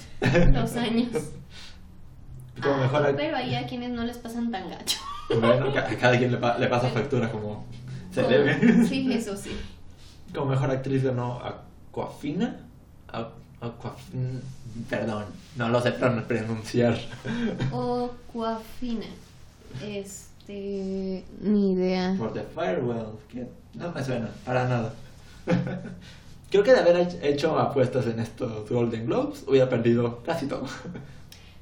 Los 0.51 0.75
años. 0.75 1.09
Como 2.61 2.73
Ah, 2.73 2.77
mejor 2.77 3.15
pero 3.15 3.37
ahí 3.37 3.53
a 3.55 3.67
quienes 3.67 3.91
no 3.91 4.03
les 4.03 4.17
pasan 4.17 4.49
tan 4.51 4.67
gacho. 4.69 4.97
Bueno, 5.29 5.67
a 5.67 5.83
cada 5.83 6.17
quien 6.17 6.31
le, 6.31 6.37
pa- 6.37 6.57
le 6.57 6.67
pasa 6.67 6.89
factura 6.89 7.31
como 7.31 7.65
se 8.11 8.21
Como- 8.23 8.33
debe. 8.33 8.85
Sí, 8.87 9.13
eso 9.13 9.37
sí. 9.37 9.51
Como 10.33 10.47
mejor 10.51 10.71
actriz 10.71 11.03
ganó 11.03 11.39
Aquafina. 11.91 12.65
Aqu- 13.09 13.29
Aquafin- 13.61 14.41
Perdón, 14.89 15.25
no 15.55 15.69
lo 15.69 15.81
sé 15.81 15.91
pron- 15.99 16.23
pronunciar. 16.25 16.97
O 17.71 18.09
Coafina. 18.33 19.05
Este. 19.85 21.23
Ni 21.41 21.73
idea. 21.73 22.15
Por 22.17 22.33
The 22.33 22.43
Firewall, 22.43 23.17
que 23.29 23.47
no 23.73 23.91
me 23.91 24.03
suena 24.03 24.29
para 24.45 24.67
nada. 24.67 24.93
Creo 26.49 26.63
que 26.63 26.71
de 26.73 26.79
haber 26.79 26.95
hech- 26.95 27.19
hecho 27.21 27.59
apuestas 27.59 28.07
en 28.07 28.19
estos 28.19 28.69
Golden 28.69 29.05
Globes 29.05 29.43
hubiera 29.47 29.69
perdido 29.69 30.23
casi 30.23 30.47
todo. 30.47 30.65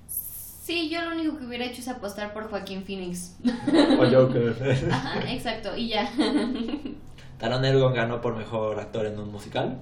Sí, 0.07 0.89
yo 0.89 1.01
lo 1.03 1.15
único 1.15 1.37
que 1.37 1.45
hubiera 1.45 1.65
hecho 1.65 1.81
es 1.81 1.87
apostar 1.87 2.33
por 2.33 2.49
Joaquín 2.49 2.83
Phoenix. 2.83 3.35
o 3.45 4.05
Joker. 4.11 4.87
Ajá, 4.91 5.31
exacto, 5.31 5.75
y 5.77 5.89
ya. 5.89 6.09
Taron 7.39 7.65
Egerton 7.65 7.93
ganó 7.93 8.21
por 8.21 8.35
mejor 8.35 8.79
actor 8.79 9.05
en 9.05 9.19
un 9.19 9.31
musical 9.31 9.77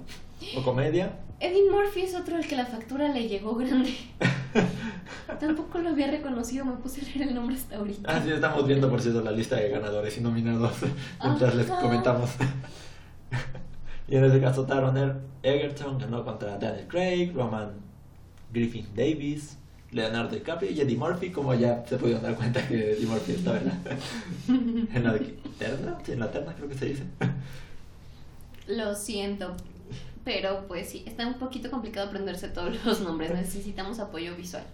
o 0.56 0.62
comedia. 0.62 1.18
Eddie 1.40 1.70
Murphy 1.70 2.02
es 2.02 2.14
otro 2.14 2.36
al 2.36 2.46
que 2.46 2.56
la 2.56 2.64
factura 2.66 3.08
le 3.08 3.28
llegó 3.28 3.54
grande. 3.54 3.94
Tampoco 5.40 5.78
lo 5.78 5.90
había 5.90 6.06
reconocido, 6.10 6.64
me 6.64 6.76
puse 6.76 7.00
a 7.00 7.04
leer 7.04 7.28
el 7.28 7.34
nombre 7.34 7.56
hasta 7.56 7.76
ahorita. 7.76 8.10
Ah, 8.10 8.22
sí, 8.24 8.30
estamos 8.30 8.66
viendo 8.66 8.88
por 8.88 9.00
cierto 9.00 9.20
la 9.20 9.32
lista 9.32 9.56
de 9.56 9.68
ganadores 9.68 10.16
y 10.16 10.20
nominados 10.20 10.72
mientras 11.22 11.54
les 11.54 11.66
comentamos. 11.66 12.30
y 14.08 14.16
en 14.16 14.24
ese 14.24 14.40
caso, 14.40 14.64
Taron 14.64 14.96
Er- 14.96 15.20
Egerton 15.42 15.98
ganó 15.98 16.24
contra 16.24 16.56
Daniel 16.58 16.86
Craig, 16.88 17.32
Roman 17.34 17.72
Griffin 18.52 18.86
Davis, 18.94 19.58
Leonardo 19.90 20.34
DiCaprio 20.36 20.70
y 20.70 20.80
Eddie 20.80 20.96
Murphy, 20.96 21.30
como 21.30 21.52
ya 21.54 21.84
se 21.86 21.96
pudieron 21.96 22.22
dar 22.22 22.36
cuenta 22.36 22.66
que 22.66 22.92
Eddie 22.92 23.06
Murphy 23.06 23.32
estaba 23.32 23.58
en 23.58 23.66
la, 23.66 23.74
en 24.48 25.04
la 25.04 25.18
terna, 25.58 25.98
sí, 26.04 26.12
en 26.12 26.20
la 26.20 26.30
terna 26.30 26.54
creo 26.54 26.68
que 26.68 26.74
se 26.78 26.86
dice. 26.86 27.02
Lo 28.66 28.94
siento, 28.94 29.54
pero 30.24 30.66
pues 30.66 30.88
sí, 30.88 31.04
está 31.06 31.26
un 31.26 31.34
poquito 31.34 31.70
complicado 31.70 32.08
aprenderse 32.08 32.48
todos 32.48 32.74
los 32.84 33.00
nombres, 33.00 33.32
necesitamos 33.32 33.98
apoyo 33.98 34.34
visual. 34.36 34.64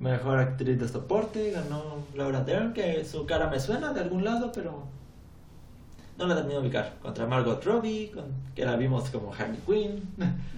Mejor 0.00 0.38
actriz 0.38 0.78
de 0.78 0.88
soporte 0.88 1.50
ganó 1.52 2.04
Laura 2.14 2.42
Dern, 2.42 2.72
que 2.74 3.04
su 3.04 3.24
cara 3.24 3.48
me 3.48 3.58
suena 3.60 3.92
de 3.92 4.00
algún 4.00 4.24
lado, 4.24 4.52
pero 4.52 4.82
no 6.18 6.26
la 6.26 6.34
terminé 6.34 6.54
de 6.56 6.60
ubicar. 6.60 6.96
Contra 7.00 7.26
Margot 7.26 7.62
Robbie, 7.64 8.10
con- 8.10 8.24
que 8.54 8.64
la 8.64 8.76
vimos 8.76 9.08
como 9.10 9.32
Harley 9.32 9.60
Quinn. 9.66 10.02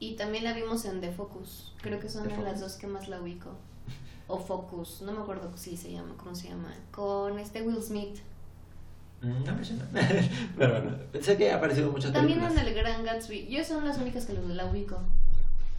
Y 0.00 0.14
también 0.14 0.44
la 0.44 0.52
vimos 0.52 0.84
en 0.84 1.00
The 1.00 1.10
Focus, 1.10 1.72
creo 1.82 1.98
que 1.98 2.08
son 2.08 2.28
de 2.28 2.36
las 2.38 2.60
dos 2.60 2.74
que 2.76 2.86
más 2.86 3.08
la 3.08 3.20
ubico. 3.20 3.50
o 4.28 4.38
Focus, 4.38 5.02
no 5.02 5.10
me 5.10 5.18
acuerdo 5.18 5.50
si 5.56 5.76
se 5.76 5.90
llama, 5.90 6.14
cómo 6.16 6.36
se 6.36 6.48
llama, 6.50 6.72
con 6.92 7.36
este 7.40 7.62
Will 7.62 7.82
Smith. 7.82 8.18
Mm, 9.22 9.44
No 9.44 9.54
me. 9.54 10.00
Pero 10.58 10.72
bueno, 10.80 10.96
sé 11.20 11.36
que 11.36 11.50
ha 11.50 11.56
aparecido 11.56 11.90
muchas 11.90 12.12
También 12.12 12.38
películas. 12.38 12.62
en 12.62 12.68
el 12.68 12.74
Gran 12.74 13.04
Gatsby. 13.04 13.48
Yo 13.48 13.64
son 13.64 13.84
las 13.84 13.98
únicas 13.98 14.24
que 14.26 14.32
la 14.34 14.66
ubico. 14.66 15.00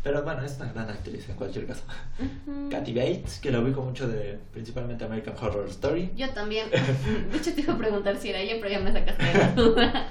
Pero 0.04 0.24
bueno, 0.24 0.42
es 0.44 0.56
una 0.58 0.72
gran 0.72 0.90
actriz 0.90 1.28
en 1.28 1.36
cualquier 1.36 1.66
caso. 1.68 1.84
Ujú. 2.20 2.70
Kathy 2.70 2.94
Bates, 2.94 3.40
que 3.40 3.52
la 3.52 3.60
ubico 3.60 3.82
mucho 3.82 4.08
de 4.08 4.40
principalmente 4.54 5.04
American 5.04 5.36
Horror 5.40 5.68
Story. 5.70 6.12
Yo 6.16 6.30
también. 6.30 6.70
De 7.32 7.38
hecho, 7.38 7.54
te 7.54 7.62
iba 7.62 7.74
a 7.74 7.78
preguntar 7.78 8.18
si 8.18 8.30
era 8.30 8.40
ella, 8.40 8.56
pero 8.62 8.70
ya 8.72 8.80
me 8.80 8.94
sacaste 8.94 9.24
de 9.26 9.34
la 9.34 9.52
duda. 9.56 10.08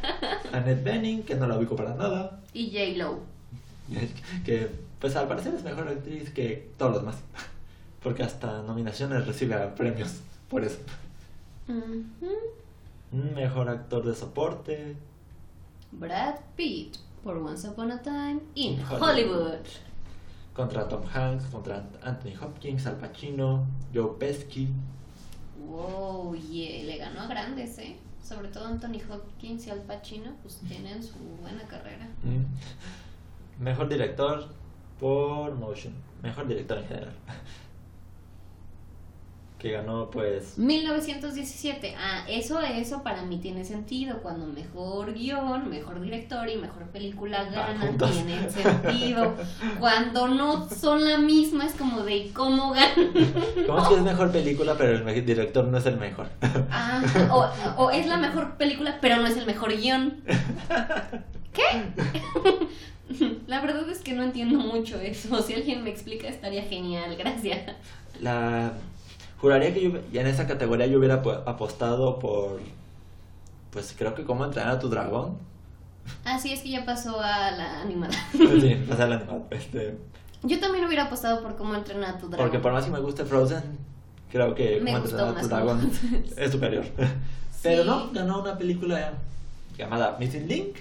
Annette 0.52 0.84
Bening, 0.84 1.22
que 1.22 1.34
no 1.36 1.46
la 1.46 1.56
ubico 1.56 1.74
para 1.74 1.94
nada. 1.94 2.40
Y 2.52 2.70
J-Lo. 2.70 3.20
Que 4.44 4.68
pues 4.98 5.16
al 5.16 5.26
parecer 5.28 5.54
es 5.54 5.62
mejor 5.64 5.88
actriz 5.88 6.30
que 6.30 6.68
todos 6.76 6.92
los 6.92 7.00
demás. 7.02 7.16
Porque 8.02 8.22
hasta 8.22 8.62
nominaciones 8.62 9.26
recibe 9.26 9.56
premios 9.76 10.16
por 10.50 10.64
eso. 10.64 10.78
Ujú. 11.66 12.04
Un 12.20 12.30
Mejor 13.12 13.68
actor 13.68 14.04
de 14.04 14.14
soporte. 14.14 14.96
Brad 15.92 16.36
Pitt, 16.56 16.96
por 17.24 17.36
Once 17.36 17.66
Upon 17.68 17.90
a 17.92 18.02
Time 18.02 18.40
in 18.54 18.78
Hollywood. 18.82 19.00
Hollywood. 19.00 19.66
Contra 20.52 20.88
Tom 20.88 21.02
Hanks, 21.12 21.46
contra 21.46 21.88
Anthony 22.02 22.34
Hopkins, 22.40 22.86
Al 22.86 22.96
Pacino, 22.96 23.66
Joe 23.94 24.16
Pesci. 24.18 24.68
Wow, 25.66 26.34
yeah, 26.34 26.84
le 26.84 26.98
ganó 26.98 27.20
a 27.22 27.26
grandes, 27.26 27.78
¿eh? 27.78 27.96
Sobre 28.22 28.48
todo 28.48 28.66
Anthony 28.66 29.00
Hopkins 29.10 29.66
y 29.66 29.70
Al 29.70 29.80
Pacino, 29.80 30.32
pues 30.42 30.60
tienen 30.68 31.02
su 31.02 31.16
buena 31.40 31.62
carrera. 31.62 32.06
Mm. 32.22 33.62
Mejor 33.62 33.88
director 33.88 34.48
por 35.00 35.54
Motion. 35.54 35.94
Mejor 36.22 36.46
director 36.46 36.78
en 36.78 36.86
general. 36.86 37.14
Que 39.58 39.72
ganó 39.72 40.08
pues 40.08 40.56
1917. 40.56 41.96
Ah, 41.98 42.24
eso, 42.28 42.60
eso 42.60 43.02
para 43.02 43.22
mí 43.22 43.38
tiene 43.38 43.64
sentido. 43.64 44.18
Cuando 44.22 44.46
mejor 44.46 45.12
guion, 45.14 45.68
mejor 45.68 46.00
director 46.00 46.48
y 46.48 46.56
mejor 46.56 46.84
película 46.90 47.42
ganan, 47.44 47.78
juntos. 47.88 48.12
tienen 48.12 48.48
sentido. 48.52 49.34
Cuando 49.80 50.28
no 50.28 50.68
son 50.70 51.04
la 51.04 51.18
misma, 51.18 51.66
es 51.66 51.72
como 51.74 52.02
de 52.04 52.30
cómo 52.32 52.70
ganan. 52.72 53.10
¿Cómo 53.66 53.82
es 53.82 53.88
que 53.88 53.94
es 53.96 54.02
mejor 54.02 54.30
película 54.30 54.76
pero 54.78 54.92
el 54.96 55.04
me- 55.04 55.20
director 55.22 55.64
no 55.64 55.78
es 55.78 55.86
el 55.86 55.96
mejor? 55.96 56.28
Ah, 56.70 57.02
o, 57.32 57.84
o 57.84 57.90
es 57.90 58.06
la 58.06 58.16
mejor 58.16 58.56
película, 58.58 58.98
pero 59.00 59.16
no 59.16 59.26
es 59.26 59.36
el 59.36 59.44
mejor 59.46 59.76
guion. 59.76 60.20
¿Qué? 61.52 61.64
La 63.48 63.60
verdad 63.60 63.88
es 63.88 63.98
que 64.00 64.12
no 64.12 64.22
entiendo 64.22 64.58
mucho 64.58 65.00
eso. 65.00 65.42
Si 65.42 65.54
alguien 65.54 65.82
me 65.82 65.90
explica, 65.90 66.28
estaría 66.28 66.62
genial. 66.62 67.16
Gracias. 67.16 67.74
La 68.20 68.72
juraría 69.40 69.72
que 69.74 69.82
yo 69.82 69.98
ya 70.12 70.20
en 70.22 70.26
esa 70.28 70.46
categoría 70.46 70.86
yo 70.86 70.98
hubiera 70.98 71.16
apostado 71.46 72.18
por 72.18 72.60
pues 73.70 73.94
creo 73.96 74.14
que 74.14 74.24
cómo 74.24 74.44
entrenar 74.44 74.72
a 74.76 74.78
tu 74.78 74.88
dragón. 74.88 75.36
Ah, 76.24 76.38
sí, 76.38 76.52
es 76.52 76.60
que 76.62 76.70
ya 76.70 76.84
pasó 76.86 77.20
a 77.20 77.50
la 77.50 77.82
animada. 77.82 78.14
sí, 78.32 78.74
pasar 78.88 79.10
la 79.10 79.16
animada, 79.16 79.42
este, 79.50 79.98
Yo 80.42 80.58
también 80.58 80.84
hubiera 80.86 81.04
apostado 81.04 81.42
por 81.42 81.56
cómo 81.56 81.74
entrenar 81.74 82.14
a 82.14 82.18
tu 82.18 82.28
dragón. 82.28 82.46
porque 82.46 82.58
por 82.60 82.72
más 82.72 82.84
que 82.86 82.90
me 82.90 83.00
guste 83.00 83.24
Frozen, 83.26 83.62
creo 84.32 84.54
que 84.54 84.80
Me 84.80 84.92
cómo 84.92 85.04
entrenar 85.04 85.36
a 85.36 85.40
tu 85.40 85.48
dragón 85.48 85.90
es 86.36 86.50
superior. 86.52 86.86
Pero 87.62 87.82
Sí. 87.82 87.88
no, 87.88 88.10
ganó 88.12 88.40
una 88.40 88.56
película 88.56 89.12
llamada 89.76 90.16
Missing 90.18 90.48
Link 90.48 90.76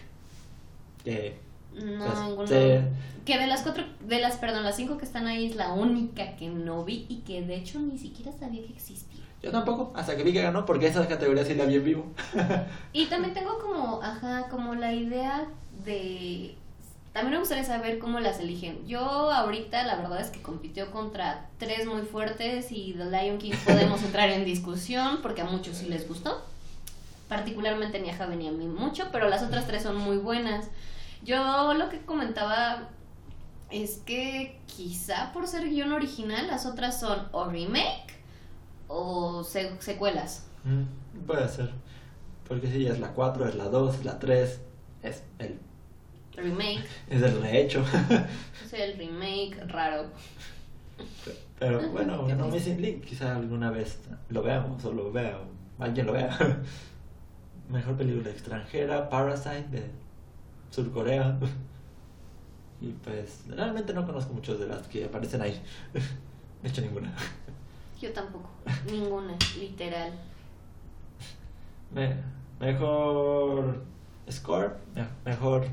que 1.03 1.37
No, 1.83 2.05
Pues, 2.05 2.19
ninguno. 2.21 2.47
te- 2.47 2.81
Que 3.25 3.37
de 3.37 3.47
las 3.47 3.61
cuatro, 3.61 3.83
de 4.01 4.19
las, 4.21 4.37
perdón, 4.37 4.63
las 4.63 4.75
cinco 4.77 4.97
que 4.97 5.03
están 5.05 5.27
ahí 5.27 5.45
es 5.47 5.55
la 5.55 5.73
única 5.73 6.35
que 6.37 6.47
no 6.49 6.85
vi 6.85 7.05
y 7.09 7.17
que 7.27 7.41
de 7.41 7.55
hecho 7.57 7.79
ni 7.79 7.97
siquiera 7.97 8.31
sabía 8.31 8.61
que 8.65 8.71
existía. 8.73 9.23
yo 9.43 9.51
tampoco, 9.51 9.91
hasta 9.95 10.15
que 10.17 10.23
vi 10.23 10.31
que 10.33 10.41
ganó, 10.41 10.65
porque 10.65 10.87
esa 10.87 11.07
categoría 11.07 11.43
sí 11.45 11.53
la 11.53 11.65
vi 11.65 11.75
en 11.75 11.83
vivo. 11.85 12.05
Y 12.93 13.05
también 13.07 13.33
tengo 13.33 13.59
como, 13.59 14.01
ajá, 14.01 14.47
como 14.49 14.75
la 14.75 14.93
idea 14.93 15.45
de... 15.85 16.55
También 17.13 17.33
me 17.33 17.39
gustaría 17.39 17.63
saber 17.63 17.97
cómo 17.99 18.19
las 18.19 18.39
eligen. 18.39 18.85
Yo 18.87 19.01
ahorita 19.01 19.83
la 19.85 19.95
verdad 19.95 20.21
es 20.21 20.29
que 20.29 20.41
compitió 20.41 20.91
contra 20.91 21.47
tres 21.57 21.85
muy 21.87 22.03
fuertes 22.03 22.71
y 22.71 22.93
The 22.93 23.05
Lion 23.05 23.39
King 23.39 23.53
podemos 23.65 24.03
entrar 24.07 24.29
en 24.29 24.45
discusión 24.45 25.19
porque 25.21 25.41
a 25.41 25.45
muchos 25.45 25.77
sí 25.77 25.87
les 25.87 26.07
gustó. 26.07 26.41
Particularmente 27.27 27.99
ni 27.99 28.09
a 28.09 28.15
Javi 28.15 28.37
ni 28.37 28.47
a 28.47 28.51
mí 28.51 28.67
mucho, 28.67 29.07
pero 29.11 29.27
las 29.29 29.43
otras 29.43 29.67
tres 29.67 29.83
son 29.83 29.97
muy 29.97 30.17
buenas. 30.17 30.67
Yo 31.23 31.73
lo 31.73 31.89
que 31.89 32.01
comentaba 32.01 32.89
es 33.69 33.97
que 34.05 34.59
quizá 34.65 35.31
por 35.33 35.47
ser 35.47 35.67
guion 35.69 35.91
original 35.91 36.47
las 36.47 36.65
otras 36.65 36.99
son 36.99 37.27
o 37.31 37.45
remake 37.45 38.15
o 38.87 39.43
se- 39.43 39.79
secuelas. 39.81 40.47
Mm, 40.63 41.25
puede 41.25 41.47
ser. 41.49 41.71
Porque 42.47 42.71
sí, 42.71 42.87
es 42.87 42.99
la 42.99 43.09
4, 43.13 43.47
es 43.47 43.55
la 43.55 43.65
2, 43.65 43.95
es 43.95 44.05
la 44.05 44.19
3, 44.19 44.61
es 45.03 45.23
el, 45.39 45.59
Remake. 46.35 46.85
es 47.09 47.21
el 47.21 47.41
rehecho. 47.41 47.83
Es 48.65 48.73
el 48.73 48.97
remake 48.97 49.57
raro. 49.67 50.05
Pero 51.59 51.89
bueno, 51.89 52.23
triste. 52.25 52.43
Missing 52.51 52.81
Link, 52.81 53.03
quizá 53.03 53.35
alguna 53.35 53.71
vez 53.71 53.99
lo 54.29 54.43
veamos 54.43 54.83
o 54.85 54.93
lo 54.93 55.11
vea 55.11 55.39
alguien 55.79 56.05
lo 56.05 56.13
vea. 56.13 56.37
Mejor 57.69 57.97
película 57.97 58.29
extranjera, 58.29 59.09
Parasite 59.09 59.67
de 59.69 59.91
Surcorea. 60.71 61.37
Y 62.79 62.89
pues 63.03 63.39
realmente 63.49 63.91
no 63.91 64.05
conozco 64.05 64.33
muchos 64.35 64.59
de 64.59 64.67
las 64.67 64.87
que 64.87 65.05
aparecen 65.05 65.41
ahí. 65.41 65.59
De 66.61 66.69
hecho 66.69 66.81
ninguna. 66.81 67.11
Yo 67.99 68.13
tampoco. 68.13 68.49
Ninguna, 68.91 69.33
literal. 69.59 70.11
Me- 71.91 72.15
mejor 72.59 73.81
score, 74.31 74.75
me- 74.93 75.07
mejor 75.25 75.65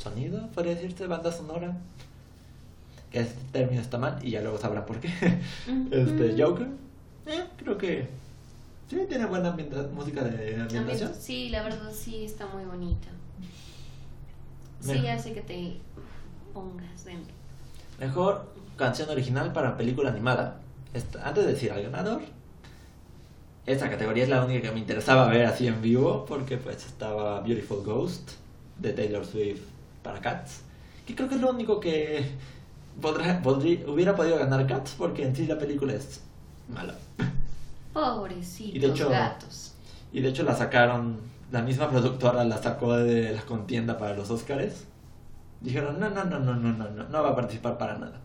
sonido, 0.00 0.46
podría 0.54 0.74
decirse, 0.76 1.08
banda 1.08 1.32
sonora. 1.32 1.76
Que 3.10 3.18
este 3.20 3.40
término 3.50 3.80
está 3.82 3.98
mal 3.98 4.18
y 4.24 4.30
ya 4.30 4.42
luego 4.42 4.58
sabrá 4.58 4.86
por 4.86 5.00
qué. 5.00 5.08
Este. 5.90 6.40
Joker, 6.40 6.68
eh, 7.26 7.44
creo 7.56 7.76
que 7.76 8.06
sí 8.88 8.96
tiene 9.08 9.26
buena 9.26 9.56
música 9.92 10.22
de 10.22 10.60
ambientación. 10.60 11.12
Sí, 11.18 11.48
la 11.48 11.64
verdad 11.64 11.90
sí 11.92 12.24
está 12.24 12.46
muy 12.46 12.64
bonita. 12.64 13.08
Sí, 14.82 14.88
Mejor- 14.92 15.10
hace 15.10 15.32
que 15.32 15.40
te 15.42 15.76
pongas 16.52 17.04
dentro. 17.04 17.32
Mejor 18.00 18.46
canción 18.76 19.08
original 19.10 19.52
para 19.52 19.76
película 19.76 20.10
animada. 20.10 20.60
Esta- 20.92 21.26
antes 21.26 21.46
de 21.46 21.52
decir 21.52 21.70
al 21.72 21.82
ganador, 21.82 22.20
esta 23.64 23.88
categoría 23.88 24.24
es 24.24 24.28
la 24.28 24.44
única 24.44 24.60
que 24.68 24.72
me 24.74 24.80
interesaba 24.80 25.28
ver 25.28 25.46
así 25.46 25.68
en 25.68 25.80
vivo 25.80 26.24
porque 26.26 26.56
pues 26.56 26.84
estaba 26.84 27.40
Beautiful 27.40 27.82
Ghost 27.84 28.32
de 28.78 28.92
Taylor 28.92 29.24
Swift 29.24 29.60
para 30.02 30.20
Cats, 30.20 30.62
que 31.06 31.14
creo 31.14 31.28
que 31.28 31.36
es 31.36 31.40
lo 31.40 31.50
único 31.50 31.78
que 31.78 32.24
podrá, 33.00 33.40
podría- 33.40 33.88
hubiera 33.88 34.16
podido 34.16 34.36
ganar 34.38 34.66
Cats 34.66 34.94
porque 34.98 35.24
en 35.24 35.36
sí 35.36 35.46
la 35.46 35.58
película 35.58 35.94
es 35.94 36.20
mala. 36.68 36.94
Pobrecitos 37.92 38.74
Y 38.74 38.78
de 38.80 38.86
hecho- 38.88 39.08
gatos. 39.10 39.74
Y 40.12 40.20
de 40.20 40.28
hecho 40.30 40.42
la 40.42 40.54
sacaron, 40.56 41.18
la 41.52 41.62
misma 41.62 41.88
productora 41.88 42.42
la 42.44 42.58
sacó 42.58 42.94
de 42.96 43.32
la 43.32 43.42
contienda 43.42 43.96
para 43.98 44.14
los 44.16 44.30
Oscars. 44.30 44.84
Dijeron, 45.60 46.00
no, 46.00 46.10
no, 46.10 46.24
no, 46.24 46.40
no, 46.40 46.54
no, 46.56 46.72
no, 46.72 46.90
no, 46.90 47.08
no 47.08 47.22
va 47.22 47.28
a 47.30 47.36
participar 47.36 47.78
para 47.78 47.96
nada. 47.98 48.18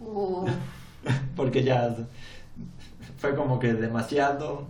Uf. 0.00 0.48
porque 1.36 1.62
ya 1.62 1.94
fue 3.18 3.34
como 3.34 3.58
que 3.58 3.74
demasiado 3.74 4.66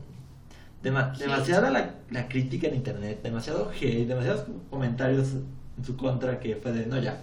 dema- 0.82 1.16
demasiada 1.16 1.70
la, 1.70 1.90
la 2.10 2.28
crítica 2.28 2.66
en 2.68 2.74
internet 2.76 3.20
demasiado 3.22 3.70
hate 3.70 4.06
demasiados 4.08 4.44
comentarios 4.70 5.28
en 5.78 5.84
su 5.84 5.96
contra 5.96 6.40
que 6.40 6.56
fue 6.56 6.72
de 6.72 6.86
no 6.86 6.98
ya 6.98 7.18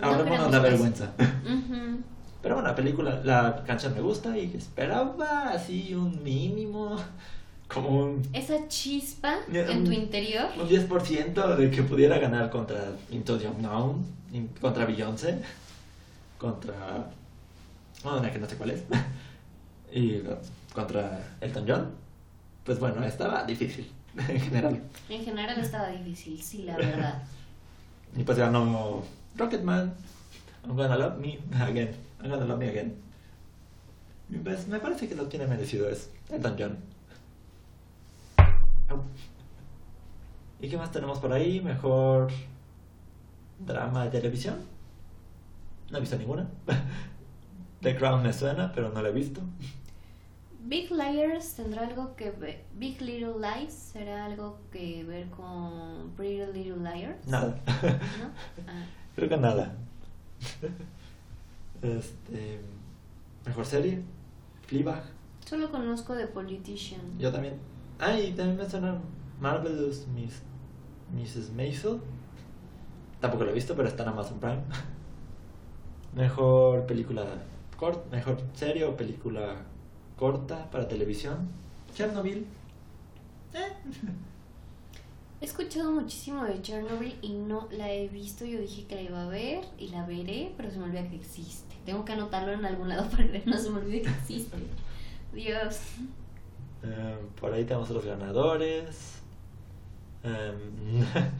No 0.00 0.06
ahorrémonos 0.08 0.24
queremos 0.48 0.52
la 0.52 0.58
eso". 0.58 0.62
vergüenza 0.62 1.10
Ujú. 1.44 2.00
pero 2.42 2.54
bueno 2.56 2.68
la 2.68 2.74
película 2.76 3.20
la 3.24 3.62
canción 3.66 3.94
me 3.94 4.00
gusta 4.00 4.36
y 4.38 4.54
esperaba 4.56 5.50
así 5.50 5.94
un 5.94 6.22
mínimo 6.22 6.96
como 7.72 7.88
un, 8.04 8.22
Esa 8.32 8.66
chispa 8.68 9.38
Ya, 9.52 9.70
en 9.70 9.84
tu 9.84 9.92
interior. 9.92 10.48
un 10.60 10.68
10% 10.68 11.56
de 11.56 11.70
que 11.70 11.82
pudiera 11.82 12.18
ganar 12.18 12.50
contra 12.50 12.92
Into 13.10 13.38
the 13.38 13.46
Unknown 13.48 14.04
contra 14.60 14.84
Beyoncé 14.86 15.38
contra 16.38 17.10
una 18.04 18.32
que 18.32 18.38
no 18.38 18.48
sé 18.48 18.56
cuál 18.56 18.70
es 18.70 18.82
y 19.92 20.22
contra 20.72 21.20
Elton 21.40 21.64
John 21.68 21.90
pues 22.64 22.78
bueno 22.78 23.04
estaba 23.04 23.44
difícil 23.44 23.90
en 24.28 24.40
general 24.40 24.82
En 25.08 25.24
general 25.24 25.58
estaba 25.58 25.88
difícil, 25.88 26.40
sí, 26.40 26.62
la 26.62 26.76
verdad. 26.76 27.22
y 28.16 28.22
pues 28.24 28.38
ganó 28.38 29.02
Rocketman 29.36 29.92
I'm 30.64 30.76
gonna 30.76 30.96
love 30.96 31.18
me 31.18 31.38
again 31.60 31.90
I'm 32.22 32.30
gonna 32.30 32.44
love 32.46 32.58
me 32.58 32.68
again 32.68 32.94
pues 34.44 34.68
me 34.68 34.78
parece 34.78 35.08
que 35.08 35.14
lo 35.16 35.26
tiene 35.26 35.46
merecido 35.46 35.88
es 35.90 36.08
Elton 36.30 36.56
John. 36.58 36.78
¿Y 40.60 40.68
qué 40.68 40.76
más 40.76 40.92
tenemos 40.92 41.18
por 41.18 41.32
ahí? 41.32 41.60
Mejor 41.60 42.30
drama 43.58 44.04
de 44.04 44.10
televisión. 44.10 44.56
No 45.90 45.98
he 45.98 46.00
visto 46.00 46.16
ninguna. 46.16 46.48
The 47.80 47.96
Crown 47.96 48.22
me 48.22 48.32
suena, 48.32 48.72
pero 48.74 48.90
no 48.90 49.00
la 49.02 49.08
he 49.08 49.12
visto. 49.12 49.40
Big 50.62 50.90
Liars 50.90 51.54
tendrá 51.54 51.86
algo 51.86 52.14
que 52.14 52.30
ver. 52.30 52.64
Big 52.74 53.00
Little 53.00 53.34
Lies 53.40 53.72
será 53.72 54.26
algo 54.26 54.58
que 54.70 55.02
ver 55.04 55.28
con 55.30 56.10
Pretty 56.16 56.52
Little 56.52 56.76
Liars. 56.78 57.26
Nada. 57.26 57.58
¿No? 57.66 58.30
Ah. 58.68 58.84
Creo 59.16 59.28
que 59.28 59.36
nada. 59.36 59.74
Este. 61.82 62.60
Mejor 63.46 63.64
serie. 63.64 64.02
Fleabag. 64.66 65.02
Solo 65.46 65.70
conozco 65.70 66.14
The 66.14 66.26
Politician. 66.26 67.18
Yo 67.18 67.32
también. 67.32 67.54
Ah, 68.00 68.18
y 68.18 68.32
también 68.32 68.56
me 68.56 68.68
suena 68.68 68.98
Marvelous 69.40 70.06
Miss, 70.08 70.40
Mrs. 71.12 71.52
Maisel. 71.52 72.00
Tampoco 73.20 73.44
lo 73.44 73.50
he 73.50 73.54
visto, 73.54 73.76
pero 73.76 73.88
está 73.88 74.04
en 74.04 74.08
Amazon 74.08 74.40
Prime. 74.40 74.62
Mejor 76.14 76.86
película 76.86 77.26
corta, 77.76 78.02
mejor 78.10 78.38
serie 78.54 78.84
o 78.84 78.96
película 78.96 79.56
corta 80.16 80.70
para 80.70 80.88
televisión. 80.88 81.48
Chernobyl. 81.94 82.46
Eh. 83.54 83.58
He 85.40 85.44
escuchado 85.46 85.90
muchísimo 85.90 86.44
de 86.44 86.60
Chernobyl 86.60 87.16
y 87.22 87.32
no 87.32 87.68
la 87.70 87.90
he 87.92 88.08
visto. 88.08 88.44
Yo 88.44 88.60
dije 88.60 88.84
que 88.84 88.96
la 88.96 89.02
iba 89.02 89.22
a 89.22 89.28
ver 89.28 89.64
y 89.78 89.88
la 89.88 90.04
veré, 90.04 90.52
pero 90.56 90.70
se 90.70 90.78
me 90.78 90.84
olvida 90.84 91.08
que 91.08 91.16
existe. 91.16 91.76
Tengo 91.86 92.04
que 92.04 92.12
anotarlo 92.12 92.52
en 92.52 92.64
algún 92.64 92.88
lado 92.88 93.08
para 93.10 93.30
que 93.30 93.42
no 93.46 93.58
se 93.58 93.70
me 93.70 93.78
olvide 93.78 94.02
que 94.02 94.10
existe. 94.10 94.56
Dios. 95.32 95.80
Eh, 96.82 97.18
por 97.40 97.52
ahí 97.52 97.64
tenemos 97.64 97.90
los 97.90 98.04
ganadores. 98.04 99.20
Em, 100.22 101.04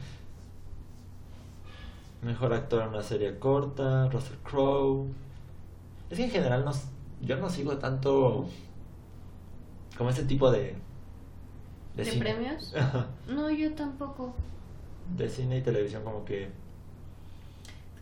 mejor 2.21 2.53
actor 2.53 2.83
en 2.83 2.89
una 2.89 3.03
serie 3.03 3.37
corta, 3.39 4.09
Russell 4.09 4.37
Crowe. 4.43 5.07
Es 6.09 6.17
que 6.17 6.25
en 6.25 6.31
general 6.31 6.65
no, 6.65 6.71
yo 7.21 7.37
no 7.37 7.49
sigo 7.49 7.77
tanto 7.77 8.47
como 9.97 10.09
ese 10.09 10.23
tipo 10.23 10.51
de... 10.51 10.75
¿De 11.95 12.05
cine. 12.05 12.19
premios? 12.19 12.73
No, 13.27 13.49
yo 13.49 13.73
tampoco. 13.73 14.33
de 15.15 15.29
cine 15.29 15.57
y 15.57 15.61
televisión 15.61 16.03
como 16.03 16.25
que... 16.25 16.49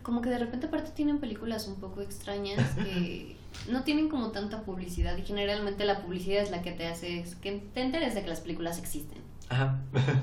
Como 0.02 0.22
que 0.22 0.30
de 0.30 0.38
repente 0.38 0.66
aparte 0.66 0.90
tienen 0.92 1.18
películas 1.18 1.68
un 1.68 1.76
poco 1.76 2.00
extrañas 2.00 2.74
que 2.74 3.36
no 3.70 3.82
tienen 3.84 4.08
como 4.08 4.30
tanta 4.30 4.62
publicidad 4.62 5.16
y 5.16 5.22
generalmente 5.22 5.84
la 5.84 6.02
publicidad 6.02 6.42
es 6.42 6.50
la 6.50 6.62
que 6.62 6.72
te 6.72 6.86
hace 6.86 7.24
que 7.42 7.62
te 7.74 7.82
enteres 7.82 8.14
de 8.14 8.22
que 8.22 8.28
las 8.28 8.40
películas 8.40 8.78
existen. 8.78 9.18
Ajá. 9.48 9.78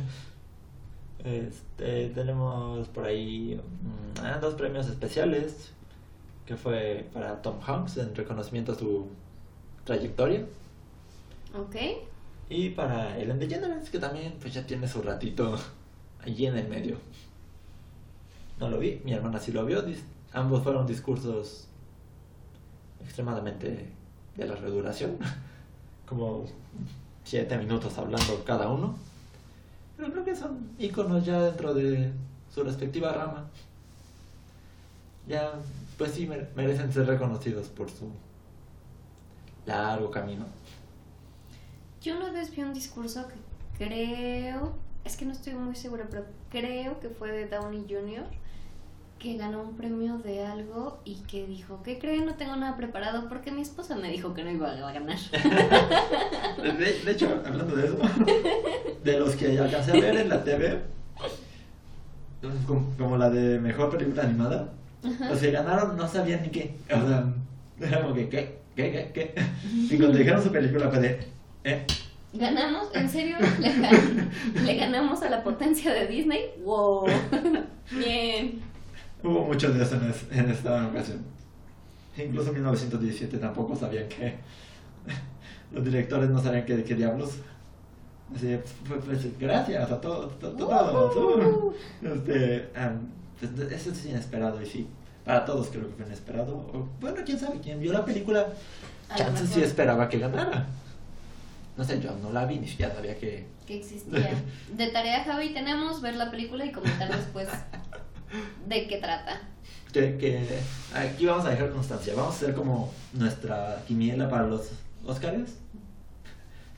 Este, 1.24 2.10
tenemos 2.10 2.88
por 2.90 3.04
ahí 3.04 3.60
mm, 3.60 4.24
ah, 4.24 4.38
dos 4.40 4.54
premios 4.54 4.88
especiales 4.88 5.72
que 6.46 6.56
fue 6.56 7.10
para 7.12 7.42
Tom 7.42 7.60
Hanks 7.66 7.98
en 7.98 8.16
reconocimiento 8.16 8.72
a 8.72 8.76
su 8.76 9.08
trayectoria 9.84 10.46
¿Ok? 11.58 11.76
y 12.50 12.70
para 12.70 13.18
Ellen 13.20 13.40
DeGeneres 13.40 13.90
que 13.90 14.00
también 14.00 14.36
pues 14.40 14.54
ya 14.54 14.66
tiene 14.66 14.88
su 14.88 15.02
ratito 15.02 15.58
allí 16.24 16.46
en 16.46 16.58
el 16.58 16.70
medio. 16.70 16.98
No 18.60 18.70
lo 18.70 18.80
vi, 18.80 19.02
mi 19.04 19.12
hermana 19.12 19.40
sí 19.40 19.52
lo 19.52 19.66
vio, 19.66 19.84
ambos 20.34 20.64
fueron 20.64 20.88
discursos 20.88 21.68
extremadamente 23.04 23.90
de 24.36 24.46
larga 24.46 24.68
duración, 24.70 25.18
como 26.08 26.46
siete 27.24 27.58
minutos 27.58 27.98
hablando 27.98 28.44
cada 28.46 28.70
uno. 28.70 28.96
Pero 29.98 30.12
creo 30.12 30.24
que 30.26 30.36
son 30.36 30.70
íconos 30.78 31.26
ya 31.26 31.42
dentro 31.42 31.74
de 31.74 32.12
su 32.54 32.64
respectiva 32.64 33.12
rama. 33.14 33.48
Ya, 35.28 35.54
pues 35.98 36.12
sí, 36.12 36.26
mere- 36.28 36.50
merecen 36.56 36.94
ser 36.94 37.06
reconocidos 37.08 37.68
por 37.68 37.90
su 37.90 38.10
largo 39.66 40.10
camino. 40.12 40.46
Yo 42.02 42.16
una 42.16 42.32
vez 42.32 42.56
vi 42.56 42.62
un 42.62 42.74
discurso 42.74 43.28
que 43.28 43.86
creo, 43.86 44.74
es 45.04 45.18
que 45.18 45.26
no 45.26 45.32
estoy 45.34 45.54
muy 45.56 45.76
segura, 45.76 46.06
pero 46.10 46.26
creo 46.50 47.00
que 47.00 47.10
fue 47.10 47.32
de 47.32 47.48
Downey 47.48 47.86
Jr., 47.90 48.24
que 49.20 49.36
ganó 49.38 49.62
un 49.64 49.76
premio 49.76 50.18
de 50.20 50.46
algo 50.46 51.00
y 51.06 51.16
que 51.28 51.48
dijo, 51.48 51.82
¿qué 51.84 51.98
creen? 51.98 52.26
No 52.26 52.36
tengo 52.36 52.56
nada 52.56 52.78
preparado 52.78 53.28
porque 53.30 53.52
mi 53.52 53.62
esposa 53.62 53.96
me 53.96 54.10
dijo 54.12 54.34
que 54.34 54.44
no 54.44 54.52
iba 54.52 54.72
a 54.72 54.92
ganar. 54.92 55.18
De, 56.62 56.72
de 57.06 57.12
hecho, 57.12 57.42
hablando 57.46 57.76
de 57.76 57.86
eso, 57.88 57.98
de 59.04 59.20
los 59.20 59.36
que 59.36 59.58
alcancé 59.58 59.92
a 59.92 59.96
ver 59.96 60.18
en 60.18 60.30
la 60.30 60.44
TV, 60.44 60.82
como, 62.66 62.94
como 62.98 63.18
la 63.18 63.30
de 63.30 63.60
mejor 63.60 63.90
película 63.96 64.24
animada, 64.24 64.74
los 65.30 65.40
que 65.40 65.52
ganaron 65.52 65.96
no 65.98 66.08
sabían 66.08 66.42
ni 66.44 66.50
qué. 66.50 66.76
O 66.92 67.08
sea, 67.08 67.26
era 67.80 68.02
como 68.02 68.14
que, 68.16 68.30
¿qué? 68.30 68.58
¿Qué? 68.76 68.92
¿Qué? 68.92 69.12
¿Qué? 69.36 69.42
Y 69.94 69.98
cuando 69.98 70.18
dijeron 70.18 70.44
su 70.44 70.52
película 70.52 70.90
fue 70.90 71.00
de, 71.00 71.20
¿eh? 71.64 71.86
¿Ganamos? 72.34 72.90
¿En 72.94 73.10
serio? 73.10 73.38
¿Le, 73.60 73.70
gan- 73.74 74.30
le 74.66 74.76
ganamos 74.76 75.22
a 75.24 75.30
la 75.30 75.44
potencia 75.44 75.94
de 75.94 76.08
Disney? 76.08 76.42
¡Wow! 76.64 77.06
Bien. 77.92 78.62
Hubo 79.24 79.44
mucho 79.46 79.72
de 79.74 79.84
eso 79.84 79.96
en, 79.96 80.10
es- 80.10 80.26
en 80.32 80.50
esta 80.50 80.88
ocasión. 80.88 81.22
Incluso 82.18 82.50
en 82.50 82.56
1917 82.56 83.38
tampoco 83.38 83.76
sabían 83.76 84.08
que. 84.10 84.36
Los 85.72 85.84
directores 85.84 86.30
no 86.30 86.42
sabían 86.42 86.66
que, 86.66 86.84
qué 86.84 86.96
diablos. 86.96 87.32
Así, 88.36 88.58
pues, 88.88 89.02
pues, 89.06 89.40
gracias 89.40 89.92
a 89.92 90.02
todos. 90.02 90.34
a 90.34 90.38
todos. 90.58 91.76
Este, 92.02 92.70
pues, 93.40 93.72
eso 93.72 93.92
es 93.92 94.06
inesperado 94.06 94.62
y 94.62 94.66
sí. 94.66 94.88
Para 95.26 95.44
todos 95.46 95.68
creo 95.68 95.88
que 95.90 95.96
fue 95.96 96.06
inesperado. 96.06 96.56
O, 96.56 96.88
bueno, 97.02 97.18
quién 97.26 97.38
sabe, 97.40 97.60
quién 97.60 97.80
vio 97.80 97.94
la 97.94 98.06
película. 98.06 98.48
Chance 99.16 99.48
sí 99.48 99.62
esperaba 99.62 100.08
que 100.10 100.20
ganara. 100.20 100.68
No 101.78 101.84
sé, 101.84 102.02
yo 102.02 102.12
no 102.22 102.32
la 102.32 102.46
vi, 102.46 102.60
ni 102.60 102.68
siquiera 102.68 102.94
sabía 102.96 103.18
que. 103.18 103.46
Que 103.68 103.78
existía. 103.78 104.32
De 104.76 104.88
tarea, 104.88 105.24
Javi, 105.24 105.54
tenemos 105.54 106.02
ver 106.02 106.16
la 106.16 106.32
película 106.32 106.66
y 106.66 106.72
comentar 106.72 107.14
después 107.16 107.48
de 108.68 108.88
qué 108.88 108.98
trata. 108.98 109.42
que, 109.94 110.18
que 110.18 110.46
aquí 110.94 111.26
vamos 111.26 111.46
a 111.46 111.50
dejar 111.52 111.72
constancia. 111.72 112.14
Vamos 112.16 112.34
a 112.34 112.38
hacer 112.38 112.54
como 112.56 112.94
nuestra 113.14 113.84
quiniela 113.88 114.30
para 114.30 114.46
los 114.48 114.70
Oscars. 115.06 115.52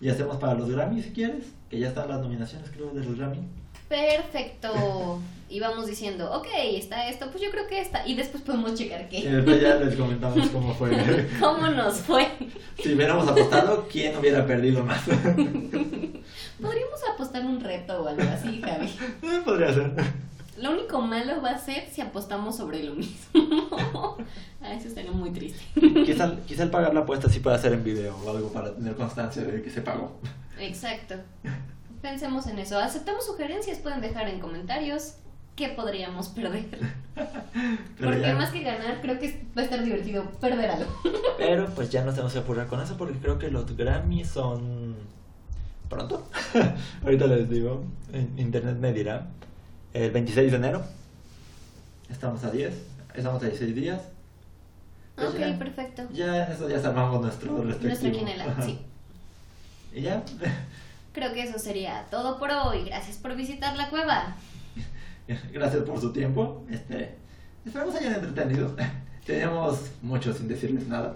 Y 0.02 0.10
hacemos 0.10 0.38
para 0.38 0.54
los 0.54 0.70
Grammy 0.70 1.02
si 1.02 1.12
quieres. 1.12 1.46
Que 1.70 1.80
ya 1.80 1.90
están 1.90 2.08
las 2.10 2.20
nominaciones, 2.22 2.70
creo, 2.72 2.90
de 2.92 3.04
los 3.04 3.18
Grammy. 3.18 3.40
Perfecto. 3.88 5.20
Y 5.52 5.60
vamos 5.60 5.88
diciendo, 5.88 6.32
ok, 6.32 6.46
está 6.76 7.10
esto, 7.10 7.32
pues 7.32 7.44
yo 7.44 7.50
creo 7.50 7.66
que 7.66 7.82
esta. 7.82 8.08
Y 8.08 8.14
después 8.14 8.44
podemos 8.44 8.76
checar 8.76 9.08
Y 9.10 9.24
qué. 9.24 9.28
después 9.32 9.60
ya 9.60 9.74
les 9.78 9.96
comentamos 9.96 10.48
cómo 10.50 10.76
fue. 10.76 10.92
¿Cómo 11.40 11.66
nos 11.70 11.96
fue? 12.02 12.28
si 12.78 12.94
hubiéramos 12.94 13.28
apostado, 13.28 13.88
¿quién 13.92 14.16
hubiera 14.16 14.46
perdido 14.46 14.84
más? 14.86 15.02
Podríamos 16.62 17.00
apostar 17.12 17.44
un 17.46 17.60
reto 17.60 18.04
o 18.04 18.08
algo 18.08 18.22
así, 18.32 18.62
Javi. 18.62 18.86
Eh, 19.24 19.42
Podría 19.44 19.74
ser. 19.74 19.92
Lo 20.62 20.72
único 20.72 21.02
malo 21.02 21.42
va 21.42 21.52
a 21.52 21.58
ser 21.58 21.88
si 21.90 22.02
apostamos 22.02 22.58
sobre 22.58 22.84
lo 22.84 22.94
mismo. 22.96 23.18
ah, 24.62 24.74
eso 24.74 24.88
estaría 24.88 25.12
muy 25.12 25.32
triste. 25.32 25.60
Quizá, 26.06 26.36
quizá 26.48 26.64
el 26.64 26.70
pagar 26.70 26.94
la 26.94 27.02
apuesta 27.02 27.30
sí 27.30 27.40
pueda 27.40 27.56
hacer 27.56 27.74
en 27.74 27.84
video 27.84 28.16
o 28.18 28.30
algo 28.30 28.52
para 28.52 28.74
tener 28.74 28.96
constancia 28.96 29.42
de 29.44 29.62
que 29.62 29.70
se 29.70 29.82
pagó. 29.82 30.20
Exacto. 30.60 31.16
Pensemos 32.02 32.48
en 32.48 32.60
eso. 32.60 32.78
Aceptamos 32.80 33.26
sugerencias, 33.26 33.78
pueden 33.80 34.02
dejar 34.02 34.28
en 34.28 34.40
comentarios 34.40 35.16
qué 35.56 35.70
podríamos 35.70 36.30
perder. 36.30 36.66
Porque 38.00 38.22
ya- 38.22 38.36
más 38.36 38.52
que 38.52 38.64
ganar, 38.64 39.02
creo 39.02 39.20
que 39.20 39.46
va 39.58 39.62
a 39.62 39.66
estar 39.66 39.84
divertido 39.84 40.24
perder 40.40 40.72
algo. 40.72 40.92
Pero 41.38 41.68
pues 41.76 41.90
ya 41.90 42.04
no 42.04 42.12
se 42.14 42.22
nos 42.22 42.34
va 42.36 42.40
a 42.40 42.44
apurrar 42.44 42.68
con 42.68 42.82
eso 42.82 42.98
porque 42.98 43.18
creo 43.20 43.38
que 43.40 43.50
los 43.52 43.76
Grammy 43.76 44.24
son 44.26 44.96
pronto. 45.90 46.28
Ahorita 47.04 47.28
les 47.28 47.50
digo, 47.50 47.84
internet 48.38 48.78
me 48.78 48.94
dirá. 48.94 49.28
El 49.94 50.12
26 50.12 50.52
de 50.52 50.58
enero. 50.58 50.84
Estamos 52.10 52.44
a 52.44 52.52
10. 52.52 52.74
Estamos 53.16 53.42
a 53.42 53.46
16 53.48 53.76
días. 53.76 54.02
Pues 55.16 55.30
ok, 55.30 55.40
ya, 55.40 55.60
perfecto. 55.60 56.08
Ya 56.14 56.46
en 56.46 56.52
eso 56.52 56.70
ya 56.70 56.78
armamos 56.78 57.22
nuestro 57.22 57.64
respectivo. 57.64 57.88
Nuestra 57.88 58.12
quinela, 58.12 58.62
sí. 58.62 58.80
Y 59.94 60.02
ya. 60.02 60.24
Creo 61.14 61.34
que 61.34 61.44
eso 61.44 61.58
sería 61.58 62.06
todo 62.12 62.38
por 62.38 62.52
hoy. 62.52 62.86
Gracias 62.86 63.18
por 63.18 63.36
visitar 63.36 63.76
la 63.76 63.90
cueva. 63.90 64.36
Gracias 65.52 65.84
por 65.84 66.00
su 66.00 66.14
tiempo. 66.14 66.64
Este, 66.70 67.16
esperamos 67.66 67.96
hayan 67.96 68.14
entretenido. 68.14 68.76
Teníamos 69.26 69.92
mucho 70.02 70.34
sin 70.34 70.48
decirles 70.48 70.88
nada. 70.88 71.16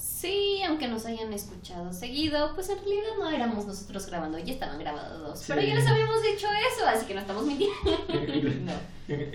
Sí, 0.00 0.62
aunque 0.66 0.88
nos 0.88 1.04
hayan 1.04 1.30
escuchado 1.34 1.92
seguido, 1.92 2.54
pues 2.54 2.70
en 2.70 2.78
realidad 2.78 3.02
no 3.18 3.28
éramos 3.28 3.66
nosotros 3.66 4.06
grabando, 4.06 4.38
ya 4.38 4.54
estaban 4.54 4.78
grabados. 4.78 5.38
Sí. 5.40 5.44
Pero 5.48 5.60
ya 5.60 5.74
les 5.74 5.86
habíamos 5.86 6.22
dicho 6.22 6.46
eso, 6.72 6.86
así 6.86 7.04
que 7.04 7.12
no 7.14 7.20
estamos 7.20 7.44
mintiendo. 7.44 7.76
no. 8.64 8.72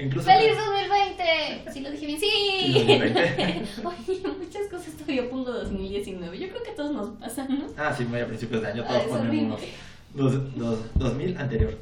Incluso. 0.01 0.28
¡Feliz 0.28 0.57
2020! 0.57 1.72
Sí, 1.72 1.82
lo 1.82 1.91
dije 1.91 2.05
bien, 2.07 2.20
sí. 2.20 2.30
Sí, 2.61 2.74
2020. 2.74 3.66
Oye, 3.84 4.22
muchas 4.39 4.68
cosas 4.72 4.93
todavía 4.93 5.30
pongo 5.30 5.51
2019. 5.51 6.39
Yo 6.39 6.49
creo 6.49 6.63
que 6.63 6.72
a 6.72 6.76
todos 6.76 6.91
nos 6.91 7.09
pasa, 7.20 7.45
¿no? 7.47 7.68
Ah, 7.78 7.93
sí, 7.95 8.03
muy 8.05 8.20
a 8.22 8.28
principios 8.28 8.61
de 8.63 8.68
año 8.68 8.84
Ah, 8.88 8.93
todos 8.93 9.03
ponemos 9.20 9.59
horrible. 9.59 9.74
dos, 10.16 10.55
dos, 10.55 10.80
2000 10.95 11.38
anterior. 11.38 11.78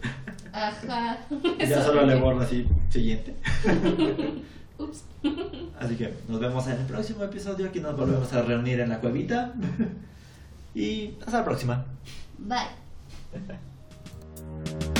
Ajá. 0.52 1.20
Ya 1.60 1.84
solo 1.84 2.06
le 2.06 2.16
borro 2.16 2.42
así, 2.42 2.66
siguiente. 2.90 3.34
Así 5.80 5.96
que 5.96 6.14
nos 6.28 6.40
vemos 6.40 6.68
en 6.68 6.74
el 6.74 6.86
próximo 6.86 7.24
episodio. 7.24 7.68
Aquí 7.68 7.80
nos 7.80 7.96
volvemos 7.98 8.32
a 8.34 8.42
reunir 8.42 8.80
en 8.80 8.90
la 8.90 9.00
cuevita. 9.00 9.54
y 10.76 11.16
hasta 11.22 11.40
la 11.40 11.46
próxima. 11.46 11.86
Bye. 12.38 12.68